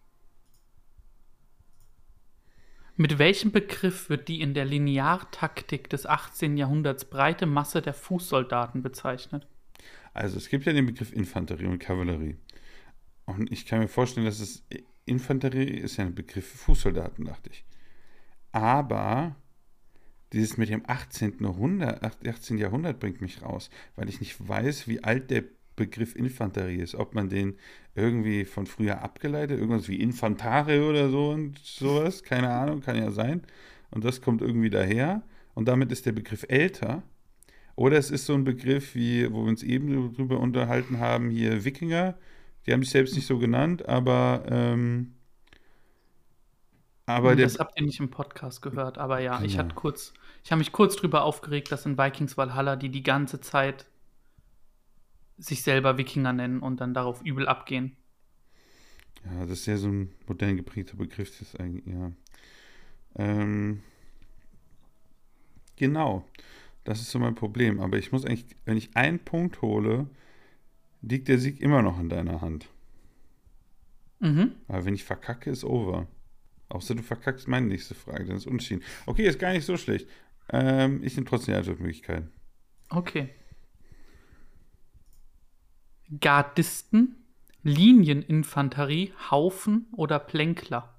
Mit 2.96 3.18
welchem 3.18 3.52
Begriff 3.52 4.09
wird 4.09 4.28
die 4.28 4.40
in 4.40 4.54
der 4.54 4.64
Lineartaktik 4.64 5.90
des 5.90 6.06
18. 6.06 6.56
Jahrhunderts 6.56 7.04
breite 7.04 7.44
Masse 7.44 7.82
der 7.82 7.92
Fußsoldaten 7.92 8.82
bezeichnet? 8.82 9.46
Also, 10.14 10.38
es 10.38 10.48
gibt 10.48 10.64
ja 10.64 10.72
den 10.72 10.87
Begriff 10.87 11.12
Infanterie 11.12 11.66
und 11.66 11.78
Kavallerie. 11.78 12.37
Und 13.26 13.52
ich 13.52 13.66
kann 13.66 13.80
mir 13.80 13.88
vorstellen, 13.88 14.24
dass 14.26 14.40
es. 14.40 14.64
Infanterie 15.04 15.64
ist 15.64 15.98
ja 15.98 16.04
ein 16.04 16.14
Begriff 16.14 16.48
für 16.48 16.59
Fußsoldaten, 16.59 17.26
dachte 17.26 17.50
ich. 17.50 17.64
Aber 18.50 19.37
dieses 20.32 20.56
mit 20.56 20.68
dem 20.68 20.82
18. 20.87 21.38
Jahrhundert, 21.40 22.26
18. 22.26 22.59
Jahrhundert 22.59 22.98
bringt 22.98 23.20
mich 23.20 23.42
raus, 23.42 23.70
weil 23.94 24.09
ich 24.09 24.20
nicht 24.20 24.48
weiß, 24.48 24.88
wie 24.88 25.05
alt 25.05 25.30
der 25.30 25.44
Begriff 25.77 26.14
Infanterie 26.16 26.77
ist. 26.81 26.95
Ob 26.95 27.14
man 27.14 27.29
den 27.29 27.57
irgendwie 27.95 28.45
von 28.45 28.66
früher 28.66 29.03
abgeleitet, 29.03 29.59
irgendwas 29.61 29.89
wie 29.89 30.01
Infantare 30.01 30.85
oder 30.89 31.11
so 31.11 31.31
und 31.31 31.59
sowas, 31.59 32.22
keine 32.22 32.51
Ahnung, 32.51 32.81
kann 32.81 32.97
ja 32.97 33.11
sein. 33.11 33.43
Und 33.91 34.05
das 34.05 34.20
kommt 34.22 34.43
irgendwie 34.43 34.70
daher. 34.70 35.22
Und 35.55 35.68
damit 35.68 35.93
ist 35.93 36.07
der 36.07 36.12
Begriff 36.12 36.45
älter. 36.49 37.03
Oder 37.77 37.99
es 37.99 38.11
ist 38.11 38.27
so 38.27 38.35
ein 38.35 38.45
Begriff 38.45 38.95
wie, 38.95 39.31
wo 39.33 39.45
wir 39.45 39.49
uns 39.51 39.62
eben 39.62 40.14
drüber 40.14 40.41
unterhalten 40.41 40.99
haben, 40.99 41.31
hier 41.31 41.64
Wikinger. 41.64 42.16
Die 42.66 42.72
haben 42.72 42.83
sich 42.83 42.91
selbst 42.93 43.14
nicht 43.16 43.27
so 43.27 43.39
genannt, 43.39 43.89
aber, 43.89 44.45
ähm, 44.51 45.14
aber 47.07 47.37
das 47.37 47.59
habt 47.59 47.79
ihr 47.79 47.87
nicht 47.87 48.01
im 48.01 48.11
Podcast 48.11 48.62
gehört, 48.62 48.99
aber 48.99 49.20
ja, 49.20 49.41
ich 49.43 49.53
Genau. 49.53 49.64
hatte 49.64 49.74
kurz, 49.74 50.12
ich 50.45 50.51
habe 50.51 50.59
mich 50.59 50.72
kurz 50.72 50.97
drüber 50.97 51.22
aufgeregt, 51.22 51.70
dass 51.70 51.87
in 51.87 51.97
Vikings 51.99 52.37
Valhalla 52.37 52.77
die 52.77 52.91
die 52.91 53.03
ganze 53.03 53.41
Zeit 53.41 53.87
sich 55.39 55.62
selber 55.62 55.99
Wikinger 55.99 56.32
nennen 56.32 56.61
und 56.61 56.80
dann 56.80 56.95
darauf 56.95 57.22
übel 57.22 57.49
abgehen. 57.49 57.97
Ja, 59.24 59.47
das 59.47 59.61
ist 59.61 59.66
ja 59.66 59.76
so 59.76 59.89
ein 59.89 60.12
modern 60.26 60.57
geprägter 60.57 60.97
Begriff, 60.97 61.30
das 61.30 61.49
ist 61.49 61.61
eigentlich, 61.61 61.87
ja. 61.87 62.12
Ähm, 63.16 63.82
genau. 65.76 66.24
Das 66.84 67.01
ist 67.01 67.11
so 67.11 67.18
mein 67.18 67.34
Problem. 67.34 67.80
Aber 67.80 67.99
ich 67.99 68.12
muss 68.12 68.24
eigentlich, 68.24 68.47
wenn 68.64 68.76
ich 68.76 68.97
einen 68.97 69.18
Punkt 69.18 69.61
hole, 69.61 70.09
liegt 71.03 71.28
der 71.28 71.39
Sieg 71.39 71.61
immer 71.61 71.82
noch 71.82 71.99
in 71.99 72.09
deiner 72.09 72.41
Hand. 72.41 72.68
Mhm. 74.20 74.53
Aber 74.68 74.84
wenn 74.84 74.95
ich 74.95 75.05
verkacke, 75.05 75.51
ist 75.51 75.64
over. 75.64 76.07
Außer 76.68 76.95
du 76.95 77.03
verkackst 77.03 77.49
meine 77.49 77.66
nächste 77.66 77.95
Frage, 77.95 78.26
dann 78.26 78.37
ist 78.37 78.47
unentschieden. 78.47 78.82
Okay, 79.05 79.26
ist 79.26 79.39
gar 79.39 79.53
nicht 79.53 79.64
so 79.64 79.76
schlecht. 79.76 80.09
Ähm, 80.51 81.03
ich 81.03 81.16
nehme 81.16 81.26
trotzdem 81.26 81.55
die 81.55 81.59
Antwortmöglichkeiten. 81.59 82.30
Okay. 82.91 83.30
Gardisten, 86.20 87.16
Linieninfanterie, 87.62 89.12
Haufen 89.30 89.86
oder 89.92 90.18
Plänkler? 90.18 90.94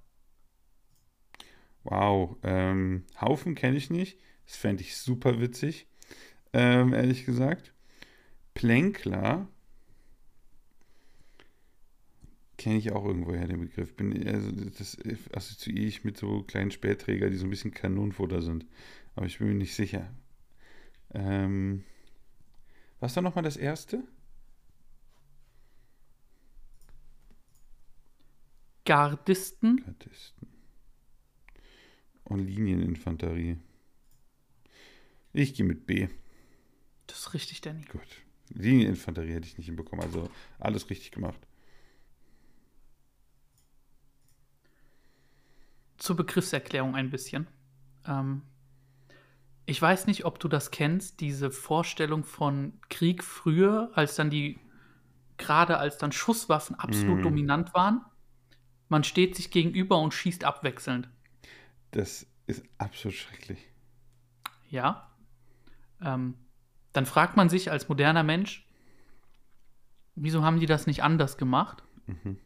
Wow. 1.83 2.37
Ähm, 2.43 3.05
Haufen 3.21 3.55
kenne 3.55 3.77
ich 3.77 3.89
nicht. 3.89 4.19
Das 4.45 4.57
fände 4.57 4.83
ich 4.83 4.97
super 4.97 5.39
witzig. 5.39 5.87
Ähm, 6.53 6.93
ehrlich 6.93 7.25
gesagt. 7.25 7.73
Plänkler 8.53 9.47
kenne 12.57 12.77
ich 12.77 12.91
auch 12.91 13.05
irgendwoher 13.05 13.47
den 13.47 13.61
Begriff. 13.61 13.95
Bin, 13.95 14.27
also 14.27 14.51
das 14.51 14.97
assoziiere 15.31 15.85
ich 15.85 16.03
mit 16.03 16.17
so 16.17 16.43
kleinen 16.43 16.71
Spähträger, 16.71 17.29
die 17.29 17.37
so 17.37 17.45
ein 17.45 17.49
bisschen 17.49 17.71
Kanonenfutter 17.71 18.41
sind. 18.41 18.65
Aber 19.15 19.25
ich 19.25 19.37
bin 19.37 19.47
mir 19.47 19.53
nicht 19.53 19.75
sicher. 19.75 20.11
Ähm, 21.13 21.83
was 22.99 23.15
war 23.15 23.23
nochmal 23.23 23.43
das 23.43 23.57
erste? 23.57 24.03
Gardisten, 28.87 29.83
Gardisten. 29.85 30.47
Und 32.23 32.39
Linieninfanterie. 32.39 33.57
Ich 35.33 35.53
gehe 35.53 35.65
mit 35.65 35.85
B. 35.85 36.07
das 37.05 37.19
ist 37.19 37.33
richtig, 37.33 37.61
Danny. 37.61 37.83
Gut. 37.85 38.01
Linieninfanterie 38.49 39.33
hätte 39.33 39.47
ich 39.47 39.57
nicht 39.57 39.67
hinbekommen. 39.67 40.03
Also 40.03 40.29
alles 40.59 40.89
richtig 40.89 41.11
gemacht. 41.11 41.39
Zur 45.97 46.15
Begriffserklärung 46.15 46.95
ein 46.95 47.09
bisschen. 47.09 47.47
Ähm, 48.05 48.41
ich 49.65 49.81
weiß 49.81 50.07
nicht, 50.07 50.25
ob 50.25 50.39
du 50.39 50.47
das 50.47 50.71
kennst, 50.71 51.19
diese 51.19 51.51
Vorstellung 51.51 52.23
von 52.23 52.79
Krieg 52.89 53.23
früher, 53.23 53.91
als 53.95 54.15
dann 54.15 54.29
die, 54.29 54.59
gerade 55.37 55.77
als 55.77 55.97
dann 55.97 56.11
Schusswaffen 56.11 56.75
absolut 56.75 57.19
Mm. 57.19 57.23
dominant 57.23 57.73
waren. 57.73 58.05
Man 58.89 59.03
steht 59.03 59.35
sich 59.35 59.51
gegenüber 59.51 59.99
und 59.99 60.13
schießt 60.13 60.43
abwechselnd. 60.43 61.09
Das 61.91 62.25
ist 62.45 62.63
absolut 62.77 63.17
schrecklich. 63.17 63.59
Ja. 64.69 65.09
Ähm, 66.01 66.35
dann 66.93 67.05
fragt 67.05 67.37
man 67.37 67.49
sich 67.49 67.71
als 67.71 67.89
moderner 67.89 68.23
Mensch, 68.23 68.67
wieso 70.15 70.43
haben 70.43 70.59
die 70.59 70.65
das 70.65 70.87
nicht 70.87 71.03
anders 71.03 71.37
gemacht? 71.37 71.83
Mhm. 72.07 72.37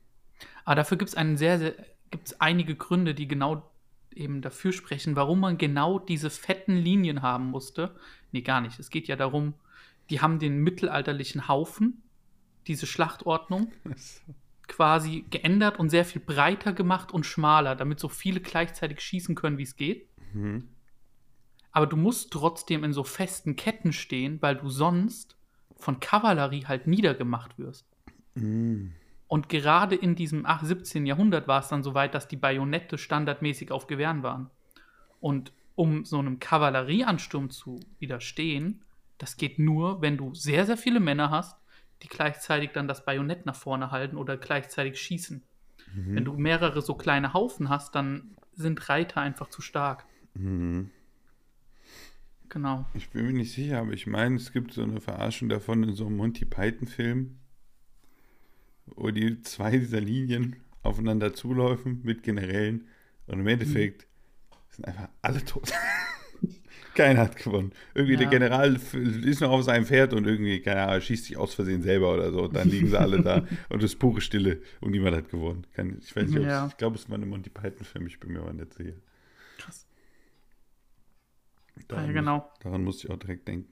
Aber 0.66 0.76
dafür 0.76 0.98
gibt 0.98 1.10
es 1.10 1.16
einen 1.16 1.38
sehr, 1.38 1.60
sehr, 1.60 1.76
gibt's 2.10 2.40
einige 2.40 2.76
Gründe, 2.76 3.14
die 3.14 3.28
genau 3.28 3.72
eben 4.14 4.42
dafür 4.42 4.74
sprechen, 4.74 5.16
warum 5.16 5.40
man 5.40 5.58
genau 5.58 6.00
diese 6.00 6.30
fetten 6.30 6.76
Linien 6.76 7.22
haben 7.22 7.46
musste. 7.46 7.96
Nee, 8.32 8.42
gar 8.42 8.62
nicht. 8.62 8.80
Es 8.80 8.90
geht 8.90 9.08
ja 9.08 9.16
darum, 9.16 9.54
die 10.10 10.22
haben 10.22 10.40
den 10.40 10.58
mittelalterlichen 10.60 11.48
Haufen, 11.48 12.04
diese 12.68 12.86
Schlachtordnung, 12.86 13.72
quasi 14.72 15.26
geändert 15.30 15.80
und 15.80 15.90
sehr 15.90 16.06
viel 16.06 16.22
breiter 16.22 16.72
gemacht 16.72 17.12
und 17.12 17.26
schmaler, 17.26 17.76
damit 17.76 18.00
so 18.00 18.08
viele 18.08 18.40
gleichzeitig 18.40 19.02
schießen 19.02 19.36
können, 19.36 19.58
wie 19.58 19.64
es 19.64 19.76
geht. 19.76 20.08
Mhm. 20.34 20.70
Aber 21.74 21.88
du 21.88 21.98
musst 21.98 22.32
trotzdem 22.32 22.86
in 22.86 22.94
so 22.94 23.04
festen 23.04 23.58
Ketten 23.58 23.92
stehen, 23.92 24.42
weil 24.42 24.56
du 24.56 24.70
sonst 24.70 25.36
von 25.76 26.00
Kavallerie 26.00 26.66
halt 26.66 26.88
niedergemacht 26.88 27.60
wirst. 27.60 27.86
Mhm. 28.36 28.94
Und 29.28 29.50
gerade 29.50 29.96
in 29.96 30.16
diesem 30.16 30.46
8, 30.46 30.66
17. 30.66 31.06
Jahrhundert 31.06 31.50
war 31.50 31.60
es 31.60 31.68
dann 31.68 31.84
so 31.84 31.94
weit, 31.94 32.16
dass 32.16 32.30
die 32.30 32.38
Bajonette 32.38 32.98
standardmäßig 32.98 33.72
auf 33.72 33.88
Gewehren 33.88 34.24
waren. 34.24 34.50
Und 35.20 35.52
um 35.76 36.06
so 36.06 36.20
einem 36.20 36.40
Kavallerieansturm 36.40 37.50
zu 37.50 37.80
widerstehen, 38.00 38.84
das 39.18 39.36
geht 39.36 39.60
nur, 39.60 40.02
wenn 40.02 40.18
du 40.18 40.34
sehr, 40.34 40.66
sehr 40.66 40.78
viele 40.78 41.00
Männer 41.02 41.30
hast, 41.30 41.61
die 42.04 42.08
gleichzeitig 42.08 42.72
dann 42.72 42.88
das 42.88 43.06
Bajonett 43.06 43.46
nach 43.46 43.56
vorne 43.56 43.92
halten 43.92 44.18
oder 44.18 44.38
gleichzeitig 44.38 45.00
schießen. 45.00 45.44
Mhm. 45.94 46.16
Wenn 46.16 46.26
du 46.26 46.34
mehrere 46.34 46.82
so 46.82 46.96
kleine 46.96 47.34
Haufen 47.34 47.70
hast, 47.70 47.96
dann 47.96 48.36
sind 48.54 48.90
Reiter 48.90 49.22
einfach 49.22 49.50
zu 49.50 49.62
stark. 49.62 50.06
Mhm. 50.34 50.92
Genau. 52.50 52.86
Ich 52.94 53.10
bin 53.10 53.26
mir 53.26 53.34
nicht 53.34 53.54
sicher, 53.54 53.80
aber 53.80 53.94
ich 53.94 54.08
meine, 54.08 54.36
es 54.36 54.52
gibt 54.52 54.74
so 54.74 54.84
eine 54.84 55.00
Verarschung 55.00 55.48
davon 55.48 55.84
in 55.84 55.94
so 55.94 56.08
einem 56.08 56.18
Monty 56.18 56.44
Python-Film, 56.44 57.38
wo 58.88 59.10
die 59.12 59.42
zwei 59.42 59.78
dieser 59.78 60.02
Linien 60.02 60.58
aufeinander 60.84 61.34
zuläufen 61.34 62.02
mit 62.04 62.24
Generälen 62.24 62.88
und 63.28 63.40
im 63.40 63.48
Endeffekt 63.48 64.06
sind 64.70 64.86
einfach 64.86 65.08
alle 65.22 65.44
tot. 65.46 65.72
Keiner 66.94 67.22
hat 67.22 67.38
gewonnen. 67.38 67.72
Irgendwie 67.94 68.16
der 68.18 68.26
Ja. 68.26 68.30
General 68.32 68.76
f- 68.76 68.94
ist 68.94 69.40
noch 69.42 69.52
auf 69.52 69.64
seinem 69.64 69.86
Pferd 69.86 70.14
und 70.14 70.28
irgendwie, 70.28 70.62
keine 70.62 70.84
Ahnung, 70.84 71.02
schießt 71.02 71.26
sich 71.26 71.38
aus 71.38 71.54
Versehen 71.54 71.82
selber 71.82 72.14
oder 72.14 72.32
so. 72.32 72.44
Und 72.44 72.56
dann 72.56 72.70
liegen 72.70 72.88
sie 72.88 73.00
alle 73.00 73.22
da 73.22 73.46
und 73.70 73.84
es 73.84 73.94
ist 73.94 74.00
pure 74.00 74.20
Stille 74.22 74.62
und 74.82 74.92
niemand 74.92 75.16
hat 75.16 75.30
gewonnen. 75.30 75.66
Kann, 75.74 75.98
ich 76.00 76.16
weiß 76.16 76.30
nicht, 76.30 76.44
Ja. 76.46 76.68
ich 76.68 76.78
glaube, 76.78 76.98
es 76.98 77.10
war 77.10 77.18
ein 77.18 77.28
Monty 77.30 77.50
Python-Film, 77.50 78.08
ich 78.08 78.20
bin 78.20 78.34
mir 78.34 78.42
aber 78.42 78.54
nicht 78.54 78.74
sicher. 78.74 78.94
Krass. 79.58 79.86
Daran, 81.88 82.08
ja, 82.08 82.12
genau. 82.12 82.38
muss, 82.40 82.60
daran 82.60 82.84
musste 82.84 83.08
ich 83.08 83.14
auch 83.14 83.20
direkt 83.20 83.48
denken. 83.48 83.70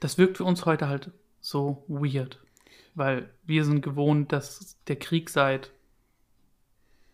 Das 0.00 0.18
wirkt 0.18 0.36
für 0.38 0.44
uns 0.44 0.66
heute 0.66 0.88
halt 0.88 1.10
so 1.40 1.84
weird. 1.88 2.40
Weil 2.94 3.30
wir 3.44 3.64
sind 3.64 3.80
gewohnt, 3.82 4.32
dass 4.32 4.76
der 4.88 4.96
Krieg 4.96 5.30
seit, 5.30 5.72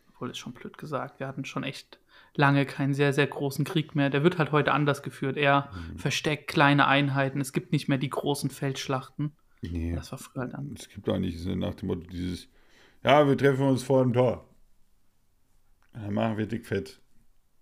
obwohl 0.09 0.31
ist 0.31 0.39
schon 0.39 0.53
blöd 0.55 0.77
gesagt, 0.79 1.21
wir 1.21 1.29
hatten 1.29 1.45
schon 1.45 1.63
echt 1.63 2.01
lange 2.39 2.65
keinen 2.67 2.95
sehr, 2.95 3.13
sehr 3.13 3.27
großen 3.27 3.65
Krieg 3.65 3.95
mehr. 3.97 4.11
Der 4.11 4.23
wird 4.23 4.39
halt 4.39 4.53
heute 4.53 4.73
anders 4.73 5.03
geführt. 5.03 5.37
Eher 5.37 5.71
Mhm. 5.93 5.99
versteckt 5.99 6.47
kleine 6.49 6.87
Einheiten. 6.87 7.41
Es 7.41 7.53
gibt 7.53 7.73
nicht 7.73 7.89
mehr 7.89 7.99
die 7.99 8.09
großen 8.11 8.49
Feldschlachten. 8.49 9.33
Nee. 9.61 9.93
Das 9.95 10.13
war 10.13 10.19
früher 10.19 10.55
anders. 10.55 10.83
Es 10.83 10.89
gibt 10.89 11.09
auch 11.09 11.19
nicht 11.19 11.45
nach 11.45 11.75
dem 11.75 11.89
Motto 11.89 12.03
dieses, 12.09 12.49
ja, 13.05 13.27
wir 13.27 13.37
treffen 13.37 13.67
uns 13.67 13.83
vor 13.83 14.05
dem 14.05 14.13
Tor. 14.13 14.49
Dann 15.93 16.15
machen 16.15 16.39
wir 16.39 16.47
dickfett 16.47 17.01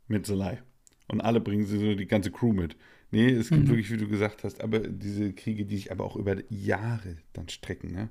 Metzelei. 0.09 0.63
Und 1.09 1.23
alle 1.23 1.41
bringen 1.41 1.65
sie 1.65 1.79
so 1.79 1.95
die 1.95 2.07
ganze 2.07 2.31
Crew 2.31 2.53
mit. 2.53 2.77
Nee, 3.13 3.31
es 3.31 3.49
gibt 3.49 3.63
Mhm. 3.63 3.69
wirklich, 3.69 3.91
wie 3.91 3.97
du 3.97 4.09
gesagt 4.09 4.45
hast, 4.45 4.61
aber 4.63 4.81
diese 4.81 5.33
Kriege, 5.33 5.65
die 5.65 5.77
sich 5.77 5.91
aber 5.93 6.05
auch 6.05 6.17
über 6.17 6.37
Jahre 6.51 7.17
dann 7.33 7.49
strecken. 7.49 7.93
Ne? 7.93 8.11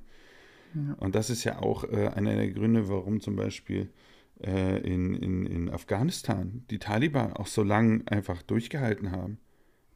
Ja. 0.74 0.94
Und 0.96 1.14
das 1.14 1.30
ist 1.30 1.44
ja 1.44 1.60
auch 1.62 1.84
äh, 1.84 2.08
einer 2.08 2.36
der 2.36 2.50
Gründe, 2.52 2.90
warum 2.90 3.20
zum 3.20 3.36
Beispiel 3.36 3.92
äh, 4.42 4.80
in, 4.80 5.14
in, 5.14 5.46
in 5.46 5.70
Afghanistan 5.70 6.66
die 6.70 6.80
Taliban 6.80 7.34
auch 7.34 7.48
so 7.48 7.64
lange 7.64 8.04
einfach 8.08 8.42
durchgehalten 8.42 9.12
haben. 9.12 9.40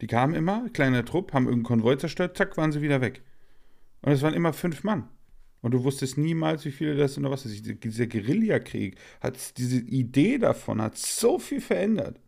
Die 0.01 0.07
kamen 0.07 0.33
immer, 0.33 0.69
kleiner 0.69 1.03
Trupp, 1.03 1.33
haben 1.33 1.45
irgendeinen 1.45 1.81
Konvoi 1.81 1.97
zerstört, 1.97 2.37
zack, 2.37 2.57
waren 2.57 2.71
sie 2.71 2.81
wieder 2.81 3.01
weg. 3.01 3.21
Und 4.01 4.13
es 4.13 4.21
waren 4.21 4.33
immer 4.33 4.53
fünf 4.53 4.83
Mann. 4.83 5.09
Und 5.61 5.71
du 5.71 5.83
wusstest 5.83 6.17
niemals, 6.17 6.63
wie 6.63 6.71
viele 6.71 6.95
das 6.95 7.15
sind 7.15 7.25
oder 7.25 7.33
was. 7.33 7.45
ist. 7.45 7.83
Dieser 7.83 8.07
Guerillakrieg 8.07 8.97
hat 9.19 9.57
diese 9.57 9.79
Idee 9.81 10.37
davon, 10.37 10.81
hat 10.81 10.97
so 10.97 11.37
viel 11.37 11.59
verändert. 11.59 12.19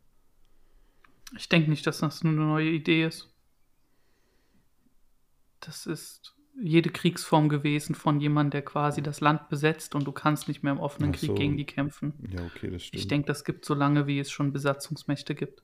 Ich 1.38 1.47
denke 1.47 1.70
nicht, 1.70 1.88
dass 1.88 1.99
das 1.99 2.24
nur 2.24 2.34
eine 2.34 2.41
neue 2.41 2.72
Idee 2.72 3.05
ist. 3.05 3.30
Das 5.62 5.86
ist 5.86 6.36
jede 6.60 6.89
Kriegsform 6.89 7.49
gewesen 7.49 7.95
von 7.95 8.20
jemandem, 8.20 8.52
der 8.52 8.62
quasi 8.64 9.02
das 9.02 9.22
Land 9.22 9.49
besetzt 9.49 9.95
und 9.95 10.06
du 10.06 10.12
kannst 10.12 10.47
nicht 10.47 10.64
mehr 10.64 10.74
im 10.74 10.80
offenen 10.80 11.12
Ach 11.14 11.20
Krieg 11.20 11.30
so. 11.30 11.36
gegen 11.36 11.58
die 11.58 11.66
kämpfen. 11.66 12.14
Ja, 12.30 12.43
okay, 12.45 12.70
das 12.70 12.84
stimmt. 12.84 13.02
Ich 13.02 13.08
denke, 13.08 13.28
das 13.28 13.43
gibt 13.43 13.66
so 13.66 13.74
lange, 13.74 14.08
wie 14.08 14.20
es 14.20 14.32
schon 14.32 14.54
Besatzungsmächte 14.54 15.36
gibt. 15.36 15.64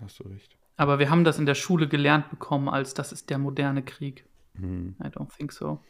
Hast 0.00 0.18
du 0.20 0.24
recht. 0.24 0.56
Aber 0.76 0.98
wir 0.98 1.10
haben 1.10 1.24
das 1.24 1.38
in 1.38 1.46
der 1.46 1.54
Schule 1.54 1.88
gelernt 1.88 2.30
bekommen, 2.30 2.68
als 2.68 2.94
das 2.94 3.12
ist 3.12 3.28
der 3.30 3.38
moderne 3.38 3.82
Krieg. 3.82 4.24
Hm. 4.54 4.96
I 5.02 5.08
don't 5.08 5.34
think 5.36 5.52
so. 5.52 5.82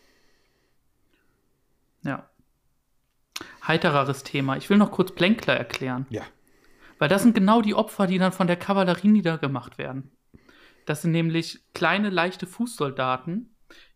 Ja. 2.02 2.28
Heitereres 3.66 4.22
Thema. 4.22 4.56
Ich 4.56 4.68
will 4.70 4.78
noch 4.78 4.90
kurz 4.90 5.12
Plänkler 5.12 5.54
erklären. 5.54 6.06
Ja. 6.10 6.22
Weil 6.98 7.08
das 7.08 7.22
sind 7.22 7.34
genau 7.34 7.62
die 7.62 7.74
Opfer, 7.74 8.06
die 8.06 8.18
dann 8.18 8.32
von 8.32 8.46
der 8.46 8.56
Kavallerie 8.56 9.08
niedergemacht 9.08 9.78
werden. 9.78 10.10
Das 10.86 11.02
sind 11.02 11.12
nämlich 11.12 11.60
kleine, 11.72 12.10
leichte 12.10 12.46
Fußsoldaten, 12.46 13.54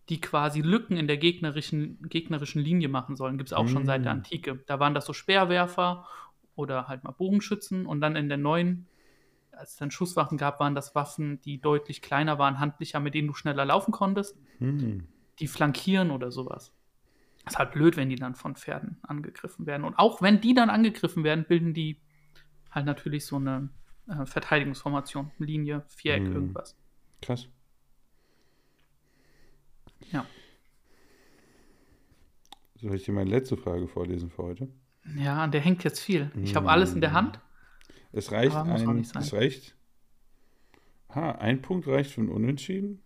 die 0.09 0.21
quasi 0.21 0.61
Lücken 0.61 0.97
in 0.97 1.07
der 1.07 1.17
gegnerischen, 1.17 1.99
gegnerischen 2.09 2.61
Linie 2.63 2.89
machen 2.89 3.17
sollen. 3.17 3.39
Gibt 3.39 3.49
es 3.51 3.53
auch 3.55 3.69
schon 3.69 3.87
seit 3.87 4.05
der 4.05 4.13
Mm. 4.15 4.19
Antike. 4.19 4.61
Da 4.67 4.79
waren 4.79 4.95
das 4.95 5.07
so 5.07 5.13
Speerwerfer 5.13 6.07
oder 6.57 6.89
halt 6.89 7.05
mal 7.05 7.13
Bogenschützen. 7.13 7.87
Und 7.87 8.01
dann 8.03 8.15
in 8.15 8.29
der 8.29 8.37
neuen, 8.39 8.87
als 9.53 9.71
es 9.73 9.77
dann 9.77 9.91
Schusswaffen 9.91 10.37
gab, 10.37 10.61
waren 10.61 10.75
das 10.75 10.95
Waffen, 10.95 11.41
die 11.43 11.59
deutlich 11.61 12.03
kleiner 12.03 12.39
waren, 12.39 12.61
handlicher, 12.61 13.01
mit 13.01 13.15
denen 13.15 13.29
du 13.29 13.35
schneller 13.35 13.65
laufen 13.65 13.93
konntest. 13.93 14.37
Hm. 14.59 15.07
Die 15.39 15.47
flankieren 15.49 16.11
oder 16.11 16.31
sowas. 16.31 16.73
Ist 17.47 17.59
halt 17.59 17.73
blöd, 17.73 17.97
wenn 17.97 18.09
die 18.09 18.17
dann 18.17 18.35
von 18.35 18.57
Pferden 18.57 18.99
angegriffen 19.03 19.67
werden. 19.67 19.85
Und 19.85 19.99
auch 19.99 20.21
wenn 20.23 20.41
die 20.41 20.55
dann 20.55 20.71
angegriffen 20.71 21.25
werden, 21.25 21.45
bilden 21.47 21.75
die 21.75 21.99
halt 22.71 22.87
natürlich 22.87 23.25
so 23.27 23.37
eine 23.37 23.69
äh, 24.09 24.27
Verteidigungsformation, 24.27 25.31
Linie, 25.39 25.85
Viereck, 25.89 26.25
Mhm. 26.25 26.33
irgendwas. 26.35 26.77
Krass. 27.23 27.49
Ja. 30.13 30.27
Soll 32.77 32.95
ich 32.97 33.05
dir 33.05 33.13
meine 33.13 33.31
letzte 33.31 33.57
Frage 33.57 33.89
vorlesen 33.89 34.31
für 34.31 34.43
heute? 34.43 34.69
Ja, 35.17 35.43
an 35.43 35.53
der 35.53 35.61
hängt 35.61 35.85
jetzt 35.85 36.01
viel. 36.01 36.31
Ich 36.43 36.57
habe 36.57 36.71
alles 36.71 36.93
in 36.93 37.01
der 37.01 37.13
Hand. 37.13 37.41
Es 38.13 38.33
reicht 38.33 38.55
ein, 38.55 39.01
es 39.01 39.33
reicht. 39.33 39.77
Ha, 41.15 41.33
ein 41.33 41.63
Punkt 41.63 41.87
reicht 41.87 42.11
für 42.13 42.21
ein 42.21 42.29
Unentschieden. 42.29 43.03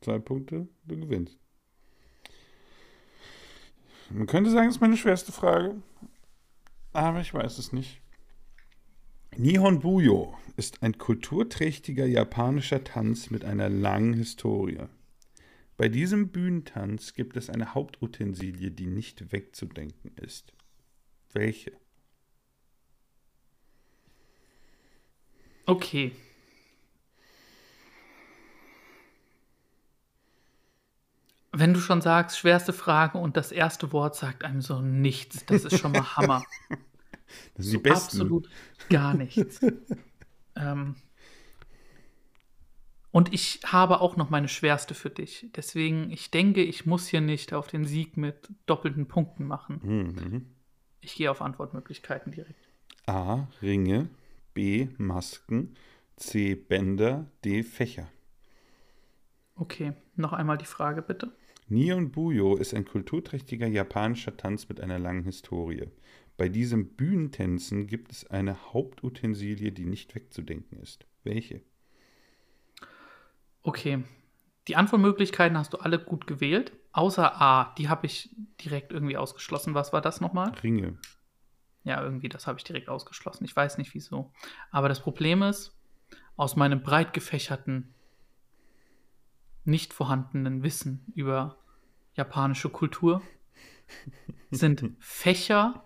Zwei 0.00 0.18
Punkte, 0.18 0.68
du 0.84 0.98
gewinnst. 0.98 1.38
Man 4.10 4.26
könnte 4.26 4.50
sagen, 4.50 4.68
es 4.68 4.76
ist 4.76 4.80
meine 4.80 4.96
schwerste 4.96 5.32
Frage. 5.32 5.76
Aber 6.92 7.20
ich 7.20 7.34
weiß 7.34 7.58
es 7.58 7.72
nicht. 7.72 8.00
Nihon 9.36 9.80
Buyo 9.80 10.36
ist 10.56 10.82
ein 10.82 10.98
kulturträchtiger 10.98 12.06
japanischer 12.06 12.82
Tanz 12.82 13.30
mit 13.30 13.44
einer 13.44 13.68
langen 13.68 14.14
Historie. 14.14 14.86
Bei 15.78 15.88
diesem 15.88 16.30
Bühnentanz 16.32 17.14
gibt 17.14 17.36
es 17.36 17.48
eine 17.48 17.72
Hauptutensilie, 17.72 18.72
die 18.72 18.88
nicht 18.88 19.30
wegzudenken 19.30 20.10
ist. 20.16 20.52
Welche? 21.32 21.70
Okay. 25.66 26.10
Wenn 31.52 31.74
du 31.74 31.78
schon 31.78 32.00
sagst, 32.00 32.38
schwerste 32.38 32.72
Frage 32.72 33.18
und 33.18 33.36
das 33.36 33.52
erste 33.52 33.92
Wort 33.92 34.16
sagt 34.16 34.42
einem 34.42 34.60
so 34.60 34.80
nichts, 34.82 35.46
das 35.46 35.64
ist 35.64 35.78
schon 35.78 35.92
mal 35.92 36.16
Hammer. 36.16 36.44
Das 37.54 37.66
sind 37.66 37.72
so 37.72 37.76
die 37.76 37.82
besten. 37.82 38.20
absolut 38.22 38.48
gar 38.88 39.12
nichts. 39.12 39.60
ähm, 40.56 40.96
und 43.10 43.32
ich 43.32 43.60
habe 43.64 44.00
auch 44.00 44.16
noch 44.16 44.30
meine 44.30 44.48
schwerste 44.48 44.94
für 44.94 45.10
dich. 45.10 45.46
Deswegen, 45.56 46.10
ich 46.10 46.30
denke, 46.30 46.62
ich 46.62 46.86
muss 46.86 47.06
hier 47.06 47.20
nicht 47.20 47.52
auf 47.54 47.68
den 47.68 47.84
Sieg 47.84 48.16
mit 48.16 48.48
doppelten 48.66 49.08
Punkten 49.08 49.44
machen. 49.46 49.80
Mhm. 49.82 50.46
Ich 51.00 51.14
gehe 51.14 51.30
auf 51.30 51.40
Antwortmöglichkeiten 51.40 52.32
direkt. 52.32 52.68
A. 53.06 53.48
Ringe. 53.62 54.10
B. 54.52 54.88
Masken. 54.98 55.74
C. 56.16 56.54
Bänder. 56.54 57.30
D. 57.44 57.62
Fächer. 57.62 58.08
Okay, 59.54 59.94
noch 60.14 60.32
einmal 60.32 60.58
die 60.58 60.66
Frage 60.66 61.02
bitte. 61.02 61.32
Nihon 61.68 62.10
Buyo 62.10 62.56
ist 62.56 62.74
ein 62.74 62.84
kulturträchtiger 62.84 63.66
japanischer 63.66 64.36
Tanz 64.36 64.68
mit 64.68 64.80
einer 64.80 64.98
langen 64.98 65.24
Historie. 65.24 65.88
Bei 66.36 66.48
diesem 66.48 66.94
Bühnentänzen 66.94 67.86
gibt 67.86 68.12
es 68.12 68.26
eine 68.30 68.72
Hauptutensilie, 68.72 69.72
die 69.72 69.84
nicht 69.84 70.14
wegzudenken 70.14 70.78
ist. 70.78 71.06
Welche? 71.24 71.62
Okay, 73.68 74.02
die 74.66 74.76
Antwortmöglichkeiten 74.76 75.58
hast 75.58 75.74
du 75.74 75.76
alle 75.76 75.98
gut 75.98 76.26
gewählt, 76.26 76.72
außer 76.92 77.38
A, 77.38 77.74
die 77.76 77.90
habe 77.90 78.06
ich 78.06 78.34
direkt 78.64 78.92
irgendwie 78.92 79.18
ausgeschlossen. 79.18 79.74
Was 79.74 79.92
war 79.92 80.00
das 80.00 80.22
nochmal? 80.22 80.52
Ringe. 80.62 80.96
Ja, 81.84 82.02
irgendwie, 82.02 82.30
das 82.30 82.46
habe 82.46 82.56
ich 82.56 82.64
direkt 82.64 82.88
ausgeschlossen. 82.88 83.44
Ich 83.44 83.54
weiß 83.54 83.76
nicht 83.76 83.92
wieso. 83.92 84.32
Aber 84.70 84.88
das 84.88 85.00
Problem 85.00 85.42
ist, 85.42 85.78
aus 86.34 86.56
meinem 86.56 86.82
breit 86.82 87.12
gefächerten, 87.12 87.92
nicht 89.64 89.92
vorhandenen 89.92 90.62
Wissen 90.62 91.04
über 91.14 91.58
japanische 92.14 92.70
Kultur 92.70 93.20
sind 94.50 94.92
Fächer 94.98 95.84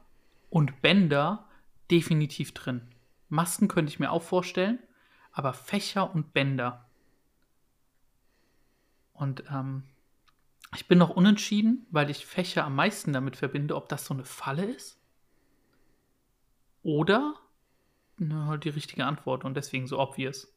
und 0.51 0.83
Bänder 0.83 1.49
definitiv 1.91 2.55
drin. 2.55 2.83
Masken 3.29 3.67
könnte 3.67 3.91
ich 3.91 3.99
mir 3.99 4.13
auch 4.13 4.23
vorstellen, 4.23 4.79
aber 5.33 5.53
Fächer 5.53 6.15
und 6.15 6.33
Bänder. 6.33 6.89
Und 9.23 9.45
ähm, 9.51 9.85
ich 10.75 10.89
bin 10.89 10.99
noch 10.99 11.11
unentschieden, 11.11 11.87
weil 11.93 12.11
ich 12.11 12.27
Fächer 12.27 12.65
am 12.65 12.75
meisten 12.75 13.13
damit 13.13 13.37
verbinde, 13.37 13.77
ob 13.77 13.89
das 13.89 14.05
so 14.05 14.15
eine 14.15 14.25
Falle 14.25 14.65
ist. 14.65 15.01
Oder 16.83 17.37
ne, 18.17 18.47
halt 18.47 18.65
die 18.65 18.71
richtige 18.71 19.05
Antwort 19.05 19.45
und 19.45 19.55
deswegen 19.55 19.87
so 19.87 20.01
obvious. 20.01 20.53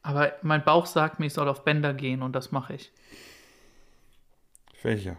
Aber 0.00 0.32
mein 0.40 0.64
Bauch 0.64 0.86
sagt 0.86 1.18
mir, 1.18 1.26
ich 1.26 1.34
soll 1.34 1.48
auf 1.48 1.64
Bänder 1.64 1.92
gehen 1.92 2.22
und 2.22 2.32
das 2.32 2.50
mache 2.50 2.72
ich. 2.72 2.90
Fächer. 4.72 5.18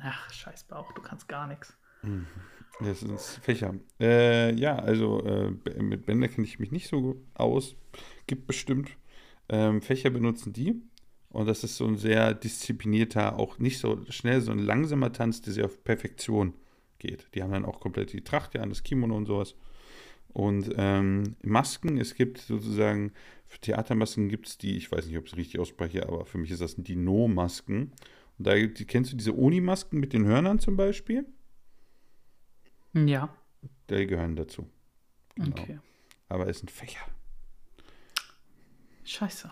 Ach, 0.00 0.32
scheiß 0.32 0.62
Bauch, 0.64 0.92
du 0.92 1.02
kannst 1.02 1.28
gar 1.28 1.48
nichts. 1.48 1.76
Das 2.80 3.00
sind 3.00 3.20
Fächer. 3.20 3.74
Äh, 4.00 4.54
ja, 4.54 4.76
also 4.76 5.22
äh, 5.24 5.50
mit 5.82 6.06
Bänder 6.06 6.28
kenne 6.28 6.46
ich 6.46 6.58
mich 6.58 6.70
nicht 6.70 6.88
so 6.88 7.20
aus. 7.34 7.76
Gibt 8.26 8.46
bestimmt. 8.46 8.90
Ähm, 9.48 9.82
Fächer 9.82 10.10
benutzen 10.10 10.52
die. 10.52 10.80
Und 11.30 11.46
das 11.46 11.64
ist 11.64 11.76
so 11.76 11.86
ein 11.86 11.96
sehr 11.96 12.34
disziplinierter, 12.34 13.38
auch 13.38 13.58
nicht 13.58 13.78
so 13.78 14.00
schnell, 14.08 14.40
so 14.40 14.50
ein 14.50 14.58
langsamer 14.58 15.12
Tanz, 15.12 15.42
der 15.42 15.52
sehr 15.52 15.66
auf 15.66 15.84
Perfektion 15.84 16.54
geht. 16.98 17.28
Die 17.34 17.42
haben 17.42 17.52
dann 17.52 17.66
auch 17.66 17.80
komplett 17.80 18.12
die 18.12 18.22
Tracht, 18.22 18.54
ja, 18.54 18.64
das 18.64 18.82
Kimono 18.82 19.16
und 19.16 19.26
sowas. 19.26 19.54
Und 20.28 20.70
ähm, 20.76 21.36
Masken, 21.42 21.98
es 21.98 22.14
gibt 22.14 22.38
sozusagen, 22.38 23.12
für 23.46 23.60
Theatermasken 23.60 24.28
gibt 24.28 24.46
es 24.46 24.58
die, 24.58 24.76
ich 24.76 24.90
weiß 24.90 25.06
nicht, 25.06 25.18
ob 25.18 25.26
ich 25.26 25.32
es 25.32 25.38
richtig 25.38 25.60
ausspreche, 25.60 26.06
aber 26.06 26.24
für 26.26 26.38
mich 26.38 26.50
ist 26.50 26.62
das 26.62 26.76
die 26.76 26.96
No-Masken. 26.96 27.92
Und 28.38 28.46
da 28.46 28.54
die, 28.54 28.84
kennst 28.84 29.12
du 29.12 29.16
diese 29.16 29.36
Oni-Masken 29.36 29.98
mit 29.98 30.12
den 30.12 30.26
Hörnern 30.26 30.58
zum 30.60 30.76
Beispiel? 30.76 31.26
Ja, 32.94 33.28
Die 33.90 34.06
gehören 34.06 34.36
dazu. 34.36 34.68
Genau. 35.34 35.50
okay. 35.50 35.78
Aber 36.28 36.48
es 36.48 36.58
sind 36.58 36.70
Fächer. 36.70 37.04
Scheiße. 39.04 39.50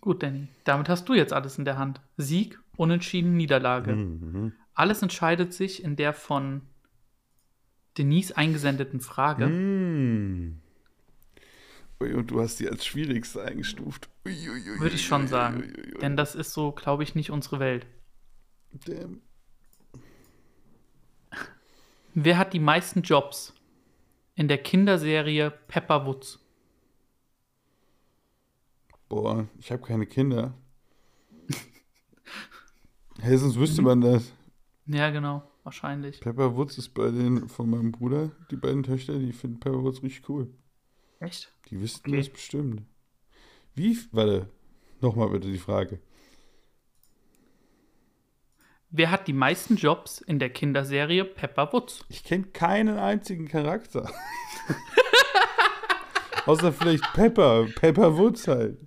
Gut, 0.00 0.22
Danny. 0.22 0.48
Damit 0.64 0.88
hast 0.88 1.08
du 1.08 1.14
jetzt 1.14 1.32
alles 1.32 1.58
in 1.58 1.64
der 1.64 1.78
Hand. 1.78 2.00
Sieg, 2.16 2.60
Unentschieden, 2.76 3.36
Niederlage. 3.36 3.94
Mhm. 3.94 4.52
Alles 4.74 5.02
entscheidet 5.02 5.54
sich 5.54 5.82
in 5.82 5.96
der 5.96 6.12
von 6.12 6.62
Denise 7.96 8.36
eingesendeten 8.36 9.00
Frage. 9.00 9.46
Mm. 9.46 10.60
Ui, 11.98 12.12
und 12.12 12.30
du 12.30 12.40
hast 12.42 12.60
die 12.60 12.68
als 12.68 12.84
schwierigste 12.84 13.42
eingestuft. 13.42 14.10
Ui, 14.26 14.50
ui, 14.50 14.78
Würde 14.78 14.94
ich 14.94 15.06
schon 15.06 15.28
sagen. 15.28 15.72
Denn 16.02 16.14
das 16.14 16.34
ist 16.34 16.52
so, 16.52 16.72
glaube 16.72 17.02
ich, 17.02 17.14
nicht 17.14 17.30
unsere 17.30 17.58
Welt. 17.58 17.86
Damn. 18.84 19.22
Wer 22.18 22.38
hat 22.38 22.54
die 22.54 22.60
meisten 22.60 23.02
Jobs 23.02 23.52
in 24.36 24.48
der 24.48 24.56
Kinderserie 24.56 25.50
Pepper 25.50 26.06
Woods? 26.06 26.38
Boah, 29.10 29.46
ich 29.58 29.70
habe 29.70 29.82
keine 29.82 30.06
Kinder. 30.06 30.54
hey, 33.20 33.36
sonst 33.36 33.58
wüsste 33.58 33.82
man 33.82 34.00
das. 34.00 34.32
Ja, 34.86 35.10
genau, 35.10 35.42
wahrscheinlich. 35.62 36.18
Pepper 36.20 36.56
Woods 36.56 36.78
ist 36.78 36.94
bei 36.94 37.10
den 37.10 37.50
von 37.50 37.68
meinem 37.68 37.92
Bruder, 37.92 38.32
die 38.50 38.56
beiden 38.56 38.82
Töchter, 38.82 39.18
die 39.18 39.34
finden 39.34 39.60
Pepper 39.60 39.82
Woods 39.82 40.02
richtig 40.02 40.26
cool. 40.30 40.48
Echt? 41.20 41.52
Die 41.68 41.78
wüssten 41.78 42.08
Okay. 42.08 42.16
das 42.16 42.30
bestimmt. 42.30 42.82
Wie? 43.74 43.98
Warte, 44.12 44.48
nochmal 45.02 45.28
bitte 45.28 45.52
die 45.52 45.58
Frage. 45.58 46.00
Wer 48.90 49.10
hat 49.10 49.26
die 49.26 49.32
meisten 49.32 49.76
Jobs 49.76 50.20
in 50.20 50.38
der 50.38 50.50
Kinderserie 50.50 51.24
Pepper 51.24 51.72
Woods? 51.72 52.04
Ich 52.08 52.22
kenne 52.22 52.44
keinen 52.44 52.98
einzigen 52.98 53.48
Charakter. 53.48 54.10
Außer 56.46 56.72
vielleicht 56.72 57.12
Pepper, 57.12 57.66
Pepper 57.74 58.16
Woods 58.16 58.46
halt. 58.46 58.78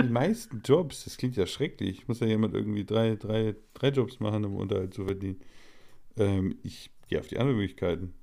Die 0.00 0.08
meisten 0.08 0.62
Jobs, 0.64 1.04
das 1.04 1.16
klingt 1.16 1.36
ja 1.36 1.46
schrecklich. 1.46 2.06
Muss 2.06 2.20
ja 2.20 2.28
jemand 2.28 2.54
irgendwie 2.54 2.84
drei, 2.84 3.16
drei, 3.16 3.56
drei 3.74 3.88
Jobs 3.88 4.20
machen, 4.20 4.44
um 4.44 4.54
Unterhalt 4.54 4.94
zu 4.94 5.04
verdienen. 5.04 5.40
Ähm, 6.16 6.56
ich 6.62 6.90
gehe 7.08 7.18
auf 7.18 7.26
die 7.26 7.38
anderen 7.38 7.56
Möglichkeiten. 7.56 8.14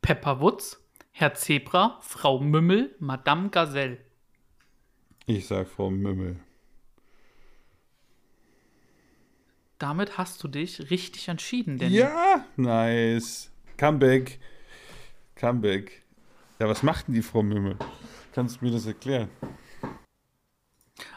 Pepper 0.00 0.40
Woods, 0.40 0.82
Herr 1.10 1.34
Zebra, 1.34 1.98
Frau 2.00 2.40
Mümmel, 2.40 2.96
Madame 2.98 3.50
Gazelle. 3.50 3.98
Ich 5.26 5.46
sag 5.46 5.68
Frau 5.68 5.90
Mümmel. 5.90 6.40
Damit 9.78 10.16
hast 10.16 10.42
du 10.42 10.48
dich 10.48 10.90
richtig 10.90 11.28
entschieden, 11.28 11.78
Danny. 11.78 11.96
Ja, 11.96 12.44
nice. 12.56 13.50
Comeback. 13.76 14.40
Comeback. 15.34 16.02
Ja, 16.58 16.68
was 16.68 16.82
macht 16.82 17.08
denn 17.08 17.14
die 17.14 17.22
Frau 17.22 17.42
Mümmel? 17.42 17.76
Kannst 18.32 18.60
du 18.60 18.64
mir 18.64 18.70
das 18.70 18.86
erklären? 18.86 19.28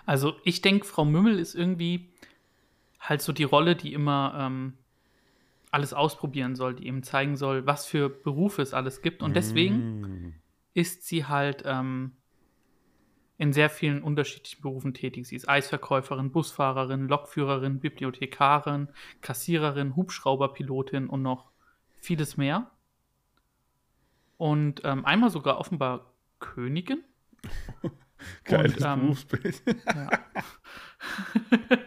Also 0.05 0.35
ich 0.43 0.61
denke, 0.61 0.85
Frau 0.85 1.05
Mümmel 1.05 1.39
ist 1.39 1.55
irgendwie 1.55 2.09
halt 2.99 3.21
so 3.21 3.31
die 3.31 3.45
Rolle, 3.45 3.75
die 3.77 3.93
immer 3.93 4.33
ähm, 4.37 4.73
alles 5.71 5.93
ausprobieren 5.93 6.55
soll, 6.55 6.75
die 6.75 6.87
eben 6.87 7.03
zeigen 7.03 7.37
soll, 7.37 7.65
was 7.65 7.85
für 7.85 8.09
Berufe 8.09 8.61
es 8.61 8.73
alles 8.73 9.01
gibt. 9.01 9.23
Und 9.23 9.35
deswegen 9.35 10.01
Mm. 10.01 10.33
ist 10.73 11.07
sie 11.07 11.25
halt 11.25 11.63
ähm, 11.65 12.11
in 13.39 13.53
sehr 13.53 13.69
vielen 13.69 14.03
unterschiedlichen 14.03 14.61
Berufen 14.61 14.93
tätig. 14.93 15.25
Sie 15.25 15.35
ist 15.37 15.47
Eisverkäuferin, 15.47 16.29
Busfahrerin, 16.29 17.07
Lokführerin, 17.07 17.79
Bibliothekarin, 17.79 18.89
Kassiererin, 19.21 19.95
Hubschrauberpilotin 19.95 21.07
und 21.07 21.21
noch 21.21 21.49
vieles 21.99 22.35
mehr. 22.35 22.69
Und 24.37 24.81
ähm, 24.83 25.05
einmal 25.05 25.29
sogar 25.29 25.57
offenbar 25.57 26.11
Königin. 26.39 27.01
Geiles 28.43 28.75
Und, 28.75 28.83
ähm, 28.85 28.99
Berufsbild. 29.01 29.63
Ja. 29.85 30.09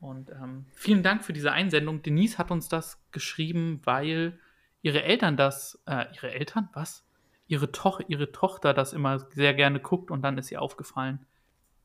Und 0.00 0.28
ähm, 0.28 0.66
vielen 0.74 1.02
Dank 1.02 1.24
für 1.24 1.32
diese 1.32 1.52
Einsendung. 1.52 2.02
Denise 2.02 2.36
hat 2.36 2.50
uns 2.50 2.68
das 2.68 3.02
geschrieben, 3.12 3.80
weil 3.84 4.38
ihre 4.82 5.02
Eltern 5.02 5.38
das, 5.38 5.82
äh, 5.86 6.04
ihre 6.14 6.32
Eltern, 6.32 6.68
was? 6.74 7.06
Ihre, 7.54 7.70
Toch 7.70 8.00
ihre 8.08 8.32
Tochter 8.32 8.74
das 8.74 8.92
immer 8.92 9.20
sehr 9.30 9.54
gerne 9.54 9.78
guckt 9.78 10.10
und 10.10 10.22
dann 10.22 10.36
ist 10.38 10.50
ihr 10.50 10.60
aufgefallen, 10.60 11.24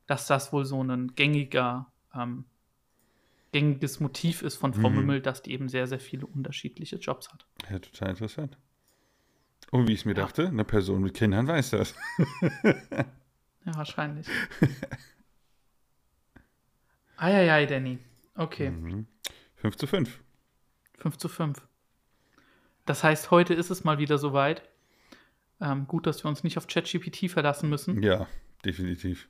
dass 0.08 0.26
das 0.26 0.52
wohl 0.52 0.66
so 0.66 0.84
ein 0.84 1.14
gängiger, 1.16 1.92
ähm, 2.16 2.46
gängiges 3.52 4.00
Motiv 4.00 4.42
ist 4.42 4.56
von 4.56 4.74
Frau 4.74 4.90
Mhm. 4.90 4.96
Mümmel, 4.96 5.22
dass 5.22 5.44
die 5.44 5.52
eben 5.54 5.70
sehr, 5.70 5.86
sehr 5.86 6.00
viele 6.00 6.26
unterschiedliche 6.26 6.96
Jobs 6.96 7.32
hat. 7.32 7.46
Ja, 7.70 7.78
total 7.78 8.10
interessant. 8.10 8.58
Und 9.70 9.88
wie 9.88 9.94
ich 9.94 10.00
es 10.00 10.06
mir 10.06 10.16
Ja. 10.16 10.24
dachte, 10.24 10.48
eine 10.48 10.66
Person 10.66 11.04
mit 11.04 11.14
Kindern 11.14 11.48
weiß 11.48 11.70
das. 11.72 11.94
Ja, 13.66 13.76
wahrscheinlich. 13.76 14.26
Eieiei, 17.18 17.66
Danny. 17.66 18.00
Okay. 18.36 18.72
Mhm. 18.72 19.08
5 19.56 19.76
zu 19.76 19.88
5. 19.88 20.20
5 20.98 21.18
zu 21.18 21.28
5. 21.28 21.62
Das 22.86 23.04
heißt, 23.04 23.32
heute 23.32 23.54
ist 23.54 23.70
es 23.70 23.84
mal 23.84 23.98
wieder 24.00 24.18
soweit. 24.18 24.68
Ähm, 25.62 25.88
gut, 25.88 26.08
dass 26.08 26.24
wir 26.24 26.30
uns 26.30 26.44
nicht 26.44 26.58
auf 26.58 26.68
ChatGPT 26.68 27.30
verlassen 27.30 27.70
müssen. 27.70 28.02
Ja, 28.02 28.28
definitiv. 28.64 29.28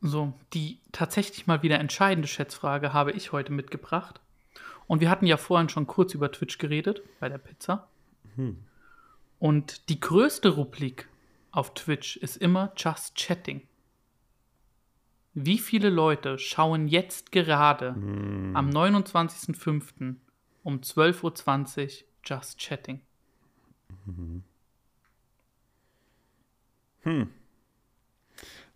So, 0.00 0.34
die 0.52 0.80
tatsächlich 0.90 1.46
mal 1.46 1.62
wieder 1.62 1.78
entscheidende 1.78 2.28
Schätzfrage 2.28 2.92
habe 2.92 3.12
ich 3.12 3.32
heute 3.32 3.52
mitgebracht. 3.52 4.20
Und 4.88 5.00
wir 5.00 5.08
hatten 5.08 5.26
ja 5.26 5.36
vorhin 5.36 5.68
schon 5.68 5.86
kurz 5.86 6.12
über 6.12 6.30
Twitch 6.32 6.58
geredet, 6.58 7.02
bei 7.20 7.28
der 7.28 7.38
Pizza. 7.38 7.88
Hm. 8.34 8.58
Und 9.38 9.88
die 9.88 10.00
größte 10.00 10.50
Rubrik 10.50 11.08
auf 11.52 11.74
Twitch 11.74 12.16
ist 12.16 12.36
immer 12.36 12.72
Just 12.76 13.14
Chatting. 13.14 13.62
Wie 15.34 15.58
viele 15.58 15.88
Leute 15.88 16.38
schauen 16.38 16.88
jetzt 16.88 17.32
gerade 17.32 17.94
Hm. 17.94 18.56
am 18.56 18.70
29.05. 18.70 20.16
um 20.62 20.80
12.20 20.80 22.02
Uhr 22.02 22.08
Just 22.24 22.58
Chatting? 22.58 23.00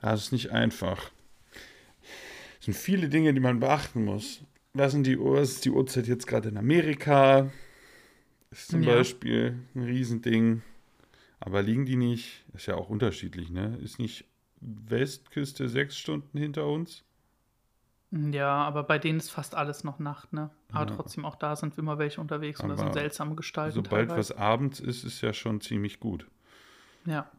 Das 0.01 0.24
ist 0.24 0.33
nicht 0.33 0.51
einfach. 0.51 1.11
Es 2.59 2.66
sind 2.66 2.74
viele 2.74 3.09
Dinge, 3.09 3.33
die 3.35 3.41
man 3.41 3.61
beachten 3.61 4.05
muss. 4.05 4.43
Was, 4.74 4.93
sind 4.93 5.07
die, 5.07 5.16
Uhr- 5.16 5.41
was 5.41 5.53
ist 5.53 5.64
die 5.64 5.70
Uhrzeit 5.70 6.07
jetzt 6.07 6.27
gerade 6.27 6.49
in 6.49 6.57
Amerika? 6.57 7.51
Ist 8.51 8.68
zum 8.68 8.83
Ja. 8.83 8.95
Beispiel 8.97 9.59
ein 9.74 9.83
Riesending. 9.85 10.62
Aber 11.41 11.62
liegen 11.62 11.87
die 11.87 11.97
nicht? 11.97 12.45
Ist 12.55 12.66
ja 12.66 12.74
auch 12.74 12.89
unterschiedlich, 12.89 13.51
ne? 13.51 13.79
Ist 13.83 13.99
nicht 13.99 14.24
Westküste 14.61 15.68
sechs 15.68 15.97
Stunden 15.97 16.39
hinter 16.39 16.66
uns? 16.66 17.05
Ja, 18.33 18.49
aber 18.64 18.83
bei 18.85 18.99
denen 18.99 19.19
ist 19.19 19.31
fast 19.31 19.55
alles 19.55 19.85
noch 19.85 19.99
Nacht, 19.99 20.33
ne? 20.33 20.51
Aber 20.73 20.91
Ja. 20.91 20.97
trotzdem, 20.97 21.25
auch 21.25 21.37
da 21.37 21.57
sind 21.57 21.77
immer 21.79 21.99
welche 21.99 22.21
unterwegs 22.21 22.61
und 22.61 22.69
das 22.71 22.81
sind 22.81 22.93
seltsame 22.95 23.35
Gestalten. 23.35 23.75
Sobald 23.75 24.09
teilweise. 24.09 24.31
was 24.31 24.39
abends 24.39 24.81
ist, 24.81 25.05
ist 25.05 25.21
ja 25.21 25.33
schon 25.33 25.61
ziemlich 25.61 26.01
gut. 26.01 26.27
Ja, 27.05 27.31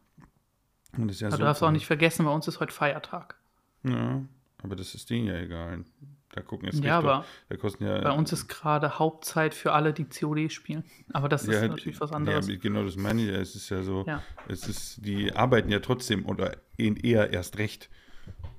Und 0.96 1.08
das 1.08 1.16
ist 1.16 1.20
ja 1.22 1.28
aber 1.28 1.36
du 1.38 1.42
darfst 1.44 1.62
auch 1.62 1.70
nicht 1.70 1.86
vergessen, 1.86 2.24
bei 2.24 2.30
uns 2.32 2.48
ist 2.48 2.60
heute 2.60 2.72
Feiertag. 2.72 3.36
Ja, 3.84 4.22
aber 4.62 4.76
das 4.76 4.94
ist 4.94 5.10
denen 5.10 5.26
ja 5.26 5.34
egal. 5.36 5.84
Da 6.32 6.42
gucken 6.42 6.66
jetzt 6.66 6.82
Ja, 6.84 6.98
aber 6.98 7.24
da 7.48 7.56
kosten 7.56 7.84
ja. 7.84 8.00
bei 8.00 8.10
uns 8.12 8.32
ist 8.32 8.48
gerade 8.48 8.98
Hauptzeit 8.98 9.54
für 9.54 9.72
alle, 9.72 9.92
die 9.94 10.04
COD 10.04 10.50
spielen. 10.52 10.84
Aber 11.12 11.28
das 11.28 11.44
ist 11.44 11.54
ja, 11.54 11.66
natürlich 11.68 12.00
was 12.00 12.12
anderes. 12.12 12.48
Ja, 12.48 12.56
genau, 12.56 12.84
das 12.84 12.96
meine 12.96 13.22
ich. 13.22 13.28
ja. 13.28 13.36
Es 13.36 13.54
ist 13.54 13.70
ja 13.70 13.82
so, 13.82 14.04
Ja. 14.06 14.22
es 14.46 14.68
ist, 14.68 15.04
die 15.04 15.32
arbeiten 15.32 15.70
ja 15.70 15.80
trotzdem 15.80 16.26
oder 16.26 16.56
eher 16.76 17.32
erst 17.32 17.58
recht. 17.58 17.88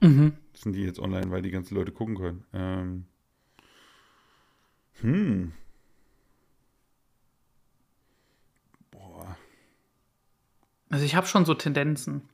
Mhm. 0.01 0.33
Sind 0.53 0.73
die 0.73 0.83
jetzt 0.83 0.99
online, 0.99 1.29
weil 1.31 1.41
die 1.41 1.51
ganzen 1.51 1.75
Leute 1.75 1.91
gucken 1.91 2.15
können. 2.17 2.45
Ähm, 2.53 3.05
hm. 5.01 5.53
Boah, 8.91 9.37
Also 10.89 11.05
ich 11.05 11.15
habe 11.15 11.27
schon 11.27 11.45
so 11.45 11.53
Tendenzen. 11.53 12.27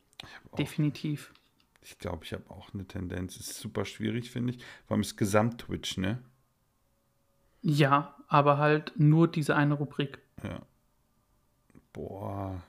auch. 0.52 0.56
Definitiv. 0.56 1.34
ich 1.82 1.98
glaube, 2.00 2.24
ich 2.26 2.34
habe 2.34 2.50
auch 2.50 2.74
eine 2.74 2.86
Tendenz. 2.88 3.38
Ist 3.38 3.56
super 3.60 3.86
schwierig, 3.86 4.32
finde 4.32 4.54
ich. 4.54 4.64
Vor 4.88 4.96
allem 4.96 5.02
ist 5.02 5.18
Gesamt-Twitch, 5.18 5.98
ne? 5.98 6.24
Ja, 7.62 8.16
aber 8.28 8.58
halt 8.58 8.94
nur 8.96 9.28
diese 9.28 9.56
eine 9.56 9.74
Rubrik. 9.76 10.20
Ja. 10.44 10.62
Boah. 11.94 12.64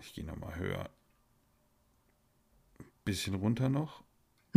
Ich 0.00 0.14
gehe 0.14 0.24
nochmal 0.24 0.56
höher. 0.56 0.90
Bisschen 3.04 3.34
runter 3.34 3.68
noch. 3.68 4.02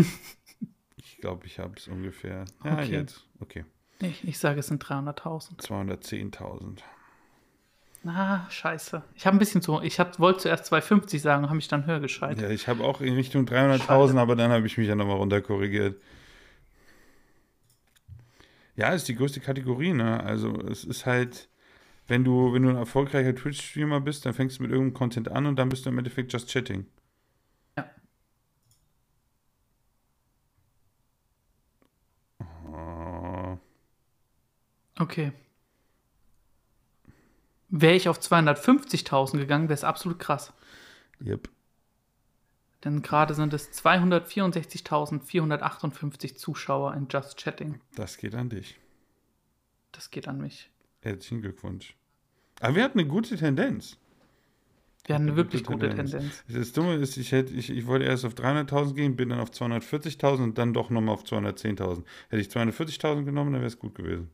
ich 0.98 1.18
glaube, 1.18 1.46
ich 1.48 1.60
habe 1.60 1.74
es 1.78 1.88
ungefähr. 1.88 2.46
Ja, 2.64 2.74
Okay. 2.80 2.92
jetzt. 2.92 3.26
Okay. 3.40 3.66
Ich, 4.00 4.28
ich 4.28 4.38
sage, 4.38 4.60
es 4.60 4.68
sind 4.68 4.84
300.000. 4.84 5.60
210.000. 5.60 6.80
Ah, 8.08 8.48
scheiße. 8.52 9.02
Ich 9.16 9.26
habe 9.26 9.36
ein 9.36 9.40
bisschen 9.40 9.62
so, 9.62 9.82
ich 9.82 10.00
hab, 10.00 10.20
wollte 10.20 10.42
zuerst 10.42 10.66
250 10.66 11.22
sagen 11.22 11.44
und 11.44 11.50
habe 11.50 11.56
mich 11.56 11.68
dann 11.68 11.88
höher 11.88 12.00
geschaltet. 12.00 12.44
Ja, 12.44 12.50
ich 12.50 12.68
habe 12.68 12.84
auch 12.84 13.02
in 13.02 13.16
Richtung 13.16 13.46
300.000, 13.46 14.18
aber 14.20 14.36
dann 14.36 14.52
habe 14.52 14.68
ich 14.68 14.78
mich 14.78 14.88
ja 14.88 14.96
nochmal 14.96 15.16
runterkorrigiert. 15.18 16.00
Ja, 18.76 18.90
ist 18.90 19.08
die 19.08 19.16
größte 19.16 19.40
Kategorie, 19.40 19.94
ne? 19.94 20.22
Also 20.24 20.60
es 20.70 20.84
ist 20.84 21.06
halt, 21.06 21.48
wenn 22.08 22.24
du, 22.24 22.54
wenn 22.54 22.62
du 22.64 22.70
ein 22.70 22.76
erfolgreicher 22.76 23.34
Twitch-Streamer 23.34 24.02
bist, 24.02 24.26
dann 24.26 24.34
fängst 24.34 24.60
du 24.60 24.64
mit 24.64 24.72
irgendeinem 24.72 24.94
Content 24.94 25.32
an 25.32 25.46
und 25.48 25.56
dann 25.56 25.70
bist 25.70 25.86
du 25.86 25.90
im 25.90 25.98
Endeffekt 25.98 26.32
just 26.32 26.50
chatting. 26.50 26.86
Okay. 35.00 35.32
Wäre 37.70 37.96
ich 37.96 38.08
auf 38.08 38.20
250.000 38.20 39.38
gegangen, 39.38 39.70
wäre 39.70 39.74
es 39.74 39.84
absolut 39.84 40.20
krass. 40.20 40.54
yep. 41.24 41.50
Denn 42.84 43.02
gerade 43.02 43.34
sind 43.34 43.52
es 43.54 43.72
264.458 43.72 46.36
Zuschauer 46.36 46.94
in 46.94 47.08
Just 47.10 47.38
Chatting. 47.38 47.82
Das 47.96 48.18
geht 48.18 48.36
an 48.36 48.50
dich. 48.50 48.78
Das 49.92 50.12
geht 50.12 50.28
an 50.28 50.40
mich. 50.40 50.70
Herzlichen 51.02 51.42
Glückwunsch. 51.42 51.96
Aber 52.60 52.76
wir 52.76 52.84
hatten 52.84 53.00
eine 53.00 53.08
gute 53.08 53.36
Tendenz. 53.38 53.98
Wir 55.06 55.16
haben 55.16 55.24
eine 55.24 55.36
wirklich 55.36 55.64
gute 55.64 55.88
gute 55.88 55.96
Tendenz. 55.96 56.12
Tendenz. 56.12 56.44
Das 56.48 56.74
Dumme 56.74 56.94
ist, 56.96 57.18
ich, 57.18 57.32
hätte, 57.32 57.54
ich, 57.54 57.72
ich 57.72 57.88
wollte 57.88 58.06
erst 58.06 58.26
auf 58.26 58.34
300.000 58.34 58.94
gehen, 58.94 59.16
bin 59.16 59.30
dann 59.30 59.40
auf 59.40 59.50
240.000 59.50 60.44
und 60.44 60.58
dann 60.58 60.74
doch 60.74 60.92
nochmal 60.92 61.16
auf 61.16 61.24
210.000. 61.24 62.04
Hätte 62.30 62.42
ich 62.42 62.50
240.000 62.50 63.24
genommen, 63.24 63.54
dann 63.54 63.62
wäre 63.62 63.68
es 63.68 63.80
gut 63.80 63.96
gewesen. 63.96 64.30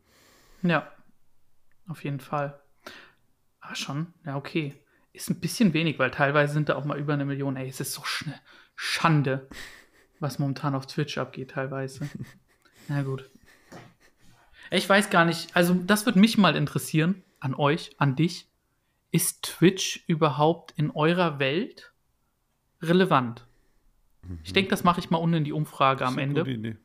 Ja, 0.63 0.91
auf 1.87 2.03
jeden 2.03 2.19
Fall. 2.19 2.59
Aber 3.59 3.75
schon, 3.75 4.13
ja, 4.25 4.35
okay. 4.35 4.73
Ist 5.13 5.29
ein 5.29 5.39
bisschen 5.39 5.73
wenig, 5.73 5.99
weil 5.99 6.11
teilweise 6.11 6.53
sind 6.53 6.69
da 6.69 6.75
auch 6.75 6.85
mal 6.85 6.97
über 6.97 7.13
eine 7.13 7.25
Million. 7.25 7.57
Ey, 7.57 7.67
es 7.67 7.79
ist 7.81 7.93
so 7.93 8.03
schnell. 8.03 8.39
Schande, 8.75 9.47
was 10.19 10.39
momentan 10.39 10.73
auf 10.75 10.87
Twitch 10.87 11.17
abgeht, 11.17 11.51
teilweise. 11.51 12.09
Na 12.87 13.01
gut. 13.03 13.29
Ich 14.71 14.87
weiß 14.87 15.09
gar 15.09 15.25
nicht, 15.25 15.53
also 15.55 15.73
das 15.73 16.05
würde 16.05 16.19
mich 16.19 16.37
mal 16.37 16.55
interessieren, 16.55 17.23
an 17.41 17.53
euch, 17.55 17.93
an 17.97 18.15
dich. 18.15 18.47
Ist 19.11 19.43
Twitch 19.43 20.05
überhaupt 20.07 20.73
in 20.77 20.89
eurer 20.91 21.39
Welt 21.39 21.91
relevant? 22.81 23.45
Ich 24.43 24.53
denke, 24.53 24.69
das 24.69 24.85
mache 24.85 24.99
ich 25.01 25.09
mal 25.09 25.17
unten 25.17 25.37
in 25.37 25.43
die 25.43 25.51
Umfrage 25.51 26.05
am 26.05 26.13
Mhm. 26.13 26.19
Ende. 26.19 26.41
Idee. 26.49 26.77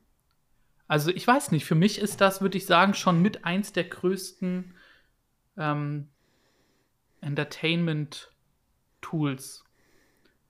Also 0.89 1.11
ich 1.11 1.27
weiß 1.27 1.51
nicht, 1.53 1.65
für 1.65 1.75
mich 1.75 1.99
ist 1.99 2.21
das, 2.21 2.41
würde 2.41 2.59
ich 2.59 2.67
sagen, 2.67 2.95
schon 2.95 3.21
mit 3.21 3.45
eins 3.45 3.73
der 3.73 3.85
größten 3.85 4.73
ähm, 5.57 6.09
Entertainment-Tools, 7.21 9.65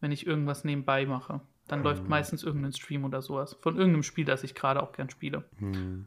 wenn 0.00 0.12
ich 0.12 0.26
irgendwas 0.26 0.64
nebenbei 0.64 1.06
mache. 1.06 1.40
Dann 1.68 1.82
läuft 1.82 2.04
Mhm. 2.04 2.08
meistens 2.10 2.42
irgendein 2.42 2.72
Stream 2.72 3.04
oder 3.04 3.22
sowas. 3.22 3.56
Von 3.60 3.76
irgendeinem 3.76 4.02
Spiel, 4.04 4.24
das 4.24 4.44
ich 4.44 4.54
gerade 4.54 4.82
auch 4.82 4.92
gern 4.92 5.10
spiele. 5.10 5.44
Hm. 5.58 6.06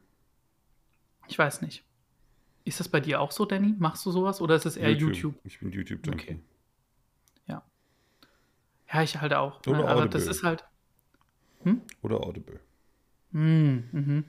Ich 1.28 1.38
weiß 1.38 1.62
nicht. 1.62 1.84
Ist 2.66 2.80
das 2.80 2.88
bei 2.88 3.00
dir 3.00 3.20
auch 3.20 3.32
so, 3.32 3.46
Danny? 3.46 3.76
Machst 3.78 4.06
du 4.06 4.12
sowas 4.12 4.42
oder 4.42 4.56
ist 4.56 4.66
es 4.66 4.78
eher 4.78 4.92
YouTube? 4.92 5.36
Ich 5.44 5.60
bin 5.60 5.72
YouTube-Junkie. 5.72 6.24
Okay. 6.24 6.40
Ja, 8.92 9.04
ich 9.04 9.22
halt 9.22 9.36
auch. 9.36 9.60
Oder 9.68 9.84
ne? 9.84 9.88
Aber 9.88 10.08
das 10.08 10.24
Audible. 10.24 10.32
ist 10.32 10.44
halt. 10.44 10.66
Oder 12.02 12.22
Audible. 12.22 12.60
Hm, 13.32 13.84
mhm. 13.92 14.24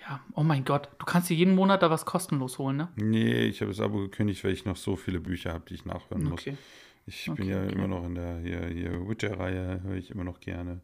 Ja, 0.00 0.20
oh 0.34 0.42
mein 0.42 0.64
Gott, 0.64 0.90
du 0.98 1.06
kannst 1.06 1.30
dir 1.30 1.34
jeden 1.34 1.54
Monat 1.54 1.82
da 1.82 1.88
was 1.90 2.04
kostenlos 2.04 2.58
holen, 2.58 2.76
ne? 2.76 2.88
Nee, 2.96 3.46
ich 3.46 3.62
habe 3.62 3.70
das 3.70 3.80
Abo 3.80 3.98
gekündigt, 3.98 4.44
weil 4.44 4.52
ich 4.52 4.64
noch 4.66 4.76
so 4.76 4.96
viele 4.96 5.18
Bücher 5.20 5.52
habe, 5.52 5.64
die 5.66 5.74
ich 5.74 5.86
nachhören 5.86 6.24
muss. 6.24 6.42
Okay. 6.42 6.58
Ich 7.06 7.24
bin 7.26 7.32
Okay, 7.32 7.50
ja 7.50 7.62
okay. 7.64 7.72
immer 7.72 7.88
noch 7.88 8.04
in 8.04 8.14
der 8.14 8.38
hier, 8.38 8.66
hier 8.66 9.08
Witcher-Reihe, 9.08 9.82
höre 9.82 9.96
ich 9.96 10.10
immer 10.10 10.24
noch 10.24 10.40
gerne. 10.40 10.80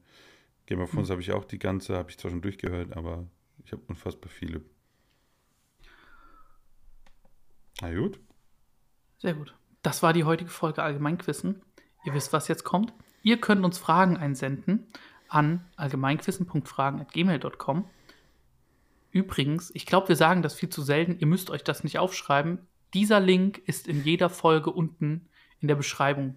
Game 0.67 0.81
of 0.81 0.91
Thrones 0.91 1.09
Hm. 1.09 1.13
habe 1.13 1.21
ich 1.23 1.33
auch 1.33 1.45
die 1.45 1.59
ganze, 1.59 1.97
habe 1.97 2.11
ich 2.11 2.19
zwar 2.19 2.31
schon 2.31 2.41
durchgehört, 2.43 2.97
aber 2.97 3.27
ich 3.65 3.73
habe 3.73 3.83
unfassbar 3.89 4.31
viele. 4.31 4.63
Na 7.83 7.93
gut. 7.95 8.21
Sehr 9.19 9.35
gut. 9.35 9.55
Das 9.83 10.03
war 10.03 10.13
die 10.13 10.25
heutige 10.25 10.51
Folge 10.51 10.83
Allgemeinquissen. 10.83 11.63
Ihr 12.05 12.15
wisst, 12.15 12.33
was 12.33 12.49
jetzt 12.49 12.65
kommt. 12.65 12.93
Ihr 13.23 13.41
könnt 13.41 13.65
uns 13.65 13.79
Fragen 13.79 14.17
einsenden 14.17 14.89
an 15.29 15.65
allgemeinquissen.fragen.gmail.com. 15.77 17.85
Übrigens, 19.13 19.71
ich 19.75 19.87
glaube, 19.87 20.09
wir 20.09 20.17
sagen 20.17 20.43
das 20.43 20.55
viel 20.55 20.69
zu 20.69 20.83
selten. 20.83 21.19
Ihr 21.19 21.27
müsst 21.27 21.51
euch 21.51 21.65
das 21.65 21.85
nicht 21.85 21.99
aufschreiben. 21.99 22.67
Dieser 22.95 23.21
Link 23.21 23.59
ist 23.59 23.89
in 23.89 24.05
jeder 24.05 24.31
Folge 24.31 24.71
unten 24.71 25.29
in 25.61 25.69
der 25.69 25.75
Beschreibung. 25.75 26.37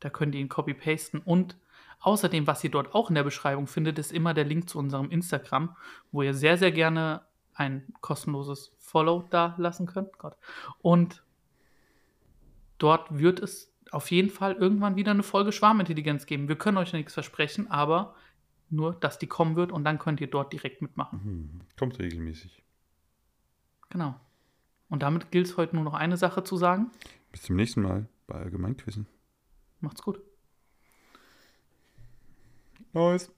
Da 0.00 0.10
könnt 0.10 0.34
ihr 0.34 0.40
ihn 0.40 0.48
copy-pasten. 0.48 1.20
Und 1.20 1.56
außerdem, 2.00 2.46
was 2.46 2.64
ihr 2.64 2.70
dort 2.70 2.94
auch 2.94 3.08
in 3.08 3.14
der 3.14 3.24
Beschreibung 3.24 3.66
findet, 3.66 3.98
ist 3.98 4.12
immer 4.12 4.34
der 4.34 4.44
Link 4.44 4.68
zu 4.68 4.78
unserem 4.78 5.10
Instagram, 5.10 5.76
wo 6.12 6.22
ihr 6.22 6.34
sehr, 6.34 6.58
sehr 6.58 6.72
gerne 6.72 7.22
ein 7.54 7.92
kostenloses 8.00 8.72
Follow 8.78 9.24
da 9.30 9.54
lassen 9.58 9.86
könnt. 9.86 10.18
Gott. 10.18 10.36
Und 10.80 11.24
dort 12.78 13.18
wird 13.18 13.40
es 13.40 13.72
auf 13.90 14.10
jeden 14.10 14.30
Fall 14.30 14.54
irgendwann 14.54 14.96
wieder 14.96 15.10
eine 15.10 15.22
Folge 15.22 15.52
Schwarmintelligenz 15.52 16.26
geben. 16.26 16.48
Wir 16.48 16.56
können 16.56 16.76
euch 16.76 16.92
nichts 16.92 17.14
versprechen, 17.14 17.70
aber 17.70 18.14
nur, 18.70 18.94
dass 18.94 19.18
die 19.18 19.26
kommen 19.26 19.56
wird 19.56 19.72
und 19.72 19.84
dann 19.84 19.98
könnt 19.98 20.20
ihr 20.20 20.26
dort 20.26 20.52
direkt 20.52 20.82
mitmachen. 20.82 21.24
Hm, 21.24 21.60
kommt 21.78 21.98
regelmäßig. 21.98 22.62
Genau. 23.90 24.18
Und 24.90 25.02
damit 25.02 25.30
gilt 25.30 25.46
es 25.46 25.56
heute 25.56 25.76
nur 25.76 25.84
noch 25.84 25.94
eine 25.94 26.16
Sache 26.16 26.44
zu 26.44 26.56
sagen. 26.56 26.90
Bis 27.32 27.42
zum 27.42 27.56
nächsten 27.56 27.82
Mal 27.82 28.08
bei 28.26 28.36
Allgemeinquissen. 28.36 29.06
Macht's 29.80 30.02
gut. 30.02 30.20
Nice. 32.92 33.30